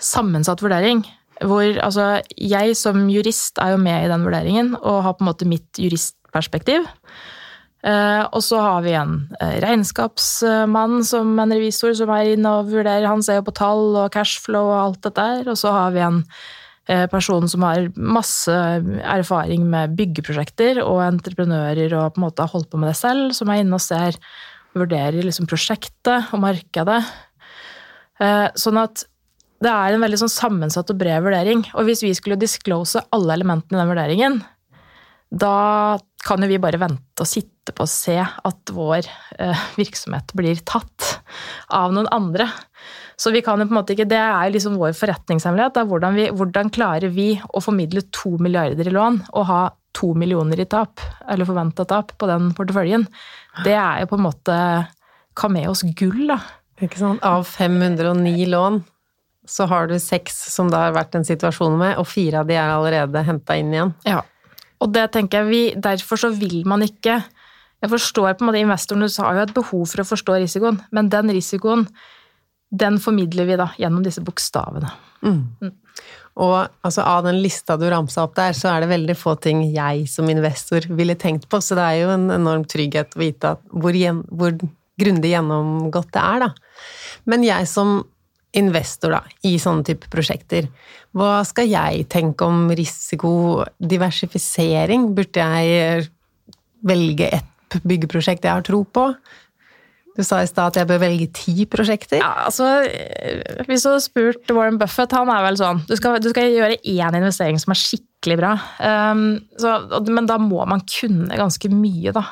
sammensatt 0.04 0.62
vurdering. 0.64 1.04
Hvor 1.40 1.64
altså, 1.86 2.20
jeg 2.36 2.76
som 2.76 3.08
jurist 3.10 3.62
er 3.64 3.74
jo 3.74 3.82
med 3.82 4.06
i 4.06 4.12
den 4.12 4.26
vurderingen 4.28 4.74
og 4.80 5.04
har 5.06 5.16
på 5.16 5.24
en 5.24 5.32
måte 5.32 5.48
mitt 5.48 5.80
juristperspektiv. 5.80 6.88
Uh, 7.80 8.28
og 8.36 8.42
så 8.44 8.60
har 8.60 8.82
vi 8.84 8.92
en 9.00 9.14
uh, 9.40 9.56
regnskapsmann 9.64 10.98
som 11.08 11.32
en 11.40 11.54
revisor 11.56 11.94
som 11.96 12.12
er 12.12 12.34
inne 12.34 12.58
og 12.60 12.74
vurderer. 12.74 13.08
Han 13.08 13.24
ser 13.24 13.40
jo 13.40 13.46
på 13.48 13.56
tall 13.56 13.94
og 13.94 14.12
cashflow 14.12 14.68
og 14.68 14.80
alt 14.82 15.06
dette 15.08 15.24
der. 15.24 15.48
Og 15.48 15.56
så 15.62 15.72
har 15.72 15.96
vi 15.96 16.04
en 16.04 16.26
eh, 16.90 17.06
person 17.12 17.48
som 17.52 17.66
har 17.68 17.90
masse 17.96 18.54
erfaring 19.00 19.68
med 19.70 19.96
byggeprosjekter 20.00 20.82
og 20.84 21.04
entreprenører 21.06 21.94
og 22.02 22.16
på 22.16 22.22
en 22.22 22.28
måte 22.28 22.46
har 22.46 22.54
holdt 22.54 22.72
på 22.74 22.82
med 22.82 22.92
det 22.92 22.98
selv, 23.00 23.32
som 23.38 23.52
er 23.54 23.64
inne 23.64 23.78
og 23.78 23.86
ser, 23.86 24.18
vurderer 24.78 25.22
liksom 25.26 25.48
prosjektet 25.50 26.34
og 26.34 26.44
markedet. 26.44 27.00
Sånn 28.60 28.78
at 28.78 29.02
det 29.64 29.72
er 29.72 29.96
en 29.96 30.04
veldig 30.04 30.22
sånn 30.22 30.32
sammensatt 30.32 30.92
og 30.94 31.00
bred 31.00 31.24
vurdering. 31.26 31.64
Og 31.76 31.88
hvis 31.88 32.04
vi 32.06 32.14
skulle 32.16 32.40
disclose 32.40 33.02
alle 33.16 33.36
elementene 33.36 33.76
i 33.76 33.82
den 33.82 33.92
vurderingen, 33.92 34.38
da 35.30 36.00
kan 36.26 36.44
jo 36.44 36.50
vi 36.50 36.60
bare 36.62 36.80
vente 36.82 37.24
og 37.24 37.30
sitte 37.30 37.74
på 37.76 37.86
og 37.86 37.92
se 37.92 38.18
at 38.20 38.72
vår 38.74 39.06
eh, 39.38 39.66
virksomhet 39.80 40.34
blir 40.38 40.62
tatt 40.68 41.20
av 41.76 41.94
noen 41.94 42.10
andre. 42.16 42.50
Så 43.20 43.34
vi 43.36 43.42
kan 43.44 43.60
jo 43.60 43.68
på 43.68 43.74
en 43.74 43.80
måte 43.82 43.96
ikke, 43.96 44.08
Det 44.08 44.20
er 44.20 44.52
liksom 44.54 44.78
vår 44.80 44.94
forretningshemmelighet. 44.96 45.76
Da, 45.76 45.84
hvordan, 45.88 46.16
vi, 46.16 46.30
hvordan 46.32 46.72
klarer 46.72 47.12
vi 47.12 47.34
å 47.54 47.62
formidle 47.64 48.06
to 48.16 48.38
milliarder 48.40 48.88
i 48.88 48.96
lån 48.96 49.20
og 49.34 49.50
ha 49.50 49.64
to 49.98 50.14
millioner 50.16 50.62
i 50.62 50.68
tap, 50.70 51.02
eller 51.28 51.48
forventa 51.50 51.84
tap, 51.90 52.14
på 52.16 52.30
den 52.30 52.54
porteføljen? 52.56 53.04
Det 53.66 53.76
er 53.76 54.06
jo 54.06 54.14
på 54.14 54.20
en 54.20 54.26
måte 54.30 54.56
Kameos 55.40 55.84
gull, 56.00 56.30
da. 56.32 56.40
Ikke 56.80 57.02
sant? 57.02 57.24
Av 57.28 57.44
509 57.44 58.48
lån 58.48 58.80
så 59.50 59.66
har 59.68 59.90
du 59.90 59.98
seks 60.00 60.36
som 60.54 60.70
det 60.72 60.80
har 60.80 60.94
vært 60.96 61.18
en 61.18 61.26
situasjon 61.28 61.76
med, 61.80 61.98
og 62.00 62.08
fire 62.08 62.44
av 62.44 62.48
de 62.48 62.56
er 62.56 62.72
allerede 62.72 63.24
henta 63.26 63.58
inn 63.60 63.74
igjen. 63.74 63.96
Ja, 64.08 64.22
og 64.80 64.94
det 64.96 65.10
tenker 65.16 65.44
jeg 65.44 65.50
vi, 65.50 65.64
Derfor 65.80 66.20
så 66.20 66.32
vil 66.32 66.62
man 66.68 66.84
ikke 66.86 67.20
Jeg 67.20 67.92
forstår 67.92 68.38
på 68.38 68.44
en 68.44 68.50
måte 68.50 68.62
Investorene 68.64 69.10
har 69.12 69.38
jo 69.38 69.46
et 69.46 69.56
behov 69.56 69.84
for 69.92 70.04
å 70.04 70.08
forstå 70.08 70.40
risikoen, 70.44 70.80
men 70.96 71.12
den 71.12 71.32
risikoen 71.36 71.86
den 72.70 73.00
formidler 73.02 73.46
vi 73.50 73.58
da 73.60 73.68
gjennom 73.82 74.04
disse 74.06 74.22
bokstavene. 74.26 74.90
Mm. 75.26 75.42
Mm. 75.62 75.74
Og 76.40 76.68
altså, 76.86 77.02
av 77.04 77.24
den 77.26 77.42
lista 77.44 77.78
du 77.80 77.90
ramsa 77.92 78.24
opp 78.24 78.36
der, 78.38 78.54
så 78.56 78.68
er 78.72 78.78
det 78.84 78.94
veldig 78.94 79.16
få 79.18 79.32
ting 79.44 79.58
jeg 79.74 80.08
som 80.12 80.30
investor 80.32 80.82
ville 80.96 81.16
tenkt 81.20 81.46
på, 81.52 81.58
så 81.62 81.76
det 81.80 81.86
er 81.88 81.98
jo 82.04 82.10
en 82.14 82.28
enorm 82.32 82.64
trygghet 82.70 83.16
å 83.18 83.24
vite 83.24 83.50
hvor, 83.74 83.94
hvor 84.30 84.52
grundig 85.00 85.32
gjennomgått 85.34 86.14
det 86.16 86.24
er, 86.24 86.38
da. 86.46 86.50
Men 87.30 87.40
jeg 87.48 87.64
som 87.72 87.90
investor 88.58 89.12
da, 89.14 89.22
i 89.46 89.60
sånne 89.62 89.86
type 89.86 90.10
prosjekter. 90.10 90.66
Hva 91.14 91.46
skal 91.46 91.70
jeg 91.70 92.08
tenke 92.10 92.42
om 92.48 92.72
risikodiversifisering? 92.74 95.14
Burde 95.18 95.40
jeg 95.44 96.10
velge 96.86 97.28
ett 97.38 97.78
byggeprosjekt 97.84 98.46
jeg 98.48 98.56
har 98.56 98.64
tro 98.66 98.84
på? 98.86 99.14
Du 100.20 100.26
sa 100.28 100.42
i 100.44 100.50
stad 100.50 100.74
at 100.74 100.82
jeg 100.82 100.90
bør 100.90 101.00
velge 101.06 101.30
ti 101.32 101.64
prosjekter. 101.72 102.20
Ja, 102.20 102.50
altså, 102.50 102.68
Hvis 103.70 103.86
du 103.86 103.94
hadde 103.94 104.04
spurt 104.04 104.52
Warren 104.52 104.80
Buffett, 104.82 105.16
han 105.16 105.32
er 105.32 105.46
vel 105.46 105.60
sånn 105.60 105.80
Du 105.88 105.96
skal, 105.96 106.20
du 106.20 106.28
skal 106.34 106.52
gjøre 106.52 106.76
én 106.84 107.16
investering 107.22 107.62
som 107.62 107.72
er 107.72 107.80
skikkelig 107.80 108.36
bra. 108.42 108.52
Um, 108.84 109.24
så, 109.62 109.78
men 110.12 110.28
da 110.28 110.36
må 110.44 110.66
man 110.68 110.84
kunne 110.84 111.40
ganske 111.40 111.72
mye, 111.72 112.12
da. 112.16 112.26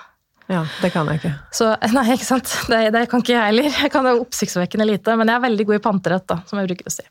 Ja, 0.51 0.65
det 0.81 0.91
kan 0.93 1.07
jeg 1.11 1.21
ikke. 1.21 1.31
Så, 1.55 1.69
nei, 1.95 2.05
ikke 2.15 2.27
sant. 2.27 2.51
Det, 2.71 2.81
det 2.95 3.05
kan 3.11 3.23
ikke 3.23 3.35
jeg 3.35 3.53
heller. 3.53 3.71
Jeg 3.71 3.93
kan 3.93 4.11
oppsiktsvekkende 4.11 4.87
lite, 4.91 5.15
men 5.19 5.31
jeg 5.31 5.39
er 5.39 5.47
veldig 5.47 5.69
god 5.69 5.79
i 5.79 5.85
panterett, 5.87 6.27
da, 6.27 6.41
som 6.47 6.59
jeg 6.59 6.69
bruker 6.69 6.91
å 6.91 6.95
si. 6.97 7.07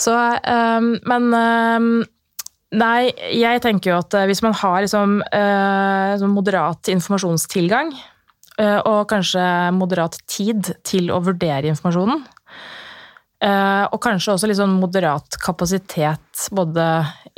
Så, 0.00 0.16
um, 0.16 0.94
men 1.12 1.30
um, 1.36 1.94
Nei, 2.72 3.10
jeg 3.36 3.60
tenker 3.60 3.90
jo 3.90 3.98
at 4.00 4.14
eh, 4.16 4.22
hvis 4.30 4.40
man 4.40 4.54
har 4.56 4.78
liksom, 4.80 5.18
uh, 5.20 6.22
moderat 6.32 6.88
informasjonstilgang, 6.88 7.90
og 8.60 9.06
kanskje 9.08 9.42
moderat 9.72 10.18
tid 10.28 10.74
til 10.84 11.08
å 11.14 11.22
vurdere 11.24 11.70
informasjonen, 11.72 12.20
uh, 13.42 13.84
og 13.88 13.98
kanskje 14.04 14.34
også 14.34 14.50
litt 14.50 14.60
sånn 14.60 14.76
moderat 14.80 15.38
kapasitet, 15.42 16.46
både 16.54 16.86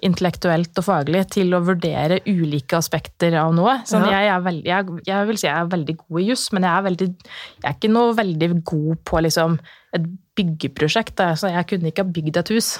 intellektuelt 0.05 0.77
og 0.81 0.87
faglig 0.87 1.23
til 1.33 1.55
å 1.57 1.63
vurdere 1.65 2.21
ulike 2.27 2.77
aspekter 2.77 3.37
av 3.41 3.55
noe. 3.57 3.79
Sånn, 3.89 4.09
ja. 4.11 4.25
jeg, 4.27 4.43
veldig, 4.45 4.67
jeg, 4.69 4.99
jeg, 5.07 5.31
vil 5.31 5.41
si 5.41 5.49
jeg 5.49 5.55
er 5.55 5.73
veldig 5.73 5.97
god 6.03 6.21
i 6.21 6.27
juss, 6.29 6.45
men 6.53 6.67
jeg 6.67 6.73
er, 6.75 6.85
veldig, 6.89 7.09
jeg 7.15 7.71
er, 7.71 7.79
ikke 7.79 7.93
noe 7.95 8.19
veldig 8.19 8.51
god 8.67 9.03
på 9.09 9.25
liksom, 9.25 9.57
et 9.97 10.13
byggeprosjekt. 10.37 11.25
Så 11.41 11.53
jeg 11.55 11.71
kunne 11.71 11.93
ikke 11.93 12.05
ha 12.05 12.15
bygd 12.19 12.43
et 12.43 12.55
hus. 12.57 12.75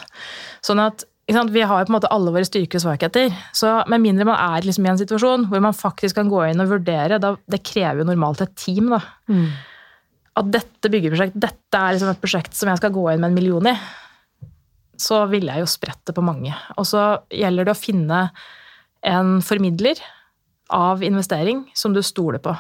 Sånn 0.65 0.83
at 0.83 1.07
vi 1.27 1.63
har 1.65 1.81
jo 1.81 1.87
på 1.89 1.93
en 1.93 1.97
måte 1.97 2.11
alle 2.13 2.33
våre 2.35 2.45
styrker 2.45 2.77
og 2.81 2.85
svakheter. 2.85 3.33
Så 3.57 3.71
med 3.89 4.03
mindre 4.05 4.27
man 4.29 4.37
er 4.37 4.67
liksom 4.67 4.85
i 4.85 4.91
en 4.93 5.01
situasjon 5.01 5.47
hvor 5.49 5.63
man 5.65 5.77
faktisk 5.77 6.19
kan 6.19 6.29
gå 6.29 6.43
inn 6.51 6.61
og 6.61 6.73
vurdere, 6.75 7.21
da, 7.23 7.35
det 7.49 7.63
krever 7.65 8.03
jo 8.03 8.09
normalt 8.11 8.45
et 8.45 8.57
team. 8.61 8.93
da. 8.93 9.01
Mm. 9.33 9.47
At 10.41 10.51
dette 10.53 10.91
byggeprosjekt, 10.93 11.39
dette 11.39 11.81
er 11.81 11.95
liksom 11.95 12.13
et 12.13 12.21
prosjekt 12.21 12.59
som 12.59 12.69
jeg 12.69 12.83
skal 12.83 12.93
gå 12.93 13.07
inn 13.13 13.23
med 13.23 13.33
en 13.33 13.39
million 13.39 13.71
i 13.73 13.77
så 15.01 15.25
ville 15.31 15.53
jeg 15.53 15.65
jo 15.65 15.71
spredt 15.71 16.03
det 16.09 16.15
på 16.17 16.25
mange. 16.25 16.55
Og 16.79 16.87
så 16.89 17.05
gjelder 17.33 17.67
det 17.67 17.75
å 17.75 17.79
finne 17.79 18.21
en 19.05 19.37
formidler 19.45 20.01
av 20.75 21.03
investering 21.05 21.65
som 21.77 21.95
du 21.95 22.03
stoler 22.05 22.43
på. 22.43 22.55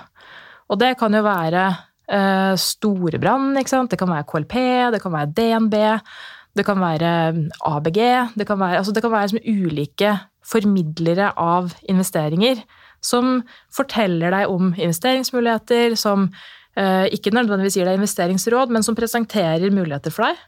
Og 0.71 0.81
det 0.81 0.95
kan 1.01 1.15
jo 1.15 1.23
være 1.25 1.65
eh, 1.71 2.55
Storebrand, 2.61 3.57
det 3.57 3.99
kan 4.01 4.13
være 4.13 4.29
KLP, 4.29 4.57
det 4.95 5.03
kan 5.03 5.15
være 5.15 5.33
DNB, 5.37 5.77
det 6.55 6.65
kan 6.67 6.79
være 6.79 7.11
ABG 7.67 8.01
Det 8.39 8.47
kan 8.47 8.61
være, 8.61 8.79
altså 8.79 8.95
det 8.95 9.03
kan 9.03 9.13
være 9.13 9.43
ulike 9.43 10.15
formidlere 10.45 11.33
av 11.41 11.73
investeringer 11.89 12.63
som 13.05 13.43
forteller 13.75 14.33
deg 14.33 14.49
om 14.49 14.73
investeringsmuligheter, 14.73 15.95
som 16.01 16.31
eh, 16.79 17.07
ikke 17.13 17.35
nødvendigvis 17.37 17.79
gir 17.79 17.89
deg 17.89 17.99
investeringsråd, 17.99 18.73
men 18.73 18.85
som 18.87 18.97
presenterer 18.97 19.75
muligheter 19.75 20.15
for 20.15 20.29
deg. 20.29 20.41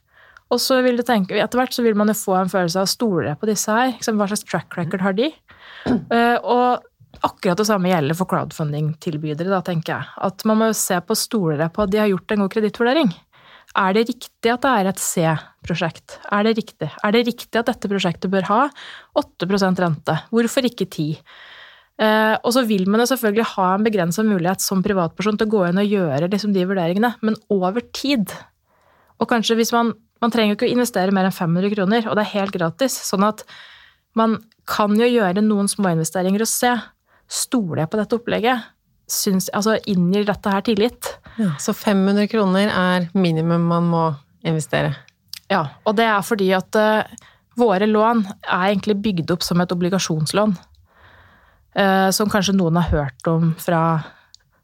Og 0.54 0.62
så 0.62 0.78
vil 0.86 0.98
du 0.98 1.04
tenke, 1.04 1.36
etter 1.42 1.58
hvert 1.58 1.74
så 1.74 1.84
vil 1.84 1.96
man 1.98 2.12
jo 2.12 2.16
få 2.16 2.36
en 2.38 2.52
følelse 2.52 2.84
av 2.84 2.90
stoler 2.90 3.36
på 3.38 3.48
disse 3.50 3.72
her. 3.72 3.96
Hva 3.98 4.28
slags 4.30 4.46
track 4.46 4.76
record 4.78 5.02
har 5.02 5.16
de? 5.18 5.32
Uh, 5.86 6.38
og 6.38 6.86
akkurat 7.26 7.58
det 7.58 7.66
samme 7.66 7.90
gjelder 7.90 8.18
for 8.18 8.30
crowdfunding-tilbydere, 8.30 9.50
da, 9.50 9.58
tenker 9.66 9.96
jeg. 9.96 10.10
At 10.28 10.44
man 10.46 10.60
må 10.62 10.70
se 10.76 11.00
på 11.02 11.16
stoler 11.18 11.66
på 11.74 11.82
at 11.82 11.92
de 11.92 11.98
har 11.98 12.12
gjort 12.12 12.32
en 12.32 12.44
god 12.44 12.54
kredittvurdering. 12.54 13.10
Er 13.76 13.96
det 13.96 14.06
riktig 14.08 14.52
at 14.52 14.64
det 14.64 14.72
er 14.72 14.88
et 14.90 15.02
C-prosjekt? 15.02 16.18
Er 16.32 16.46
det 16.46 16.54
riktig? 16.56 16.88
Er 17.04 17.12
det 17.12 17.26
riktig 17.28 17.60
at 17.60 17.68
dette 17.68 17.90
prosjektet 17.92 18.32
bør 18.32 18.48
ha 18.48 18.62
8% 19.20 19.84
rente? 19.84 20.18
Hvorfor 20.32 20.72
ikke 20.72 20.88
10 20.88 21.12
Uh, 21.96 22.36
og 22.44 22.50
så 22.52 22.60
vil 22.68 22.82
man 22.92 23.00
jo 23.00 23.06
selvfølgelig 23.08 23.54
ha 23.54 23.66
en 23.72 23.84
begrensa 23.86 24.20
mulighet 24.20 24.60
som 24.60 24.82
privatperson 24.84 25.38
til 25.40 25.46
å 25.48 25.52
gå 25.54 25.62
inn 25.64 25.78
og 25.80 25.94
gjøre 25.94 26.26
liksom 26.28 26.52
de 26.52 26.66
vurderingene, 26.68 27.08
men 27.24 27.38
over 27.48 27.80
tid. 27.96 28.34
Og 29.16 29.24
kanskje 29.30 29.56
hvis 29.56 29.72
man 29.72 29.94
man 30.22 30.32
trenger 30.32 30.54
jo 30.54 30.58
ikke 30.58 30.68
å 30.70 30.74
investere 30.74 31.14
mer 31.14 31.28
enn 31.28 31.34
500 31.34 31.72
kroner, 31.74 32.06
og 32.08 32.16
det 32.16 32.24
er 32.24 32.34
helt 32.38 32.54
gratis. 32.56 32.96
Sånn 33.08 33.26
at 33.26 33.44
man 34.16 34.38
kan 34.68 34.96
jo 34.98 35.08
gjøre 35.08 35.44
noen 35.44 35.68
småinvesteringer 35.70 36.44
og 36.44 36.50
se. 36.50 36.72
Stoler 37.26 37.84
jeg 37.84 37.92
på 37.92 38.00
dette 38.00 38.16
opplegget? 38.16 38.72
Syns, 39.06 39.46
altså 39.54 39.76
Inngir 39.86 40.26
dette 40.26 40.50
her 40.50 40.64
tillit? 40.66 41.12
Ja, 41.38 41.52
så 41.62 41.74
500 41.76 42.26
kroner 42.32 42.72
er 42.72 43.08
minimum 43.14 43.68
man 43.70 43.90
må 43.92 44.04
investere? 44.46 44.94
Ja, 45.52 45.62
og 45.86 45.94
det 45.98 46.08
er 46.10 46.24
fordi 46.26 46.50
at 46.56 46.78
uh, 46.80 47.06
våre 47.58 47.86
lån 47.86 48.24
er 48.42 48.72
egentlig 48.72 48.98
bygd 49.04 49.30
opp 49.36 49.46
som 49.46 49.62
et 49.62 49.72
obligasjonslån. 49.72 50.56
Uh, 51.76 52.08
som 52.10 52.30
kanskje 52.32 52.56
noen 52.56 52.80
har 52.80 52.90
hørt 52.90 53.30
om 53.30 53.52
fra 53.60 53.80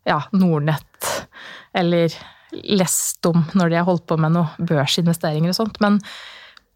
ja, 0.08 0.18
Nordnett 0.34 1.10
eller 1.76 2.12
lest 2.52 3.24
om 3.28 3.44
når 3.56 3.70
de 3.70 3.78
har 3.78 3.86
holdt 3.88 4.06
på 4.10 4.18
med 4.20 4.34
noe 4.34 4.66
børsinvesteringer 4.68 5.52
og 5.52 5.58
sånt. 5.60 5.78
Men 5.84 6.00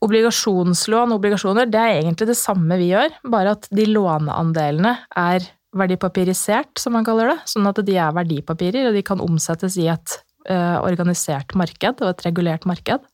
obligasjonslån 0.04 1.12
og 1.12 1.18
obligasjoner, 1.20 1.68
det 1.72 1.82
er 1.82 2.00
egentlig 2.00 2.30
det 2.30 2.38
samme 2.38 2.78
vi 2.80 2.90
gjør, 2.92 3.16
bare 3.32 3.56
at 3.56 3.68
de 3.74 3.88
låneandelene 3.90 4.94
er 5.18 5.48
verdipapirisert, 5.76 6.78
som 6.80 6.94
man 6.96 7.06
kaller 7.06 7.32
det. 7.32 7.38
Sånn 7.50 7.66
at 7.68 7.80
de 7.86 7.96
er 7.98 8.14
verdipapirer, 8.16 8.88
og 8.88 8.96
de 8.96 9.04
kan 9.06 9.22
omsettes 9.22 9.78
i 9.80 9.88
et 9.92 10.18
uh, 10.50 10.78
organisert 10.82 11.56
marked 11.58 12.02
og 12.02 12.12
et 12.12 12.24
regulert 12.28 12.66
marked. 12.68 13.04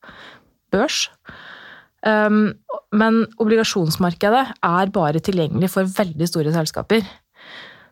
Børs. 0.73 1.07
Um, 2.03 2.55
men 2.97 3.23
obligasjonsmarkedet 3.41 4.45
er 4.67 4.93
bare 4.95 5.23
tilgjengelig 5.23 5.71
for 5.75 5.89
veldig 5.99 6.29
store 6.29 6.55
selskaper. 6.55 7.07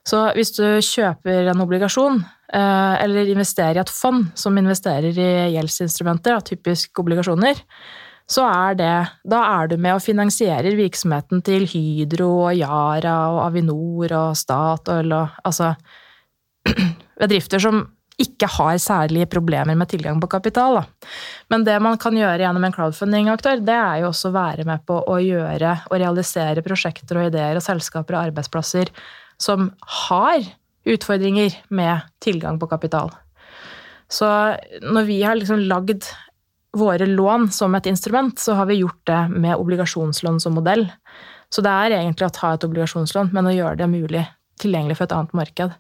Så 0.07 0.23
hvis 0.35 0.55
du 0.57 0.65
kjøper 0.83 1.51
en 1.53 1.63
obligasjon, 1.63 2.21
uh, 2.25 2.95
eller 3.05 3.31
investerer 3.31 3.79
i 3.79 3.83
et 3.85 3.93
fond 3.93 4.27
som 4.39 4.57
investerer 4.59 5.15
i 5.15 5.31
gjeldsinstrumenter, 5.55 6.41
typisk 6.49 7.03
obligasjoner, 7.03 7.61
så 8.31 8.47
er 8.47 8.77
det 8.79 8.95
Da 9.27 9.41
er 9.61 9.71
du 9.71 9.77
med 9.77 9.97
og 9.97 10.05
finansierer 10.05 10.77
virksomheten 10.79 11.43
til 11.47 11.67
Hydro 11.67 12.31
og 12.47 12.59
Yara 12.59 13.17
og 13.35 13.41
Avinor 13.49 14.15
og 14.15 14.37
Statoil 14.39 15.17
og 15.17 15.41
Altså 15.45 15.75
bedrifter 17.21 17.63
som 17.63 17.89
ikke 18.21 18.49
har 18.53 18.77
særlige 18.77 19.29
problemer 19.33 19.75
med 19.75 19.89
tilgang 19.89 20.19
på 20.21 20.29
kapital. 20.29 20.75
Da. 20.77 21.09
Men 21.49 21.65
det 21.65 21.79
man 21.81 21.97
kan 22.01 22.17
gjøre 22.17 22.43
gjennom 22.43 22.67
en 22.67 22.75
crowdfunding-aktør, 22.75 23.63
det 23.65 23.77
er 23.77 24.03
jo 24.03 24.11
også 24.11 24.29
å 24.29 24.35
være 24.35 24.67
med 24.69 24.85
på 24.85 24.99
å 25.09 25.17
gjøre 25.25 25.71
og 25.89 25.97
realisere 25.97 26.65
prosjekter 26.67 27.17
og 27.17 27.31
ideer 27.31 27.57
og 27.57 27.65
selskaper 27.65 28.19
og 28.19 28.29
arbeidsplasser 28.29 28.93
som 29.41 29.71
har 30.11 30.45
utfordringer 30.85 31.57
med 31.73 32.05
tilgang 32.21 32.61
på 32.61 32.69
kapital. 32.69 33.09
Så 34.11 34.29
når 34.85 35.09
vi 35.09 35.21
har 35.23 35.39
liksom 35.39 35.65
lagd 35.71 36.11
våre 36.73 37.07
lån 37.07 37.51
som 37.51 37.75
et 37.75 37.87
instrument, 37.87 38.39
så 38.39 38.55
har 38.59 38.67
vi 38.67 38.81
gjort 38.83 39.07
det 39.07 39.29
med 39.29 39.57
obligasjonslån 39.57 40.41
som 40.41 40.55
modell. 40.55 40.87
Så 41.51 41.65
det 41.67 41.71
er 41.71 41.97
egentlig 41.99 42.29
å 42.29 42.35
ta 42.35 42.53
et 42.55 42.67
obligasjonslån, 42.67 43.33
men 43.35 43.51
å 43.51 43.55
gjøre 43.55 43.81
det 43.81 43.91
mulig 43.91 44.23
tilgjengelig 44.61 44.99
for 44.99 45.09
et 45.09 45.15
annet 45.17 45.35
marked. 45.37 45.75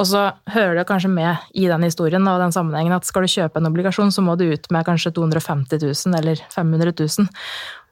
Og 0.00 0.08
så 0.08 0.24
hører 0.50 0.78
det 0.80 0.86
kanskje 0.88 1.12
med 1.12 1.44
i 1.54 1.68
den 1.70 1.84
historien 1.86 2.26
og 2.30 2.40
den 2.42 2.54
sammenhengen 2.56 2.96
at 2.96 3.06
skal 3.06 3.26
du 3.26 3.30
kjøpe 3.30 3.60
en 3.60 3.70
obligasjon, 3.70 4.12
så 4.14 4.24
må 4.24 4.34
du 4.40 4.46
ut 4.48 4.68
med 4.74 4.86
kanskje 4.88 5.14
250 5.14 5.84
000 5.84 6.18
eller 6.18 6.42
500 6.54 6.94
000 6.98 7.28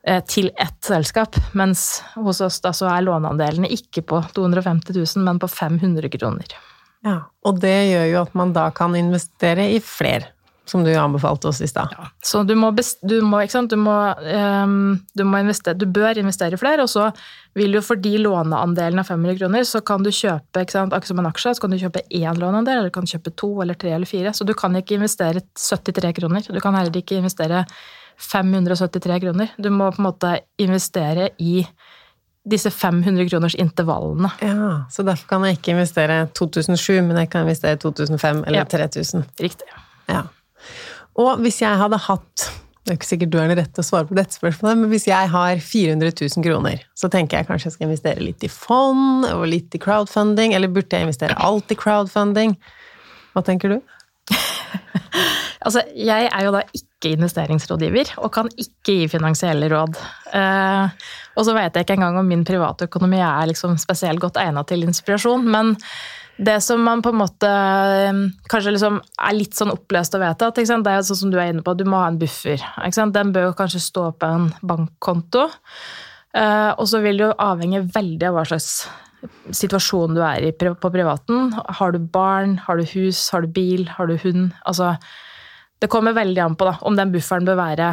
eh, 0.08 0.22
til 0.26 0.50
ett 0.56 0.80
selskap, 0.82 1.38
mens 1.58 2.02
hos 2.16 2.42
oss 2.42 2.60
da 2.64 2.74
så 2.74 2.90
er 2.90 3.06
låneandelene 3.06 3.70
ikke 3.76 4.06
på 4.08 4.22
250 4.34 4.96
000, 4.98 5.26
men 5.28 5.42
på 5.42 5.50
500 5.52 6.10
kroner. 6.16 6.56
Ja, 7.02 7.18
Og 7.42 7.58
det 7.62 7.76
gjør 7.90 8.06
jo 8.06 8.20
at 8.22 8.34
man 8.38 8.52
da 8.54 8.68
kan 8.74 8.94
investere 8.98 9.66
i 9.74 9.80
flere 9.82 10.31
som 10.64 10.84
du 10.84 10.92
anbefalte 10.94 11.48
oss 11.48 11.60
i 11.60 11.66
stad. 11.66 11.94
Ja. 11.98 12.06
Så 12.22 12.42
du 12.46 12.54
må, 12.54 12.70
du 13.02 13.16
må, 13.26 13.40
du 13.68 13.76
må, 13.76 13.96
um, 14.62 14.98
du 15.14 15.24
må 15.26 15.40
investere, 15.42 15.74
du 15.74 15.86
bør 15.90 16.20
investere 16.22 16.54
i 16.54 16.60
flere, 16.60 16.84
og 16.84 16.90
så 16.90 17.08
vil 17.58 17.74
jo 17.76 17.82
for 17.84 18.00
de 18.00 18.14
låneandelene 18.22 19.02
av 19.02 19.10
500 19.10 19.40
kroner, 19.40 19.66
så 19.68 19.82
kan 19.84 20.04
du 20.06 20.12
kjøpe 20.14 20.62
akkurat 20.62 21.08
som 21.08 21.22
en 21.22 21.30
aksje, 21.30 21.56
så 21.56 21.64
kan 21.64 21.74
du 21.74 21.80
kjøpe 21.82 22.04
én 22.08 22.38
låneandel, 22.38 22.78
eller 22.78 22.92
du 22.92 22.94
kan 22.94 23.08
kjøpe 23.08 23.34
to 23.34 23.50
eller 23.64 23.78
tre 23.78 23.96
eller 23.96 24.08
fire. 24.08 24.34
Så 24.36 24.46
du 24.48 24.54
kan 24.58 24.76
ikke 24.78 25.00
investere 25.00 25.42
73 25.58 26.14
kroner. 26.20 26.46
Du 26.46 26.60
kan 26.62 26.78
heller 26.78 27.02
ikke 27.02 27.18
investere 27.18 27.64
573 28.22 29.18
kroner. 29.24 29.56
Du 29.58 29.70
må 29.74 29.90
på 29.90 30.02
en 30.02 30.08
måte 30.12 30.36
investere 30.62 31.32
i 31.42 31.64
disse 32.42 32.70
500 32.74 33.28
kroners 33.30 33.54
intervallene. 33.54 34.30
Ja, 34.42 34.84
Så 34.90 35.04
derfor 35.06 35.28
kan 35.28 35.44
jeg 35.46 35.58
ikke 35.58 35.76
investere 35.76 36.26
2007, 36.34 37.02
men 37.02 37.16
jeg 37.20 37.30
kan 37.30 37.46
investere 37.46 37.76
2005 37.76 38.44
eller 38.46 38.58
ja. 38.58 38.64
3000. 38.64 39.26
Riktig. 39.40 39.68
Ja. 40.08 40.24
Og 41.20 41.42
hvis 41.44 41.60
jeg 41.62 41.80
hadde 41.80 42.00
hatt 42.08 42.50
det 42.82 42.90
er 42.90 42.96
ikke 42.98 43.06
sikkert 43.06 43.30
du 43.30 43.36
er 43.38 43.50
den 43.52 43.58
rette 43.60 43.78
å 43.78 43.86
svare 43.86 44.08
på 44.08 44.16
dette 44.18 44.34
spørsmålet, 44.34 44.80
men 44.80 44.90
hvis 44.90 45.04
jeg 45.06 45.28
har 45.30 45.60
400 45.62 46.16
000 46.18 46.42
kroner, 46.42 46.80
så 46.98 47.06
tenker 47.12 47.38
jeg 47.38 47.46
kanskje 47.46 47.68
jeg 47.68 47.74
skal 47.76 47.86
investere 47.86 48.24
litt 48.26 48.42
i 48.42 48.50
fond 48.50 49.28
og 49.28 49.44
litt 49.46 49.76
i 49.76 49.80
crowdfunding, 49.82 50.56
eller 50.56 50.72
burde 50.72 50.98
jeg 50.98 51.06
investere 51.06 51.36
alt 51.38 51.70
i 51.70 51.78
crowdfunding? 51.78 52.56
Hva 53.36 53.44
tenker 53.46 53.76
du? 53.76 53.76
altså, 55.66 55.84
jeg 55.94 56.26
er 56.26 56.48
jo 56.48 56.54
da 56.56 56.64
ikke 56.74 57.12
investeringsrådgiver 57.14 58.16
og 58.18 58.32
kan 58.34 58.50
ikke 58.50 58.96
gi 58.98 59.06
finansielle 59.14 59.70
råd. 59.70 60.02
Uh, 60.34 60.90
og 61.38 61.46
så 61.46 61.54
vet 61.54 61.78
jeg 61.78 61.86
ikke 61.86 62.00
engang 62.00 62.18
om 62.18 62.34
min 62.34 62.42
private 62.46 62.90
økonomi 62.90 63.22
er 63.22 63.46
liksom 63.52 63.78
spesielt 63.78 64.22
godt 64.22 64.42
egnet 64.42 64.66
til 64.72 64.82
inspirasjon, 64.88 65.46
men 65.54 65.76
det 66.36 66.60
som 66.64 66.80
man 66.82 67.02
på 67.04 67.12
en 67.12 67.20
måte 67.20 67.48
eh, 67.48 68.22
kanskje 68.50 68.72
liksom 68.74 68.98
er 69.02 69.36
litt 69.36 69.56
sånn 69.58 69.74
oppløst 69.74 70.16
og 70.16 70.22
vedtatt, 70.24 70.56
det 70.56 70.94
er 70.94 71.04
sånn 71.06 71.20
som 71.24 71.32
du 71.32 71.38
er 71.38 71.52
inne 71.52 71.64
på, 71.64 71.74
du 71.76 71.84
må 71.84 72.00
ha 72.00 72.08
en 72.08 72.18
buffer. 72.20 72.62
Den 73.12 73.32
bør 73.34 73.52
kanskje 73.58 73.82
stå 73.84 74.08
på 74.16 74.32
en 74.32 74.50
bankkonto. 74.64 75.48
Eh, 76.32 76.70
og 76.72 76.86
så 76.88 77.02
vil 77.04 77.20
det 77.20 77.28
jo 77.28 77.40
avhenge 77.44 77.84
veldig 77.92 78.30
av 78.30 78.38
hva 78.38 78.46
slags 78.48 78.86
situasjon 79.54 80.16
du 80.16 80.22
er 80.24 80.48
i 80.48 80.52
på 80.56 80.92
privaten. 80.94 81.52
Har 81.78 81.92
du 81.92 82.00
barn, 82.00 82.56
har 82.64 82.80
du 82.80 82.86
hus, 82.94 83.28
har 83.30 83.44
du 83.44 83.52
bil, 83.52 83.86
har 83.88 84.08
du 84.08 84.16
hund? 84.24 84.50
Altså, 84.66 84.96
det 85.78 85.90
kommer 85.92 86.16
veldig 86.16 86.42
an 86.42 86.56
på 86.56 86.66
da, 86.66 86.76
om 86.82 86.96
den 86.98 87.12
bufferen 87.14 87.46
bør 87.46 87.60
være 87.60 87.92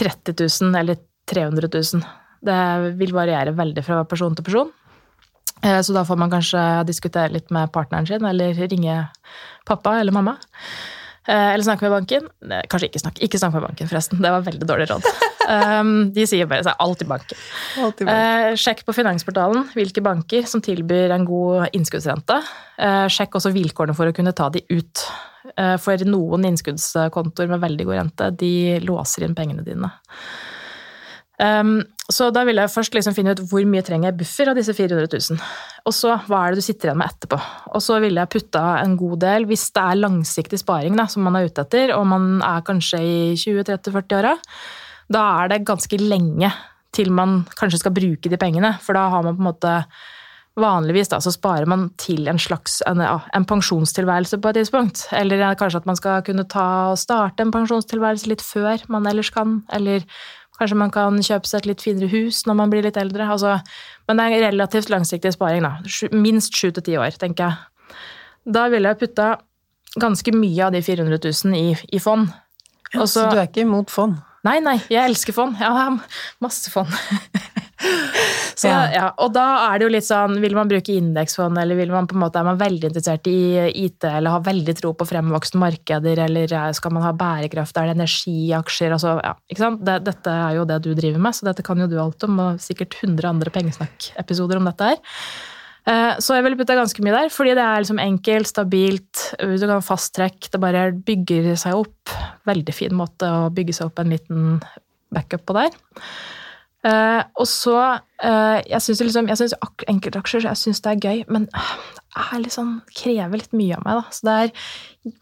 30 0.00 0.36
000 0.40 0.76
eller 0.80 1.00
300 1.30 1.70
000. 1.72 2.04
Det 2.40 2.60
vil 2.98 3.14
variere 3.14 3.56
veldig 3.56 3.84
fra 3.84 4.02
person 4.08 4.36
til 4.36 4.46
person. 4.46 4.70
Eh, 5.62 5.80
så 5.80 5.94
da 5.96 6.04
får 6.08 6.18
man 6.20 6.32
kanskje 6.32 6.62
diskutere 6.88 7.32
litt 7.34 7.50
med 7.54 7.72
partneren 7.74 8.08
sin, 8.08 8.24
eller 8.26 8.56
ringe 8.70 9.02
pappa 9.68 9.98
eller 10.00 10.14
mamma. 10.14 10.36
Eh, 11.28 11.52
eller 11.52 11.64
snakke 11.66 11.84
med 11.86 11.92
banken. 11.92 12.28
Kanskje 12.72 12.88
ikke 12.88 13.02
snakke 13.02 13.24
ikke 13.26 13.40
snakk 13.40 13.58
med 13.58 13.66
banken, 13.68 13.90
forresten. 13.90 14.22
Det 14.24 14.32
var 14.32 14.46
veldig 14.46 14.68
dårlig 14.68 14.90
råd. 14.92 15.10
Um, 15.50 16.12
de 16.14 16.22
sier 16.30 16.46
bare 16.46 16.62
seg 16.62 16.76
alt 16.78 17.00
i 17.02 17.06
banken. 17.10 17.38
Alt 17.82 18.02
i 18.02 18.04
banken. 18.06 18.52
Eh, 18.52 18.58
sjekk 18.60 18.84
på 18.86 18.92
Finansportalen 18.94 19.64
hvilke 19.72 20.02
banker 20.04 20.44
som 20.46 20.62
tilbyr 20.62 21.10
en 21.10 21.24
god 21.26 21.74
innskuddsrente. 21.74 22.36
Sjekk 23.10 23.34
også 23.40 23.50
vilkårene 23.50 23.96
for 23.98 24.06
å 24.06 24.14
kunne 24.14 24.34
ta 24.36 24.46
de 24.54 24.62
ut. 24.70 25.02
For 25.82 26.04
noen 26.06 26.46
innskuddskontoer 26.52 27.50
med 27.50 27.64
veldig 27.64 27.88
god 27.88 27.98
rente, 27.98 28.30
de 28.44 28.52
låser 28.84 29.26
inn 29.26 29.34
pengene 29.34 29.66
dine. 29.66 29.90
Um, 31.40 31.78
så 32.10 32.26
da 32.34 32.42
vil 32.44 32.58
jeg 32.58 32.72
først 32.72 32.96
liksom 32.96 33.14
finne 33.16 33.32
ut 33.32 33.40
hvor 33.48 33.64
mye 33.68 33.84
trenger 33.86 34.10
jeg 34.10 34.18
buffer 34.20 34.50
av 34.50 34.58
disse 34.58 34.74
400 34.76 35.08
000. 35.08 35.40
Og 35.88 35.94
så 35.94 36.16
hva 36.26 36.42
er 36.42 36.52
det 36.52 36.60
du 36.60 36.66
sitter 36.66 36.90
igjen 36.90 37.00
med 37.00 37.12
etterpå. 37.14 37.38
Og 37.70 37.84
så 37.84 38.00
ville 38.02 38.20
jeg 38.20 38.32
putta 38.34 38.64
en 38.82 38.96
god 39.00 39.22
del, 39.24 39.46
hvis 39.48 39.68
det 39.76 39.84
er 39.84 40.00
langsiktig 40.02 40.60
sparing 40.60 40.98
da, 40.98 41.06
som 41.08 41.24
man 41.24 41.38
er 41.38 41.48
ute 41.48 41.64
etter, 41.64 41.94
og 41.96 42.04
man 42.10 42.32
er 42.44 42.66
kanskje 42.66 43.00
i 43.00 43.18
20-30-40-åra, 43.40 44.34
da 45.10 45.26
er 45.40 45.54
det 45.54 45.64
ganske 45.70 46.02
lenge 46.02 46.50
til 46.94 47.12
man 47.14 47.44
kanskje 47.58 47.84
skal 47.84 47.94
bruke 47.94 48.30
de 48.30 48.40
pengene. 48.40 48.74
For 48.82 48.98
da 48.98 49.06
har 49.12 49.24
man 49.24 49.38
på 49.38 49.44
en 49.44 49.52
måte 49.52 49.76
Vanligvis 50.58 51.08
da, 51.12 51.20
så 51.22 51.30
sparer 51.30 51.68
man 51.70 51.86
til 52.00 52.26
en 52.28 52.38
slags 52.42 52.80
en, 52.90 52.98
en, 53.00 53.44
pensjonstilværelse 53.48 54.40
på 54.42 54.50
et 54.50 54.58
tidspunkt. 54.58 55.04
Eller 55.14 55.44
kanskje 55.56 55.78
at 55.78 55.86
man 55.88 55.96
skal 55.96 56.24
kunne 56.26 56.44
ta 56.50 56.90
og 56.90 56.98
starte 56.98 57.46
en 57.46 57.52
pensjonstilværelse 57.54 58.28
litt 58.28 58.42
før 58.44 58.82
man 58.90 59.06
ellers 59.08 59.30
kan. 59.32 59.60
Eller 59.72 60.02
Kanskje 60.60 60.76
man 60.76 60.92
kan 60.92 61.16
kjøpe 61.24 61.48
seg 61.48 61.62
et 61.62 61.70
litt 61.70 61.84
finere 61.84 62.10
hus 62.12 62.42
når 62.44 62.58
man 62.58 62.72
blir 62.72 62.84
litt 62.84 62.98
eldre. 63.00 63.26
Altså, 63.32 63.56
men 64.08 64.20
det 64.20 64.26
er 64.28 64.46
relativt 64.50 64.92
langsiktig 64.92 65.32
sparing, 65.32 65.64
da. 65.64 65.78
Minst 66.12 66.56
sju 66.56 66.68
til 66.68 66.84
ti 66.84 66.98
år, 67.00 67.16
tenker 67.20 67.48
jeg. 67.48 67.96
Da 68.44 68.66
ville 68.72 68.92
jeg 68.92 69.00
putta 69.00 69.30
ganske 70.00 70.34
mye 70.36 70.66
av 70.66 70.74
de 70.76 70.82
400 70.84 71.18
000 71.24 71.56
i, 71.56 71.96
i 71.96 72.02
fond. 72.02 72.28
Ja, 72.92 73.06
så 73.06 73.28
du 73.30 73.38
er 73.38 73.48
ikke 73.48 73.64
imot 73.64 73.90
fond? 73.92 74.20
Nei, 74.46 74.56
nei, 74.64 74.78
jeg 74.88 75.04
elsker 75.04 75.36
fond. 75.36 75.58
Jeg 75.60 75.68
har 75.68 75.98
masse 76.40 76.72
fond. 76.72 76.88
Så, 78.60 78.68
ja. 78.68 78.80
ja. 78.92 79.04
og 79.24 79.30
da 79.32 79.44
er 79.70 79.80
det 79.80 79.86
jo 79.86 79.92
litt 79.94 80.04
sånn, 80.04 80.34
vil 80.42 80.52
man 80.56 80.68
bruke 80.68 80.92
indeksfond, 80.92 81.56
eller 81.56 81.78
vil 81.78 81.92
man 81.92 82.08
på 82.08 82.16
en 82.16 82.22
måte, 82.26 82.40
er 82.40 82.48
man 82.48 82.58
veldig 82.60 82.90
interessert 82.90 83.28
i 83.30 83.36
IT, 83.86 84.04
eller 84.04 84.34
har 84.36 84.44
veldig 84.44 84.74
tro 84.76 84.92
på 84.96 85.06
fremvoksende 85.08 85.62
markeder, 85.62 86.20
eller 86.26 86.52
skal 86.76 86.92
man 86.92 87.06
ha 87.06 87.14
bærekraft, 87.16 87.80
er 87.80 87.88
det 87.88 87.96
energiaksjer, 87.96 88.92
altså, 88.96 89.14
ja, 89.24 89.32
ikke 89.48 89.64
sant? 89.64 89.80
Det, 89.86 89.96
dette 90.10 90.34
er 90.44 90.58
jo 90.58 90.66
det 90.68 90.80
du 90.84 90.90
driver 90.98 91.24
med, 91.24 91.36
så 91.36 91.48
dette 91.48 91.64
kan 91.64 91.80
jo 91.80 91.88
du 91.88 91.96
alt 92.02 92.28
om, 92.28 92.36
og 92.44 92.60
sikkert 92.60 92.98
100 93.00 93.32
andre 93.32 93.54
pengesnakk-episoder 93.56 94.60
om 94.60 94.68
dette 94.68 94.92
her. 94.92 95.00
Eh, 95.88 96.18
så 96.20 96.36
jeg 96.36 96.44
ville 96.44 96.58
putta 96.60 96.76
ganske 96.78 97.04
mye 97.04 97.14
der, 97.14 97.30
fordi 97.32 97.54
det 97.56 97.64
er 97.64 97.84
liksom 97.84 98.02
enkelt, 98.02 98.50
stabilt, 98.50 99.22
du 99.40 99.66
kan 99.70 99.84
fasttrekk, 99.84 100.50
det 100.52 100.60
bare 100.62 100.90
bygger 101.06 101.54
seg 101.60 101.78
opp. 101.84 102.14
Veldig 102.48 102.74
fin 102.76 102.96
måte 102.96 103.28
å 103.28 103.48
bygge 103.54 103.78
seg 103.78 103.90
opp 103.90 104.02
en 104.02 104.12
liten 104.12 104.60
backup 105.14 105.46
på 105.48 105.56
der. 105.56 105.74
Uh, 106.80 107.20
og 107.36 107.44
så 107.44 107.74
Jeg 108.16 108.80
syns 108.80 109.02
liksom, 109.04 109.26
enkeltaksjer 109.28 110.46
jeg 110.46 110.56
synes 110.56 110.78
det 110.80 110.94
er 110.94 111.02
gøy, 111.04 111.18
men 111.28 111.44
det 111.50 112.38
liksom, 112.46 112.70
krever 112.96 113.42
litt 113.42 113.52
mye 113.56 113.76
av 113.76 113.84
meg. 113.84 114.00
da. 114.00 114.14
Så 114.16 114.32
er, 114.32 114.52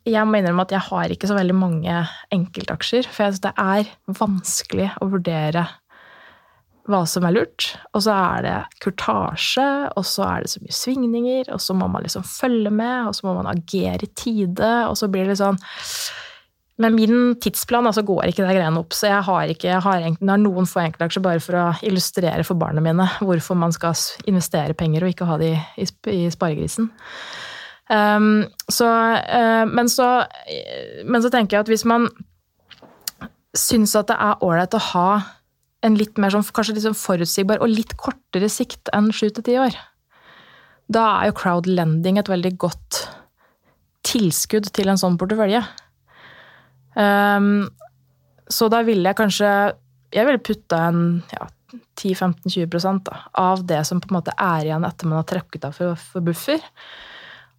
Jeg 0.07 0.27
må 0.27 0.39
innrømme 0.39 0.67
at 0.67 0.75
jeg 0.75 0.87
har 0.87 1.15
ikke 1.15 1.31
så 1.31 1.39
veldig 1.39 1.57
mange 1.59 1.99
enkeltaksjer. 2.35 3.11
For 3.11 3.27
jeg 3.27 3.37
synes 3.37 3.45
det 3.49 3.55
er 3.59 3.91
vanskelig 4.21 4.89
å 5.03 5.11
vurdere 5.11 5.67
hva 6.89 7.03
som 7.09 7.27
er 7.29 7.35
lurt. 7.37 7.73
Og 7.93 8.05
så 8.07 8.15
er 8.15 8.47
det 8.47 8.57
kurtasje, 8.85 9.69
og 9.93 10.07
så 10.09 10.25
er 10.29 10.45
det 10.45 10.53
så 10.55 10.63
mye 10.65 10.79
svingninger, 10.79 11.53
og 11.55 11.61
så 11.63 11.77
må 11.77 11.91
man 11.93 12.07
liksom 12.07 12.25
følge 12.27 12.73
med, 12.73 13.11
og 13.11 13.19
så 13.19 13.29
må 13.29 13.37
man 13.41 13.51
agere 13.53 14.09
i 14.09 14.15
tide, 14.17 14.73
og 14.89 14.97
så 14.99 15.11
blir 15.13 15.27
det 15.27 15.37
litt 15.37 15.45
sånn 15.45 15.61
men 16.79 16.95
min 16.95 17.35
tidsplan 17.43 17.89
altså, 17.91 18.05
går 18.07 18.29
ikke 18.31 18.45
de 18.45 18.55
greiene 18.55 18.79
opp, 18.79 18.95
så 18.95 19.09
jeg 19.11 19.23
har, 19.27 19.51
ikke, 19.51 19.67
jeg 19.67 19.83
har, 19.83 20.03
jeg 20.05 20.15
har 20.15 20.39
noen 20.39 20.69
få 20.69 20.85
enkeltaksjer 20.85 21.25
bare 21.25 21.43
for 21.43 21.59
å 21.59 21.65
illustrere 21.83 22.45
for 22.47 22.59
barna 22.61 22.83
mine 22.85 23.09
hvorfor 23.19 23.59
man 23.59 23.75
skal 23.75 23.99
investere 24.31 24.77
penger 24.79 25.03
og 25.03 25.11
ikke 25.11 25.27
ha 25.27 25.41
de 25.43 25.51
i, 25.59 25.89
i 26.15 26.21
sparegrisen. 26.31 26.87
Um, 27.91 28.45
så, 28.71 28.87
uh, 28.87 29.65
men, 29.67 29.91
så, 29.91 30.07
men 31.09 31.25
så 31.25 31.33
tenker 31.35 31.57
jeg 31.57 31.67
at 31.67 31.73
hvis 31.73 31.87
man 31.89 32.07
syns 33.59 33.97
at 33.99 34.13
det 34.13 34.19
er 34.23 34.45
ålreit 34.45 34.77
å 34.79 34.85
ha 34.93 35.09
en 35.87 35.99
litt 35.99 36.19
mer 36.19 36.35
sånn, 36.35 36.47
kanskje 36.55 36.75
litt 36.77 36.87
sånn 36.87 36.99
forutsigbar 36.99 37.63
og 37.63 37.71
litt 37.71 37.95
kortere 38.01 38.51
sikt 38.51 38.91
enn 38.97 39.13
sju 39.15 39.29
til 39.31 39.47
ti 39.47 39.59
år, 39.61 39.77
da 40.89 41.05
er 41.19 41.31
jo 41.31 41.37
crowdlending 41.39 42.19
et 42.19 42.31
veldig 42.31 42.55
godt 42.61 43.03
tilskudd 44.09 44.71
til 44.75 44.91
en 44.91 45.01
sånn 45.01 45.19
portefølje. 45.21 45.61
Um, 46.97 47.69
så 48.49 48.71
da 48.73 48.81
ville 48.83 49.07
jeg 49.07 49.19
kanskje 49.19 49.49
Jeg 50.09 50.25
ville 50.25 50.41
putta 50.41 50.79
en 50.89 51.01
ja, 51.31 51.45
10-15-20 52.01 53.11
av 53.37 53.61
det 53.69 53.83
som 53.85 54.01
på 54.01 54.09
en 54.09 54.17
måte 54.17 54.33
er 54.33 54.65
igjen 54.65 54.87
etter 54.89 55.11
man 55.11 55.21
har 55.21 55.27
trukket 55.29 55.67
av 55.69 55.77
for, 55.77 55.99
for, 56.01 56.25
buffer. 56.25 56.63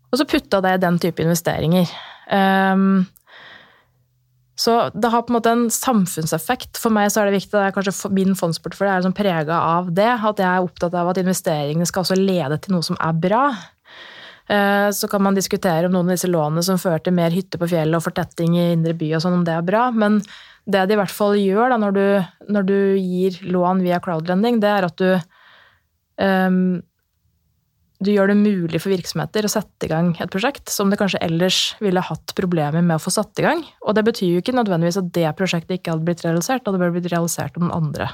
Og 0.10 0.18
så 0.18 0.26
putta 0.26 0.62
det 0.66 0.74
i 0.74 0.82
den 0.82 0.98
type 1.02 1.22
investeringer. 1.22 1.92
Um, 2.26 3.06
så 4.60 4.76
det 4.92 5.08
har 5.14 5.24
på 5.24 5.32
en 5.32 5.38
måte 5.38 5.52
en 5.56 5.68
samfunnseffekt. 5.72 6.80
For 6.84 6.92
meg 6.92 7.14
så 7.14 7.22
er 7.22 7.30
det 7.30 7.38
viktig, 7.38 7.54
det 7.54 7.68
er 7.70 7.76
kanskje 7.76 8.12
min 8.12 8.36
fondsportefølje 8.36 8.96
er 8.98 9.06
sånn 9.06 9.16
prega 9.16 9.60
av 9.78 9.94
det. 9.96 10.10
At 10.12 10.42
jeg 10.42 10.50
er 10.50 10.66
opptatt 10.66 10.98
av 11.00 11.12
at 11.14 11.22
investeringene 11.22 11.88
skal 11.88 12.04
også 12.04 12.18
lede 12.20 12.58
til 12.60 12.76
noe 12.76 12.84
som 12.84 13.00
er 13.00 13.16
bra. 13.24 13.46
Eh, 14.52 14.90
så 14.92 15.08
kan 15.08 15.24
man 15.24 15.38
diskutere 15.38 15.88
om 15.88 15.96
noen 15.96 16.12
av 16.12 16.18
disse 16.18 16.28
lånene 16.28 16.66
som 16.66 16.82
fører 16.82 17.06
til 17.06 17.16
mer 17.16 17.32
hytte 17.32 17.62
på 17.62 17.70
fjellet 17.72 18.02
og 18.02 18.04
fortetting 18.04 18.58
i 18.58 18.72
indre 18.74 18.96
by, 19.00 19.14
og 19.16 19.24
sånn, 19.24 19.40
om 19.40 19.48
det 19.48 19.56
er 19.56 19.64
bra. 19.70 19.86
Men 19.96 20.20
det 20.68 20.84
de 20.90 20.98
i 20.98 21.00
hvert 21.00 21.14
fall 21.14 21.40
gjør 21.40 21.72
da, 21.72 21.80
når, 21.80 21.96
du, 21.96 22.06
når 22.58 22.68
du 22.68 22.78
gir 23.00 23.40
lån 23.48 23.86
via 23.86 24.02
crowdlending, 24.04 24.60
det 24.60 24.74
er 24.74 24.90
at 24.90 25.00
du 25.00 25.10
um, 26.20 26.82
du 28.00 28.14
gjør 28.14 28.32
det 28.32 28.38
mulig 28.40 28.80
for 28.80 28.94
virksomheter 28.94 29.44
å 29.44 29.52
sette 29.52 29.88
i 29.88 29.92
gang 29.92 30.14
et 30.16 30.32
prosjekt 30.32 30.72
som 30.72 30.92
det 30.92 31.00
kanskje 31.02 31.20
ellers 31.26 31.60
ville 31.84 32.04
hatt 32.04 32.32
problemer 32.38 32.80
med 32.80 32.96
å 32.96 33.04
få 33.04 33.12
satt 33.12 33.42
i 33.42 33.44
gang. 33.44 33.64
Og 33.84 33.98
det 33.98 34.06
betyr 34.08 34.38
jo 34.38 34.44
ikke 34.44 34.56
nødvendigvis 34.56 35.02
at 35.02 35.10
det 35.18 35.28
prosjektet 35.40 35.80
ikke 35.80 35.96
hadde 35.96 36.08
blitt 36.08 36.24
realisert, 36.24 36.64
det 36.64 36.72
hadde 36.72 36.94
blitt 36.96 37.10
realisert 37.12 37.58
av 37.60 37.66
noen 37.66 37.76
andre. 37.76 38.08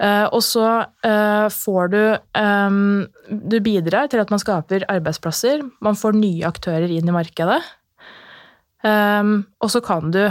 Uh, 0.00 0.24
og 0.32 0.40
så 0.40 0.66
uh, 0.88 1.46
får 1.52 1.90
du 1.92 1.98
um, 2.40 3.04
Du 3.28 3.58
bidrar 3.60 4.08
til 4.10 4.22
at 4.22 4.32
man 4.32 4.40
skaper 4.40 4.86
arbeidsplasser. 4.90 5.60
Man 5.84 5.98
får 6.00 6.16
nye 6.16 6.48
aktører 6.48 6.88
inn 6.88 7.08
i 7.08 7.14
markedet. 7.14 7.60
Og 8.82 9.68
så 9.70 9.78
kan 9.84 10.08
du 10.10 10.24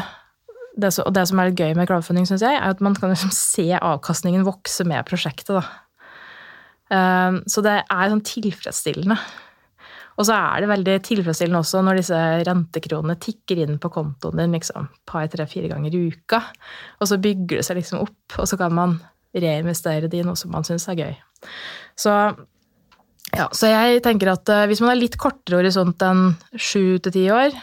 det 0.81 0.89
som 0.91 1.39
er 1.39 1.49
litt 1.49 1.59
gøy 1.59 1.75
med 1.77 1.87
crowdfunding, 1.87 2.25
syns 2.27 2.43
jeg, 2.43 2.57
er 2.57 2.73
at 2.73 2.81
man 2.83 2.97
kan 2.97 3.13
liksom 3.13 3.31
se 3.35 3.69
avkastningen 3.77 4.43
vokse 4.47 4.83
med 4.87 5.05
prosjektet. 5.07 5.53
da. 5.55 5.63
Ehm, 6.91 7.41
så 7.49 7.63
det 7.65 7.77
er 7.81 8.11
sånn 8.11 8.25
tilfredsstillende. 8.27 9.17
Og 10.19 10.27
så 10.27 10.35
er 10.35 10.61
det 10.61 10.69
veldig 10.69 10.97
tilfredsstillende 11.07 11.61
også 11.63 11.81
når 11.85 12.01
disse 12.01 12.19
rentekronene 12.45 13.15
tikker 13.23 13.63
inn 13.63 13.79
på 13.81 13.89
kontoen 13.93 14.41
din 14.41 14.57
liksom 14.57 14.89
par, 15.07 15.25
tre, 15.31 15.47
fire 15.49 15.71
ganger 15.71 15.95
i 15.95 16.03
uka. 16.11 16.41
Og 16.99 17.09
så 17.09 17.17
bygger 17.21 17.61
det 17.61 17.65
seg 17.65 17.79
liksom 17.79 18.03
opp, 18.03 18.37
og 18.37 18.49
så 18.49 18.59
kan 18.59 18.75
man 18.75 18.99
reinvestere 19.31 20.11
det 20.11 20.19
i 20.19 20.27
noe 20.27 20.37
som 20.37 20.51
man 20.53 20.67
syns 20.67 20.89
er 20.91 20.99
gøy. 20.99 21.13
Så, 21.97 22.13
ja, 23.31 23.47
så 23.55 23.71
jeg 23.71 24.03
tenker 24.05 24.33
at 24.33 24.51
eh, 24.51 24.67
hvis 24.69 24.83
man 24.83 24.91
har 24.91 24.99
litt 24.99 25.15
kortere 25.21 25.61
horisont 25.61 26.03
enn 26.05 26.33
sju 26.53 26.99
til 26.99 27.15
ti 27.15 27.25
år, 27.31 27.55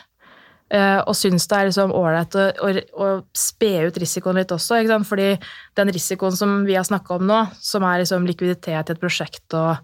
og 0.68 1.14
syns 1.16 1.46
det 1.48 1.56
er 1.56 1.68
liksom 1.70 1.94
ålreit 1.96 2.34
å, 2.36 2.42
å, 2.60 2.70
å, 3.00 3.06
spe 3.32 3.70
ut 3.88 3.98
risikoen 4.02 4.36
litt 4.36 4.52
også. 4.52 4.82
Fordi 5.08 5.30
den 5.78 5.92
risikoen 5.94 6.36
som 6.36 6.58
vi 6.68 6.76
har 6.76 6.84
snakka 6.84 7.16
om 7.16 7.24
nå, 7.28 7.38
som 7.56 7.86
er 7.88 8.02
liksom 8.02 8.26
likviditet 8.28 8.90
i 8.90 8.94
et 8.94 9.00
prosjekt 9.00 9.56
og 9.56 9.78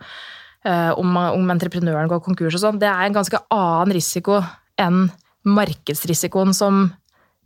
eh, 0.68 0.93
om, 0.93 1.16
om, 1.16 1.55
entreprenøren 1.55 2.11
går 2.11 2.20
konkurs 2.24 2.59
og 2.59 2.64
sånn, 2.66 2.82
det 2.82 2.91
er 2.91 3.07
en 3.07 3.16
ganske 3.16 3.41
annen 3.55 3.97
risiko 3.97 4.43
enn 4.80 5.07
markedsrisikoen 5.45 6.55
som 6.57 6.87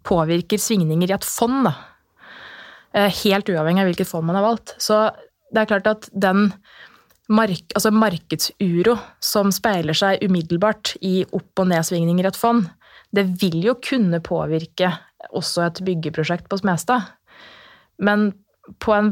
påvirker 0.09 0.61
svingninger 0.63 1.11
i 1.11 1.17
et 1.19 1.27
fond. 1.27 1.67
Da. 1.69 1.75
Uh, 2.97 3.11
helt 3.25 3.51
uavhengig 3.53 3.83
av 3.83 3.91
hvilket 3.91 4.09
fond 4.09 4.25
man 4.27 4.39
har 4.39 4.47
valgt. 4.47 4.73
Så 4.81 5.09
det 5.53 5.63
er 5.63 5.71
klart 5.71 5.91
at 5.91 6.09
den 6.13 6.49
mark 7.29 7.75
altså 7.77 7.93
markedsuro 7.93 8.95
som 9.21 9.53
speiler 9.53 9.97
seg 9.97 10.23
umiddelbart 10.25 10.95
i 11.05 11.21
opp- 11.27 11.61
og 11.61 11.69
nedsvingninger 11.69 12.25
i 12.25 12.31
et 12.31 12.39
fond, 12.39 12.65
det 13.15 13.25
vil 13.41 13.63
jo 13.65 13.77
kunne 13.83 14.21
påvirke 14.25 14.93
også 15.35 15.65
et 15.67 15.81
byggeprosjekt 15.87 16.49
på 16.51 16.61
Smestad. 16.61 17.09
Men 17.99 18.31
på 18.83 18.93
en 18.95 19.09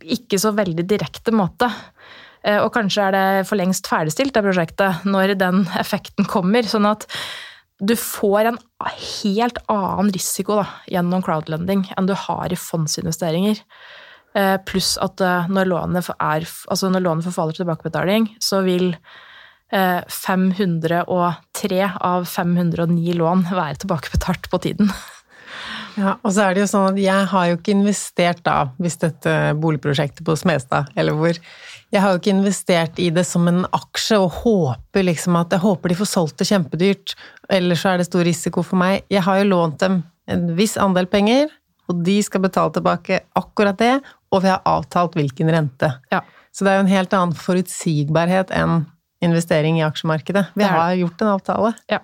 ikke 0.00 0.38
så 0.40 0.54
veldig 0.54 0.86
direkte 0.88 1.34
måte. 1.34 1.68
Eh, 2.44 2.60
og 2.60 2.70
kanskje 2.76 3.08
er 3.08 3.16
det 3.16 3.48
for 3.48 3.58
lengst 3.58 3.88
ferdigstilt, 3.90 4.34
det 4.36 4.44
prosjektet, 4.46 5.04
når 5.08 5.34
den 5.40 5.64
effekten 5.80 6.28
kommer. 6.30 6.66
Sånn 6.68 6.86
at 6.88 7.08
du 7.82 7.96
får 7.98 8.52
en 8.52 8.60
helt 8.94 9.58
annen 9.72 10.12
risiko 10.14 10.60
da, 10.60 10.68
gjennom 10.90 11.24
crowdlending 11.26 11.88
enn 11.96 12.08
du 12.08 12.14
har 12.16 12.52
i 12.52 12.60
fondsinvesteringer. 12.60 13.60
Eh, 14.38 14.56
pluss 14.66 14.94
at 15.02 15.22
eh, 15.22 15.50
når 15.50 15.70
lånet, 15.70 16.10
er, 16.14 16.46
altså 16.70 16.90
forfaller 16.90 17.54
til 17.54 17.64
tilbakebetaling, 17.64 18.30
så 18.42 18.62
vil 18.66 18.94
503 19.74 21.80
eh, 21.80 21.98
av 22.06 22.28
509 22.30 23.18
lån 23.18 23.44
være 23.50 23.82
tilbakebetalt 23.82 24.46
på 24.50 24.62
tiden. 24.68 24.92
Ja, 25.94 26.16
og 26.26 26.32
så 26.34 26.48
er 26.48 26.54
det 26.54 26.64
jo 26.64 26.70
sånn 26.70 26.88
at 26.88 26.98
jeg 26.98 27.26
har 27.30 27.48
jo 27.48 27.58
ikke 27.58 27.74
investert 27.74 28.40
da, 28.46 28.56
hvis 28.82 28.96
dette 29.02 29.34
boligprosjektet 29.62 30.24
på 30.26 30.36
Smestad, 30.38 30.90
eller 30.98 31.18
hvor 31.18 31.38
Jeg 31.94 32.02
har 32.02 32.10
jo 32.10 32.18
ikke 32.18 32.32
investert 32.34 32.96
i 32.98 33.10
det 33.14 33.22
som 33.28 33.46
en 33.46 33.60
aksje 33.70 34.16
og 34.18 34.40
håper 34.42 35.04
liksom 35.06 35.36
at 35.38 35.52
Jeg 35.54 35.62
håper 35.62 35.92
de 35.92 35.98
får 36.00 36.10
solgt 36.10 36.40
det 36.42 36.48
kjempedyrt, 36.48 37.14
ellers 37.48 37.84
så 37.84 37.92
er 37.92 38.02
det 38.02 38.08
stor 38.08 38.26
risiko 38.26 38.64
for 38.66 38.80
meg. 38.80 39.04
Jeg 39.12 39.22
har 39.22 39.38
jo 39.38 39.52
lånt 39.52 39.78
dem 39.78 40.00
en 40.26 40.48
viss 40.58 40.74
andel 40.80 41.06
penger, 41.06 41.52
og 41.86 42.02
de 42.02 42.16
skal 42.24 42.42
betale 42.42 42.74
tilbake 42.74 43.20
akkurat 43.38 43.78
det, 43.78 43.94
og 44.32 44.42
vi 44.42 44.50
har 44.50 44.64
avtalt 44.66 45.14
hvilken 45.14 45.52
rente. 45.52 45.92
Ja. 46.10 46.24
Så 46.50 46.64
det 46.64 46.72
er 46.72 46.80
jo 46.80 46.86
en 46.86 46.94
helt 46.94 47.14
annen 47.14 47.38
forutsigbarhet 47.38 48.50
enn 48.54 48.86
investering 49.24 49.80
i 49.80 49.86
aksjemarkedet. 49.86 50.46
Vi 50.54 50.66
har 50.68 50.94
gjort 50.98 51.24
en 51.24 51.32
avtale. 51.34 51.72
Ja. 51.90 52.00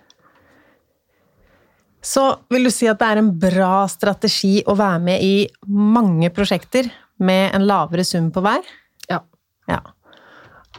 Så 2.00 2.24
vil 2.48 2.64
du 2.64 2.72
si 2.72 2.88
at 2.88 3.00
det 3.00 3.08
er 3.12 3.20
en 3.20 3.32
bra 3.40 3.84
strategi 3.92 4.60
å 4.64 4.76
være 4.78 5.00
med 5.04 5.24
i 5.24 5.34
mange 5.68 6.30
prosjekter 6.32 6.88
med 7.20 7.50
en 7.56 7.66
lavere 7.68 8.04
sum 8.08 8.30
på 8.32 8.40
hver? 8.44 8.64
Ja. 9.10 9.20
ja. 9.68 9.82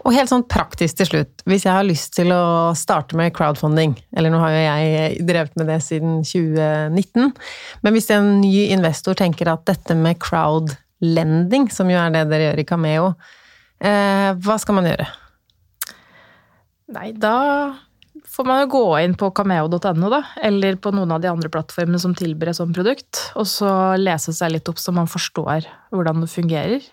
Og 0.02 0.16
helt 0.16 0.32
sånn 0.32 0.48
praktisk 0.50 0.98
til 0.98 1.10
slutt, 1.10 1.44
hvis 1.50 1.68
jeg 1.68 1.76
har 1.76 1.86
lyst 1.86 2.16
til 2.18 2.34
å 2.34 2.72
starte 2.78 3.18
med 3.20 3.36
crowdfunding, 3.38 3.94
eller 4.18 4.34
nå 4.34 4.40
har 4.42 4.56
jo 4.56 4.62
jeg 4.64 5.26
drevet 5.28 5.58
med 5.60 5.70
det 5.70 5.78
siden 5.86 6.22
2019, 6.26 7.30
men 7.86 7.96
hvis 7.96 8.10
en 8.16 8.34
ny 8.42 8.72
investor 8.72 9.20
tenker 9.20 9.52
at 9.52 9.68
dette 9.70 9.98
med 10.00 10.18
crowdlending, 10.24 11.70
som 11.70 11.92
jo 11.92 12.02
er 12.02 12.16
det 12.16 12.26
dere 12.32 12.50
gjør 12.50 12.64
i 12.64 12.68
Cameo, 12.72 13.12
eh, 13.84 14.32
hva 14.42 14.58
skal 14.64 14.80
man 14.80 14.90
gjøre? 14.90 15.06
Nei, 16.92 17.12
da 17.16 17.36
får 18.28 18.48
man 18.48 18.64
jo 18.64 18.72
gå 18.74 18.86
inn 19.02 19.14
på 19.20 19.30
cameo.no, 19.36 20.10
da, 20.12 20.22
eller 20.44 20.78
på 20.82 20.92
noen 20.96 21.14
av 21.16 21.22
de 21.24 21.30
andre 21.32 21.52
plattformene 21.52 22.00
som 22.02 22.16
tilbyr 22.18 22.52
et 22.52 22.60
sånt 22.60 22.76
produkt, 22.76 23.22
og 23.40 23.48
så 23.50 23.72
lese 24.00 24.36
seg 24.36 24.54
litt 24.56 24.72
opp 24.72 24.82
så 24.82 24.94
man 24.96 25.10
forstår 25.12 25.68
hvordan 25.92 26.24
det 26.24 26.32
fungerer. 26.32 26.90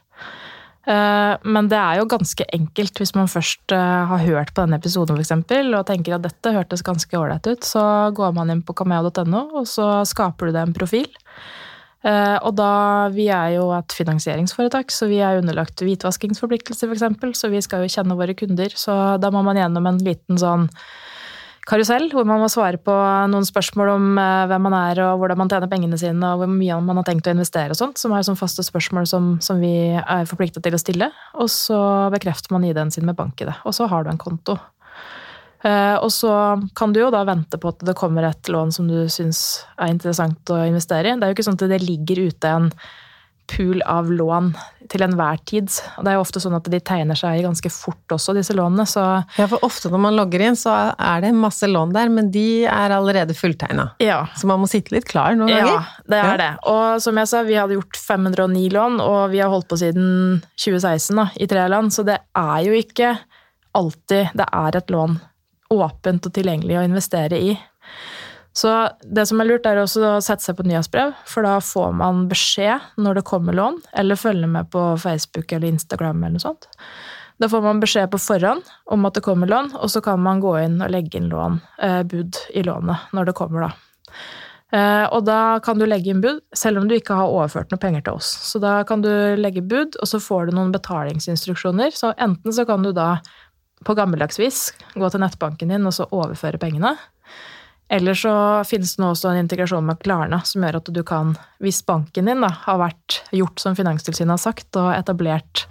Eh, 0.89 1.35
men 1.45 1.69
det 1.69 1.79
er 1.79 1.99
jo 1.99 2.09
ganske 2.09 2.47
enkelt 2.55 3.01
hvis 3.01 3.13
man 3.19 3.29
først 3.29 3.75
eh, 3.77 4.05
har 4.13 4.25
hørt 4.25 4.55
på 4.55 4.65
denne 4.65 4.79
episoden 4.81 5.19
for 5.19 5.25
eksempel, 5.25 5.75
og 5.77 5.87
tenker 5.91 6.17
at 6.17 6.25
dette 6.25 6.55
hørtes 6.55 6.85
ganske 6.87 7.19
ålreit 7.19 7.51
ut. 7.51 7.67
Så 7.67 7.83
går 8.17 8.37
man 8.39 8.55
inn 8.55 8.65
på 8.65 8.77
cameo.no, 8.79 9.43
og 9.61 9.69
så 9.69 9.91
skaper 10.09 10.49
du 10.49 10.57
deg 10.57 10.69
en 10.69 10.77
profil. 10.77 11.11
Eh, 12.07 12.39
og 12.47 12.55
da, 12.55 13.09
Vi 13.15 13.27
er 13.33 13.57
jo 13.57 13.73
et 13.75 13.95
finansieringsforetak, 13.97 14.93
så 14.95 15.09
vi 15.11 15.19
er 15.19 15.41
underlagt 15.41 15.83
hvitvaskingsforpliktelser 15.83 16.93
f.eks. 16.93 17.39
Så 17.41 17.51
vi 17.51 17.63
skal 17.65 17.85
jo 17.85 17.93
kjenne 17.93 18.19
våre 18.19 18.37
kunder. 18.39 18.75
Så 18.75 18.95
da 19.19 19.31
må 19.35 19.43
man 19.43 19.59
gjennom 19.59 19.87
en 19.91 20.03
liten 20.05 20.39
sånn 20.39 20.69
karusell, 21.69 22.07
hvor 22.15 22.25
man 22.25 22.41
må 22.41 22.49
svare 22.49 22.79
på 22.81 22.95
noen 23.29 23.45
spørsmål 23.45 23.91
om 23.93 24.07
eh, 24.21 24.47
hvem 24.49 24.65
man 24.69 24.77
er 24.79 25.03
og 25.05 25.21
hvordan 25.21 25.43
man 25.43 25.51
tjener 25.53 25.69
pengene 25.69 25.99
sine 26.01 26.33
og 26.33 26.43
hvor 26.43 26.49
mye 26.53 26.79
man 26.81 27.01
har 27.01 27.09
tenkt 27.11 27.29
å 27.29 27.35
investere 27.35 27.75
og 27.75 27.81
sånt, 27.81 28.01
som 28.01 28.15
er 28.17 28.25
sånn 28.25 28.39
faste 28.41 28.65
spørsmål 28.65 29.09
som, 29.11 29.35
som 29.45 29.61
vi 29.61 29.93
er 29.99 30.29
forplikta 30.31 30.63
til 30.65 30.79
å 30.79 30.81
stille. 30.81 31.11
Og 31.37 31.51
så 31.53 31.79
bekrefter 32.15 32.57
man 32.57 32.65
ID-en 32.65 32.95
sin 32.95 33.09
med 33.09 33.19
bank 33.19 33.45
i 33.45 33.51
det. 33.51 33.59
Og 33.69 33.77
så 33.77 33.89
har 33.91 34.07
du 34.07 34.13
en 34.13 34.21
konto. 34.21 34.57
Eh, 35.67 35.97
og 35.99 36.13
så 36.15 36.33
kan 36.79 36.95
du 36.95 37.03
jo 37.03 37.11
da 37.15 37.25
vente 37.27 37.59
på 37.59 37.73
at 37.73 37.83
det 37.87 37.97
kommer 37.99 38.29
et 38.29 38.53
lån 38.53 38.73
som 38.75 38.89
du 38.91 39.09
syns 39.11 39.65
er 39.79 39.93
interessant 39.95 40.55
å 40.55 40.63
investere 40.69 41.11
i. 41.13 41.19
Det 41.19 41.27
er 41.27 41.33
jo 41.33 41.39
ikke 41.39 41.49
sånn 41.51 41.59
at 41.59 41.69
det 41.73 41.83
ligger 41.85 42.27
ute 42.31 42.57
en 42.61 42.73
pool 43.49 43.81
av 43.89 44.11
lån 44.13 44.51
til 44.93 45.03
enhver 45.05 45.39
tid. 45.49 45.71
Og 45.97 46.05
det 46.05 46.13
er 46.13 46.19
jo 46.19 46.25
ofte 46.25 46.41
sånn 46.43 46.57
at 46.59 46.69
de 46.69 46.81
tegner 46.85 47.17
seg 47.19 47.41
ganske 47.45 47.71
fort 47.73 48.15
også, 48.15 48.35
disse 48.37 48.55
lånene. 48.57 48.85
Så 48.89 49.03
ja, 49.39 49.47
for 49.49 49.65
ofte 49.67 49.91
når 49.93 50.03
man 50.05 50.19
logger 50.19 50.45
inn, 50.45 50.59
så 50.59 50.75
er 50.93 51.25
det 51.25 51.33
masse 51.37 51.69
lån 51.69 51.95
der, 51.97 52.13
men 52.13 52.29
de 52.35 52.67
er 52.69 52.95
allerede 52.95 53.37
fulltegna. 53.37 53.91
Ja. 54.05 54.21
Så 54.39 54.51
man 54.51 54.61
må 54.63 54.69
sitte 54.71 54.95
litt 54.95 55.09
klar 55.09 55.37
noen 55.39 55.53
ja, 55.53 55.63
ganger. 55.65 55.89
Ja, 55.89 56.05
det 56.13 56.21
er 56.21 56.29
ja. 56.29 56.37
det. 56.43 56.51
Og 56.75 57.05
som 57.05 57.21
jeg 57.21 57.33
sa, 57.33 57.43
vi 57.49 57.57
hadde 57.59 57.79
gjort 57.79 58.01
509 58.01 58.69
lån, 58.77 59.01
og 59.05 59.23
vi 59.33 59.43
har 59.43 59.53
holdt 59.53 59.71
på 59.73 59.81
siden 59.81 60.39
2016 60.61 61.23
da, 61.23 61.29
i 61.41 61.49
tre 61.51 61.67
land, 61.73 61.95
så 61.95 62.05
det 62.09 62.21
er 62.37 62.61
jo 62.69 62.77
ikke 62.77 63.17
alltid 63.79 64.37
det 64.37 64.47
er 64.49 64.77
et 64.79 64.93
lån 64.93 65.19
åpent 65.75 66.27
og 66.27 66.35
tilgjengelig 66.35 66.79
å 66.79 66.87
investere 66.89 67.41
i. 67.51 67.59
Så 68.59 68.73
det 69.05 69.27
som 69.29 69.39
er 69.41 69.47
lurt, 69.51 69.67
er 69.69 69.79
også 69.79 70.03
å 70.17 70.25
sette 70.25 70.43
seg 70.43 70.57
på 70.59 70.67
nyhetsbrev, 70.67 71.13
for 71.29 71.47
da 71.47 71.59
får 71.63 71.93
man 71.95 72.25
beskjed 72.31 72.99
når 72.99 73.21
det 73.21 73.29
kommer 73.29 73.55
lån, 73.55 73.79
eller 74.01 74.19
følge 74.19 74.49
med 74.51 74.71
på 74.73 74.91
Facebook 74.99 75.53
eller 75.53 75.71
Instagram 75.71 76.25
eller 76.25 76.39
noe 76.39 76.47
sånt. 76.49 76.67
Da 77.39 77.47
får 77.47 77.63
man 77.63 77.79
beskjed 77.79 78.11
på 78.11 78.19
forhånd 78.19 78.67
om 78.91 79.07
at 79.07 79.15
det 79.15 79.23
kommer 79.23 79.51
lån, 79.51 79.71
og 79.79 79.93
så 79.93 80.03
kan 80.03 80.19
man 80.25 80.43
gå 80.43 80.57
inn 80.65 80.81
og 80.83 80.91
legge 80.91 81.21
inn 81.21 81.31
lån, 81.31 81.61
eh, 81.79 82.03
bud 82.03 82.41
i 82.51 82.65
lånet 82.67 83.15
når 83.15 83.31
det 83.31 83.39
kommer, 83.39 83.69
da. 83.69 84.17
Eh, 84.69 85.07
og 85.17 85.23
da 85.25 85.61
kan 85.65 85.79
du 85.81 85.87
legge 85.87 86.11
inn 86.13 86.21
bud, 86.21 86.43
selv 86.57 86.81
om 86.81 86.89
du 86.89 86.97
ikke 86.97 87.17
har 87.17 87.31
overført 87.33 87.71
noe 87.73 87.81
penger 87.81 88.03
til 88.05 88.19
oss. 88.19 88.29
Så 88.51 88.61
da 88.61 88.83
kan 88.89 89.01
du 89.05 89.11
legge 89.39 89.63
bud, 89.65 89.97
og 89.97 90.11
så 90.11 90.21
får 90.21 90.49
du 90.49 90.59
noen 90.59 90.75
betalingsinstruksjoner. 90.75 91.95
Så 91.97 92.13
enten 92.19 92.53
så 92.53 92.67
kan 92.69 92.85
du 92.85 92.91
da 92.93 93.15
på 93.85 93.95
gammeldags 93.95 94.39
vis 94.41 94.73
gå 94.95 95.11
til 95.11 95.23
nettbanken 95.23 95.73
din 95.73 95.87
og 95.89 95.95
så 95.95 96.09
overføre 96.11 96.61
pengene. 96.61 96.95
Eller 97.89 98.15
så 98.19 98.33
finnes 98.69 98.97
det 98.97 99.03
nå 99.03 99.13
også 99.15 99.31
en 99.31 99.41
integrasjon 99.41 99.87
med 99.87 100.01
Klarna 100.03 100.43
som 100.45 100.65
gjør 100.65 100.81
at 100.83 100.91
du 100.93 101.01
kan, 101.09 101.33
hvis 101.65 101.81
banken 101.89 102.29
din 102.29 102.45
da, 102.45 102.51
har 102.67 102.81
vært 102.83 103.23
gjort 103.33 103.63
som 103.63 103.79
Finanstilsynet 103.79 104.35
har 104.35 104.43
sagt, 104.43 104.69
og 104.77 104.91
etablert 104.93 105.65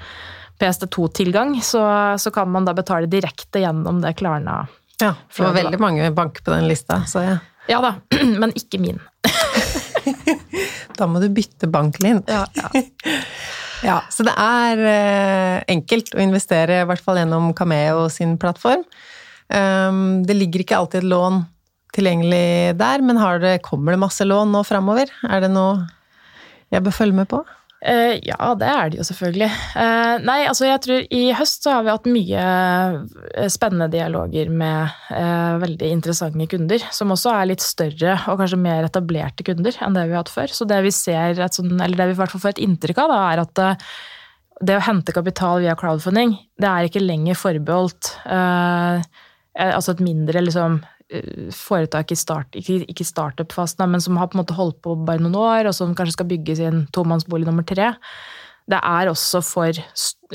PST2-tilgang, 0.57 1.59
så, 1.61 1.83
så, 2.17 2.33
kan 2.33 2.49
man 2.49 2.65
da 2.65 2.73
betale 2.73 3.09
direkte 3.11 3.61
gjennom 3.61 4.01
det 4.01 4.15
Klarna. 4.17 4.63
Ja, 4.97 5.13
det 5.13 5.43
var 5.43 5.53
veldig 5.53 5.79
mange 5.81 6.09
banker 6.17 6.41
på 6.41 6.55
den 6.55 6.65
lista, 6.71 7.03
så 7.05 7.21
jeg. 7.21 7.37
Ja 7.69 7.83
da, 7.83 7.93
men 8.41 8.55
ikke 8.57 8.81
min. 8.81 8.97
da 10.97 11.05
må 11.05 11.21
du 11.21 11.29
bytte 11.29 11.69
bank, 11.69 12.01
Linn. 12.01 12.23
Ja, 12.25 12.47
ja. 12.57 12.71
ja, 13.85 13.99
så 14.13 14.25
det 14.25 14.33
er 14.41 14.81
eh, 14.89 15.57
enkelt 15.75 16.15
å 16.15 16.23
investere, 16.23 16.81
i 16.81 16.87
hvert 16.89 17.03
fall 17.03 17.19
gjennom 17.21 17.51
Cameo 17.57 18.07
sin 18.13 18.37
plattform. 18.41 18.85
Um, 19.47 20.25
det 20.27 20.35
ligger 20.35 20.63
ikke 20.63 20.79
alltid 20.79 21.03
et 21.03 21.11
lån 21.11 21.45
tilgjengelig 21.95 22.77
der, 22.77 23.03
men 23.05 23.21
det, 23.41 23.59
kommer 23.65 23.95
det 23.95 24.01
masse 24.01 24.25
lån 24.25 24.51
nå 24.53 24.63
framover? 24.67 25.11
Er 25.29 25.45
det 25.45 25.51
noe 25.53 25.85
jeg 26.73 26.83
bør 26.83 26.95
følge 26.95 27.21
med 27.21 27.29
på? 27.31 27.43
Uh, 27.77 28.17
ja, 28.25 28.37
det 28.57 28.67
er 28.71 28.89
det 28.89 28.97
jo 28.97 29.05
selvfølgelig. 29.05 29.47
Uh, 29.77 30.15
nei, 30.25 30.39
altså 30.49 30.65
jeg 30.65 30.81
tror 30.81 31.03
i 31.13 31.21
høst 31.37 31.65
så 31.65 31.75
har 31.75 31.85
vi 31.85 31.91
hatt 31.93 32.09
mye 32.09 32.45
eh, 32.47 33.49
spennende 33.53 33.85
dialoger 33.93 34.49
med 34.49 34.95
uh, 35.11 35.59
veldig 35.61 35.91
interessante 35.93 36.47
kunder, 36.49 36.81
som 36.95 37.13
også 37.13 37.35
er 37.35 37.51
litt 37.51 37.61
større 37.61 38.15
og 38.31 38.41
kanskje 38.41 38.59
mer 38.63 38.87
etablerte 38.87 39.45
kunder 39.45 39.77
enn 39.85 39.97
det 39.97 40.07
vi 40.07 40.17
har 40.17 40.25
hatt 40.25 40.33
før. 40.33 40.55
Så 40.57 40.65
det 40.69 40.81
vi 40.87 40.93
ser, 40.95 41.37
sånn, 41.53 41.77
eller 41.77 42.01
det 42.01 42.09
vi 42.09 42.17
i 42.17 42.19
hvert 42.23 42.33
fall 42.33 42.45
får 42.47 42.55
et 42.55 42.65
inntrykk 42.65 43.03
av, 43.05 43.13
da, 43.13 43.21
er 43.29 43.43
at 43.45 43.63
det 44.67 44.79
å 44.79 44.85
hente 44.87 45.13
kapital 45.13 45.61
via 45.61 45.77
crowdfunding, 45.77 46.33
det 46.57 46.69
er 46.71 46.89
ikke 46.89 47.03
lenger 47.03 47.37
forbeholdt 47.37 48.15
altså 49.57 49.93
et 49.93 50.01
mindre 50.05 50.41
liksom 50.41 50.79
foretak 51.55 52.11
i 52.11 52.17
start, 52.19 52.55
ikke, 52.59 52.81
ikke 52.91 53.05
startup-fasen, 53.07 53.85
men 53.91 54.03
som 54.03 54.17
har 54.19 54.27
på 54.27 54.37
en 54.37 54.43
måte 54.43 54.57
holdt 54.57 54.81
på 54.83 54.95
bare 55.07 55.23
noen 55.23 55.37
år, 55.39 55.69
og 55.69 55.75
som 55.77 55.95
kanskje 55.95 56.17
skal 56.17 56.29
bygge 56.29 56.57
sin 56.59 56.81
tomannsbolig 56.95 57.47
nummer 57.47 57.63
tre. 57.67 57.93
Det 58.67 58.79
er 58.83 59.11
også 59.11 59.39
for 59.45 59.79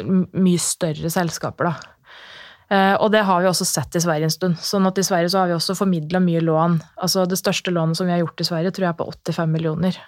mye 0.01 0.63
større 0.63 1.13
selskaper, 1.13 1.69
da. 1.69 1.93
Eh, 2.73 2.95
og 2.95 3.11
det 3.13 3.25
har 3.29 3.43
vi 3.43 3.51
også 3.51 3.67
sett 3.69 3.99
i 3.99 4.01
Sverige 4.01 4.31
en 4.31 4.33
stund. 4.33 4.61
sånn 4.65 4.89
at 4.89 4.99
i 4.99 5.05
Sverige 5.05 5.33
så 5.33 5.43
har 5.43 5.51
vi 5.51 5.59
også 5.59 5.77
formidla 5.77 6.23
mye 6.25 6.41
lån. 6.41 6.79
Altså 7.05 7.27
Det 7.29 7.37
største 7.41 7.75
lånet 7.75 7.99
som 7.99 8.09
vi 8.09 8.15
har 8.15 8.23
gjort 8.23 8.41
i 8.41 8.49
Sverige, 8.49 8.73
tror 8.73 8.87
jeg 8.87 8.95
er 8.95 9.01
på 9.01 9.09
85 9.13 9.53
millioner. 9.53 9.99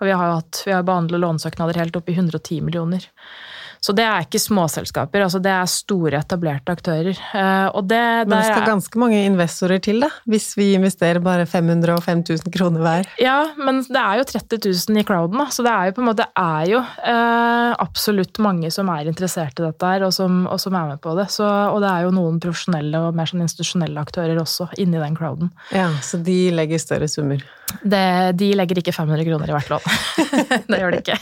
Og 0.00 0.06
vi 0.06 0.14
har, 0.14 0.36
hatt, 0.38 0.62
vi 0.66 0.72
har 0.74 0.86
behandla 0.86 1.18
lånesøknader 1.18 1.78
helt 1.78 1.96
opp 1.96 2.08
i 2.08 2.14
110 2.14 2.60
millioner. 2.62 3.06
Så 3.82 3.94
det 3.98 4.04
er 4.06 4.22
ikke 4.22 4.38
småselskaper, 4.38 5.24
altså 5.24 5.40
det 5.42 5.50
er 5.50 5.70
store, 5.70 6.20
etablerte 6.22 6.70
aktører. 6.70 7.18
Eh, 7.18 7.68
og 7.74 7.88
det, 7.90 8.02
Men 8.28 8.36
det 8.36 8.44
skal 8.46 8.68
ganske 8.68 9.00
mange 9.00 9.18
investorer 9.26 9.82
til, 9.82 10.04
da, 10.04 10.10
hvis 10.30 10.52
vi 10.58 10.68
investerer 10.76 11.18
bare 11.24 11.48
500 11.50 11.96
og 11.96 12.04
5000 12.04 12.54
kroner 12.54 12.84
hver? 12.84 13.10
Ja, 13.22 13.40
men 13.58 13.80
det 13.82 13.98
er 13.98 14.20
jo 14.20 14.28
30 14.30 14.60
000 14.68 15.02
i 15.02 15.06
crowden, 15.08 15.40
da, 15.42 15.48
så 15.50 15.66
det 15.66 15.72
er 15.72 15.90
jo 15.90 15.96
på 15.96 16.04
en 16.04 16.10
måte 16.12 16.28
er 16.30 16.70
jo 16.70 16.82
eh, 16.82 17.72
absolutt 17.82 18.38
mange 18.44 18.70
som 18.74 18.90
er 18.94 19.10
interessert 19.10 19.58
i 19.58 19.66
dette 19.66 19.90
her, 19.94 20.06
og 20.06 20.14
som, 20.14 20.44
og 20.46 20.62
som 20.62 20.78
er 20.78 20.92
med 20.92 21.02
på 21.02 21.16
det. 21.18 21.26
Så, 21.34 21.46
og 21.46 21.82
det 21.82 21.90
er 21.90 22.06
jo 22.06 22.14
noen 22.14 22.38
profesjonelle 22.42 23.02
og 23.08 23.18
mer 23.18 23.30
sånn 23.30 23.42
institusjonelle 23.42 24.06
aktører 24.06 24.38
også 24.38 24.70
inni 24.78 25.02
den 25.02 25.18
crowden. 25.18 25.50
Ja, 25.74 25.90
Så 26.06 26.22
de 26.22 26.38
legger 26.54 26.78
større 26.78 27.10
summer? 27.10 27.42
Det, 27.82 28.04
de 28.38 28.50
legger 28.58 28.80
ikke 28.82 28.94
500 28.94 29.26
kroner 29.28 29.52
i 29.52 29.54
hvert 29.56 29.70
lån. 29.72 29.86
det 30.70 30.80
gjør 30.80 30.94
de 30.94 31.00
ikke. 31.02 31.18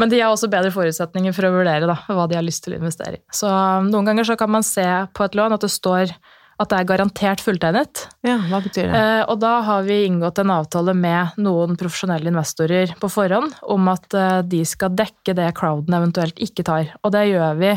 Men 0.00 0.12
de 0.12 0.20
har 0.20 0.32
også 0.32 0.50
bedre 0.52 0.72
forutsetninger 0.74 1.36
for 1.36 1.48
å 1.48 1.54
vurdere 1.54 1.88
da, 1.90 1.96
hva 2.08 2.26
de 2.30 2.38
har 2.38 2.46
lyst 2.46 2.64
til 2.66 2.76
å 2.76 2.80
investere 2.80 3.18
i. 3.18 3.22
Så 3.34 3.48
um, 3.50 3.88
noen 3.92 4.10
ganger 4.10 4.28
så 4.32 4.36
kan 4.40 4.52
man 4.52 4.66
se 4.66 4.86
på 5.16 5.26
et 5.26 5.38
lån 5.38 5.56
at 5.56 5.66
det 5.66 5.72
står 5.72 6.14
at 6.60 6.68
det 6.68 6.76
er 6.76 6.88
garantert 6.90 7.40
fulltegnet. 7.40 8.02
Ja, 8.26 8.36
hva 8.50 8.60
betyr 8.60 8.90
det? 8.90 8.96
Eh, 8.98 9.22
og 9.32 9.38
da 9.40 9.54
har 9.64 9.86
vi 9.86 10.02
inngått 10.04 10.42
en 10.42 10.52
avtale 10.52 10.92
med 10.92 11.38
noen 11.40 11.78
profesjonelle 11.80 12.28
investorer 12.28 12.92
på 13.00 13.08
forhånd 13.08 13.54
om 13.72 13.88
at 13.92 14.12
eh, 14.12 14.42
de 14.44 14.60
skal 14.68 14.92
dekke 14.92 15.34
det 15.38 15.48
crowden 15.56 15.96
eventuelt 15.96 16.40
ikke 16.42 16.66
tar. 16.68 16.92
Og 17.00 17.14
det 17.16 17.30
gjør 17.30 17.56
vi 17.62 17.72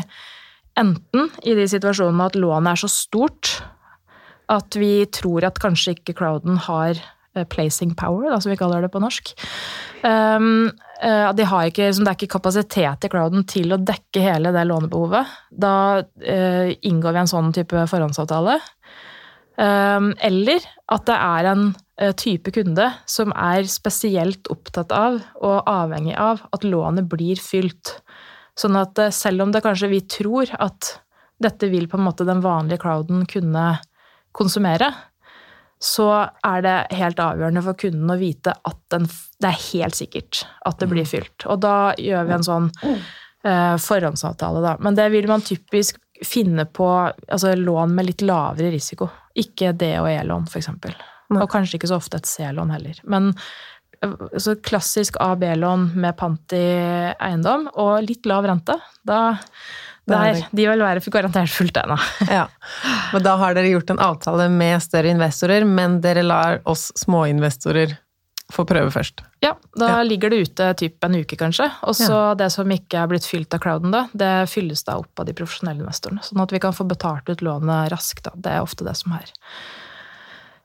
enten 0.80 1.30
i 1.46 1.56
de 1.56 1.64
situasjonene 1.70 2.28
at 2.28 2.36
lånet 2.36 2.74
er 2.74 2.82
så 2.84 2.90
stort 2.92 3.54
at 4.52 4.76
vi 4.76 5.06
tror 5.08 5.46
at 5.48 5.60
kanskje 5.62 5.96
ikke 5.96 6.16
crowden 6.18 6.58
har 6.66 7.00
placing 7.50 7.94
power, 7.98 8.30
da, 8.30 8.40
som 8.40 8.52
vi 8.52 8.58
kaller 8.60 8.84
det 8.84 8.90
på 8.94 9.02
norsk. 9.02 9.32
Um, 10.04 10.68
uh, 11.02 11.30
de 11.34 11.46
ikke, 11.46 11.90
det 11.90 12.06
er 12.06 12.16
ikke 12.16 12.34
kapasitet 12.36 13.06
i 13.06 13.10
crowden 13.12 13.46
til 13.50 13.74
å 13.74 13.80
dekke 13.80 14.22
hele 14.22 14.52
det 14.54 14.66
lånebehovet. 14.68 15.32
Da 15.50 15.76
uh, 16.02 16.68
inngår 16.86 17.16
vi 17.16 17.22
en 17.24 17.32
sånn 17.34 17.52
type 17.56 17.86
forhåndsavtale. 17.90 18.58
Um, 19.54 20.12
eller 20.18 20.64
at 20.90 21.04
det 21.06 21.16
er 21.16 21.50
en 21.52 21.68
type 22.18 22.50
kunde 22.50 22.88
som 23.06 23.30
er 23.38 23.68
spesielt 23.70 24.48
opptatt 24.50 24.90
av 24.90 25.20
og 25.38 25.68
avhengig 25.70 26.16
av 26.18 26.40
at 26.50 26.66
lånet 26.66 27.06
blir 27.06 27.38
fylt. 27.38 27.92
Sånn 28.58 28.74
at 28.80 28.98
selv 29.14 29.44
om 29.44 29.52
det 29.54 29.62
kanskje 29.62 29.92
vi 29.92 30.00
tror 30.10 30.50
at 30.58 30.90
dette 31.38 31.70
vil 31.70 31.86
på 31.90 31.98
en 31.98 32.06
måte 32.08 32.26
den 32.26 32.42
vanlige 32.42 32.82
crowden 32.82 33.22
kunne 33.30 33.76
konsumere, 34.34 34.90
så 35.84 36.08
er 36.46 36.62
det 36.64 36.76
helt 36.96 37.20
avgjørende 37.20 37.62
for 37.66 37.76
kunden 37.80 38.12
å 38.12 38.16
vite 38.16 38.54
at 38.56 38.78
den, 38.94 39.04
det 39.42 39.50
er 39.50 39.60
helt 39.66 39.98
sikkert 39.98 40.44
at 40.64 40.80
det 40.80 40.88
blir 40.88 41.04
mm. 41.04 41.10
fylt. 41.10 41.44
Og 41.50 41.60
da 41.60 41.76
gjør 42.00 42.24
vi 42.28 42.34
en 42.38 42.46
sånn 42.46 42.70
eh, 42.80 43.74
forhåndsavtale, 43.84 44.62
da. 44.64 44.74
Men 44.84 44.96
det 44.96 45.10
vil 45.12 45.28
man 45.28 45.44
typisk 45.44 46.00
finne 46.24 46.64
på 46.64 46.88
altså 46.88 47.52
lån 47.58 47.92
med 47.94 48.08
litt 48.08 48.24
lavere 48.24 48.72
risiko. 48.72 49.10
Ikke 49.36 49.74
D- 49.76 49.96
og 50.00 50.08
E-lån, 50.08 50.48
f.eks. 50.48 50.70
Og 51.34 51.46
kanskje 51.50 51.80
ikke 51.80 51.90
så 51.90 51.98
ofte 52.00 52.20
et 52.20 52.30
C-lån 52.30 52.72
heller. 52.72 53.00
Men 53.10 53.32
eh, 54.00 54.14
så 54.40 54.56
klassisk 54.64 55.20
A- 55.20 55.34
B-lån 55.36 55.90
med 56.00 56.16
pant 56.16 56.56
i 56.56 56.66
eiendom 57.18 57.68
og 57.74 58.06
litt 58.08 58.24
lav 58.30 58.48
rente. 58.48 58.78
Da 59.04 59.34
der, 60.10 60.40
de 60.52 60.66
vil 60.68 60.84
være 60.84 61.12
garantert 61.12 61.52
fullt 61.52 61.78
ennå. 61.80 61.96
ja. 62.38 62.46
Men 63.14 63.24
da 63.24 63.36
har 63.40 63.56
dere 63.56 63.72
gjort 63.72 63.92
en 63.94 64.02
avtale 64.04 64.50
med 64.52 64.82
større 64.84 65.12
investorer, 65.14 65.64
men 65.64 66.00
dere 66.04 66.24
lar 66.26 66.60
oss 66.68 66.90
småinvestorer 67.00 67.96
få 68.52 68.64
prøve 68.68 68.90
først? 68.92 69.22
Ja, 69.40 69.54
da 69.78 69.88
ja. 69.88 70.02
ligger 70.04 70.32
det 70.32 70.42
ute 70.44 70.66
typ 70.78 71.04
en 71.06 71.16
uke, 71.16 71.36
kanskje. 71.40 71.68
Og 71.88 71.96
så 71.96 72.12
ja. 72.12 72.34
det 72.38 72.50
som 72.52 72.70
ikke 72.70 73.00
er 73.00 73.10
blitt 73.10 73.28
fylt 73.28 73.54
av 73.56 73.62
crowden, 73.64 73.94
da, 73.94 74.04
det 74.12 74.32
fylles 74.52 74.84
da 74.86 74.98
opp 75.00 75.20
av 75.20 75.28
de 75.28 75.36
profesjonelle 75.36 75.84
investorene. 75.84 76.24
Sånn 76.24 76.42
at 76.44 76.52
vi 76.54 76.60
kan 76.62 76.76
få 76.76 76.86
betalt 76.88 77.30
ut 77.30 77.44
lånet 77.44 77.88
raskt. 77.94 78.26
Da. 78.26 78.34
Det 78.36 78.52
er 78.52 78.64
ofte 78.64 78.86
det 78.86 78.96
som 79.00 79.16
er 79.16 79.32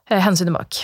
eh, 0.10 0.20
hensynet 0.20 0.56
bak. 0.56 0.84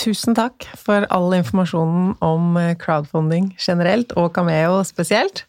Tusen 0.00 0.36
takk 0.38 0.64
for 0.78 1.04
all 1.12 1.32
informasjonen 1.36 2.14
om 2.24 2.56
eh, 2.60 2.74
crowdfunding 2.80 3.52
generelt, 3.60 4.14
og 4.16 4.32
Cameo 4.36 4.80
spesielt. 4.88 5.44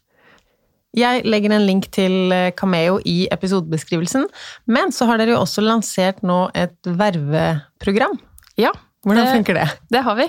Jeg 0.97 1.23
legger 1.23 1.53
en 1.55 1.67
link 1.67 1.87
til 1.95 2.33
Kameo 2.59 2.81
Cameo 2.81 2.99
i 3.05 3.27
episodebeskrivelsen, 3.31 4.27
men 4.67 4.91
så 4.91 5.07
har 5.09 5.21
dere 5.21 5.35
jo 5.35 5.43
også 5.43 5.63
lansert 5.63 6.21
nå 6.23 6.49
et 6.57 6.77
verveprogram. 6.85 8.19
Ja. 8.59 8.73
Hvordan 9.01 9.25
det, 9.25 9.31
funker 9.33 9.57
det? 9.57 9.69
Det 9.89 10.03
har 10.05 10.17
vi. 10.19 10.27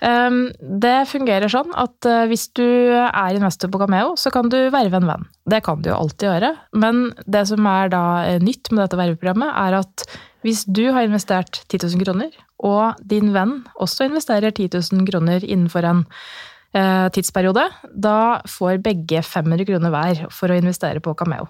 Um, 0.00 0.38
det 0.80 1.08
fungerer 1.10 1.52
sånn 1.52 1.68
at 1.76 2.08
uh, 2.08 2.24
hvis 2.30 2.46
du 2.56 2.64
er 2.64 3.36
investor 3.36 3.68
på 3.72 3.80
Cameo, 3.82 4.14
så 4.16 4.32
kan 4.32 4.48
du 4.52 4.56
verve 4.72 4.96
en 4.96 5.08
venn. 5.08 5.28
Det 5.48 5.60
kan 5.66 5.82
du 5.84 5.90
jo 5.90 5.98
alltid 5.98 6.30
gjøre, 6.30 6.54
men 6.80 7.10
det 7.28 7.44
som 7.50 7.68
er 7.68 7.92
da 7.92 8.04
uh, 8.24 8.38
nytt 8.40 8.72
med 8.72 8.84
dette 8.84 9.00
verveprogrammet, 9.00 9.52
er 9.52 9.78
at 9.82 10.08
hvis 10.46 10.64
du 10.64 10.86
har 10.94 11.04
investert 11.04 11.64
10 11.66 11.82
000 11.92 12.04
kroner, 12.06 12.32
og 12.64 13.00
din 13.04 13.34
venn 13.36 13.58
også 13.82 14.08
investerer 14.08 14.54
10 14.54 14.78
000 14.94 15.08
kroner 15.08 15.44
innenfor 15.44 15.84
en 15.84 16.06
Eh, 16.06 16.54
tidsperiode. 16.74 17.62
Da 17.92 18.42
får 18.50 18.82
begge 18.84 19.22
500 19.24 19.64
kroner 19.68 19.92
hver 19.94 20.26
for 20.34 20.52
å 20.52 20.58
investere 20.58 21.00
på 21.00 21.14
Cameo. 21.16 21.46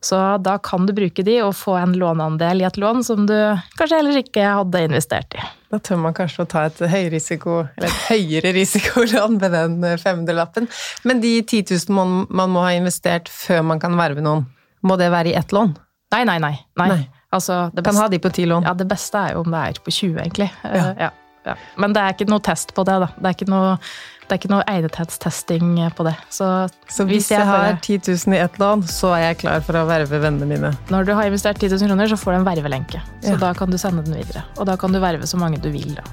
Så 0.00 0.16
da 0.40 0.56
kan 0.58 0.86
du 0.88 0.94
bruke 0.96 1.22
de 1.22 1.36
og 1.44 1.52
få 1.58 1.74
en 1.76 1.92
låneandel 2.00 2.62
i 2.62 2.66
et 2.66 2.78
lån 2.80 3.04
som 3.04 3.26
du 3.28 3.36
kanskje 3.76 3.98
heller 3.98 4.20
ikke 4.22 4.46
hadde 4.48 4.80
investert 4.86 5.36
i. 5.36 5.42
Da 5.70 5.78
tør 5.84 6.00
man 6.02 6.16
kanskje 6.16 6.46
å 6.46 6.48
ta 6.50 6.64
et, 6.70 6.80
høyrisiko, 6.90 7.60
et 7.76 7.98
høyere 8.08 8.54
risikolån 8.56 9.36
med 9.36 9.52
den 9.54 9.76
500-lappen. 10.00 10.70
Men 11.04 11.20
de 11.22 11.36
10 11.44 11.76
000 11.76 11.94
man, 11.94 12.24
man, 12.32 12.50
må 12.54 12.64
ha 12.64 12.72
investert 12.78 13.28
før 13.30 13.62
man 13.74 13.82
kan 13.82 13.94
verve 13.98 14.24
noen, 14.24 14.48
må 14.80 14.96
det 14.96 15.10
være 15.12 15.34
i 15.34 15.36
ett 15.38 15.52
lån? 15.52 15.76
Nei, 16.16 16.24
nei, 16.26 16.38
nei. 16.42 16.54
nei. 16.80 16.88
nei. 16.96 17.02
Altså, 17.30 17.66
beste, 17.70 17.84
kan 17.86 18.00
ha 18.00 18.08
de 18.10 18.18
på 18.18 18.32
ti 18.34 18.46
lån? 18.48 18.64
Ja, 18.66 18.72
det 18.74 18.88
beste 18.90 19.20
er 19.20 19.36
jo 19.36 19.44
om 19.44 19.52
det 19.52 19.60
er 19.60 19.82
på 19.84 19.92
20, 19.92 20.16
egentlig. 20.24 20.48
Ja. 20.64 20.72
Uh, 20.72 21.04
ja, 21.04 21.10
ja. 21.46 21.58
Men 21.78 21.94
det 21.94 22.02
er 22.02 22.16
ikke 22.16 22.30
noe 22.32 22.42
test 22.42 22.72
på 22.74 22.82
det, 22.88 22.96
da. 23.04 23.12
Det 23.20 23.28
er 23.28 23.36
ikke 23.36 23.52
noe 23.52 23.76
det 24.30 24.36
er 24.36 24.38
ikke 24.44 24.52
noe 24.52 24.64
egnethetstesting 24.70 25.70
på 25.98 26.04
det. 26.06 26.12
Så, 26.30 26.46
så 26.86 27.02
hvis, 27.08 27.24
hvis 27.26 27.30
jeg, 27.34 27.46
har 27.48 27.72
10 27.82 27.96
000 28.06 28.36
i 28.36 28.38
ett 28.38 28.60
lån, 28.62 28.84
så 28.86 29.10
er 29.16 29.24
jeg 29.24 29.40
klar 29.40 29.64
for 29.66 29.74
å 29.80 29.82
verve 29.88 30.20
vennene 30.22 30.46
mine? 30.46 30.70
Når 30.94 31.08
du 31.08 31.10
har 31.18 31.26
investert 31.26 31.58
10 31.58 31.74
000 31.74 31.90
kroner, 31.90 32.12
så 32.12 32.18
får 32.20 32.36
du 32.36 32.38
en 32.38 32.46
vervelenke. 32.46 33.02
Så 33.24 33.34
ja. 33.34 33.40
da 33.42 33.50
kan 33.58 33.74
du 33.74 33.78
sende 33.82 34.06
den 34.06 34.14
videre. 34.14 34.44
Og 34.54 34.70
da 34.70 34.78
kan 34.78 34.94
du 34.94 35.00
verve 35.02 35.26
så 35.26 35.40
mange 35.40 35.58
du 35.58 35.66
vil, 35.74 35.98
da. 35.98 36.06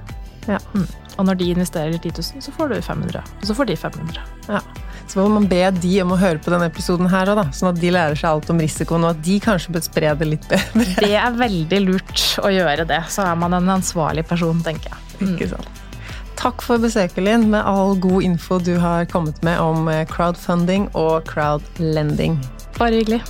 Ja. 0.47 0.57
Mm. 0.73 0.87
Og 1.19 1.29
når 1.29 1.37
de 1.43 1.51
investerer 1.53 1.93
10 1.93 2.09
000, 2.17 2.41
så 2.41 2.57
får 2.57 2.73
du 2.73 2.81
500. 2.81 3.21
Og 3.37 3.47
så 3.51 3.59
får 3.61 3.69
de 3.69 3.77
500. 3.85 4.19
Ja. 4.49 4.65
Så 5.05 5.21
må 5.21 5.29
man 5.37 5.45
be 5.53 5.61
de 5.77 5.95
om 6.01 6.17
å 6.17 6.19
høre 6.19 6.41
på 6.41 6.51
denne 6.51 6.73
episoden 6.73 7.13
her 7.13 7.29
òg, 7.31 7.45
sånn 7.53 7.69
at 7.69 7.81
de 7.85 7.93
lærer 7.93 8.17
seg 8.17 8.31
alt 8.33 8.49
om 8.49 8.65
risikoen, 8.65 9.05
og 9.05 9.13
at 9.13 9.25
de 9.29 9.37
kanskje 9.45 9.77
bør 9.77 9.85
spre 9.85 10.17
det 10.17 10.33
litt 10.33 10.49
bedre. 10.49 10.89
Det 11.05 11.13
er 11.21 11.37
veldig 11.37 11.85
lurt 11.85 12.29
å 12.41 12.49
gjøre 12.49 12.89
det. 12.89 13.03
Så 13.13 13.29
er 13.29 13.37
man 13.37 13.61
en 13.61 13.75
ansvarlig 13.77 14.25
person, 14.25 14.65
tenker 14.65 14.89
jeg. 14.89 15.03
Mm. 15.21 15.35
Ikke 15.35 15.53
sant. 15.53 15.83
Takk 16.37 16.61
for 16.61 16.77
besøket, 16.77 17.23
Linn, 17.25 17.47
med 17.49 17.65
all 17.65 17.97
god 17.97 18.21
info 18.21 18.59
du 18.61 18.75
har 18.77 19.07
kommet 19.09 19.41
med 19.43 19.57
om 19.59 19.87
eh, 19.89 20.05
crowdfunding 20.05 20.85
og 20.93 21.25
crowdlending. 21.25 22.37
Bare 22.77 23.01
hyggelig. 23.01 23.23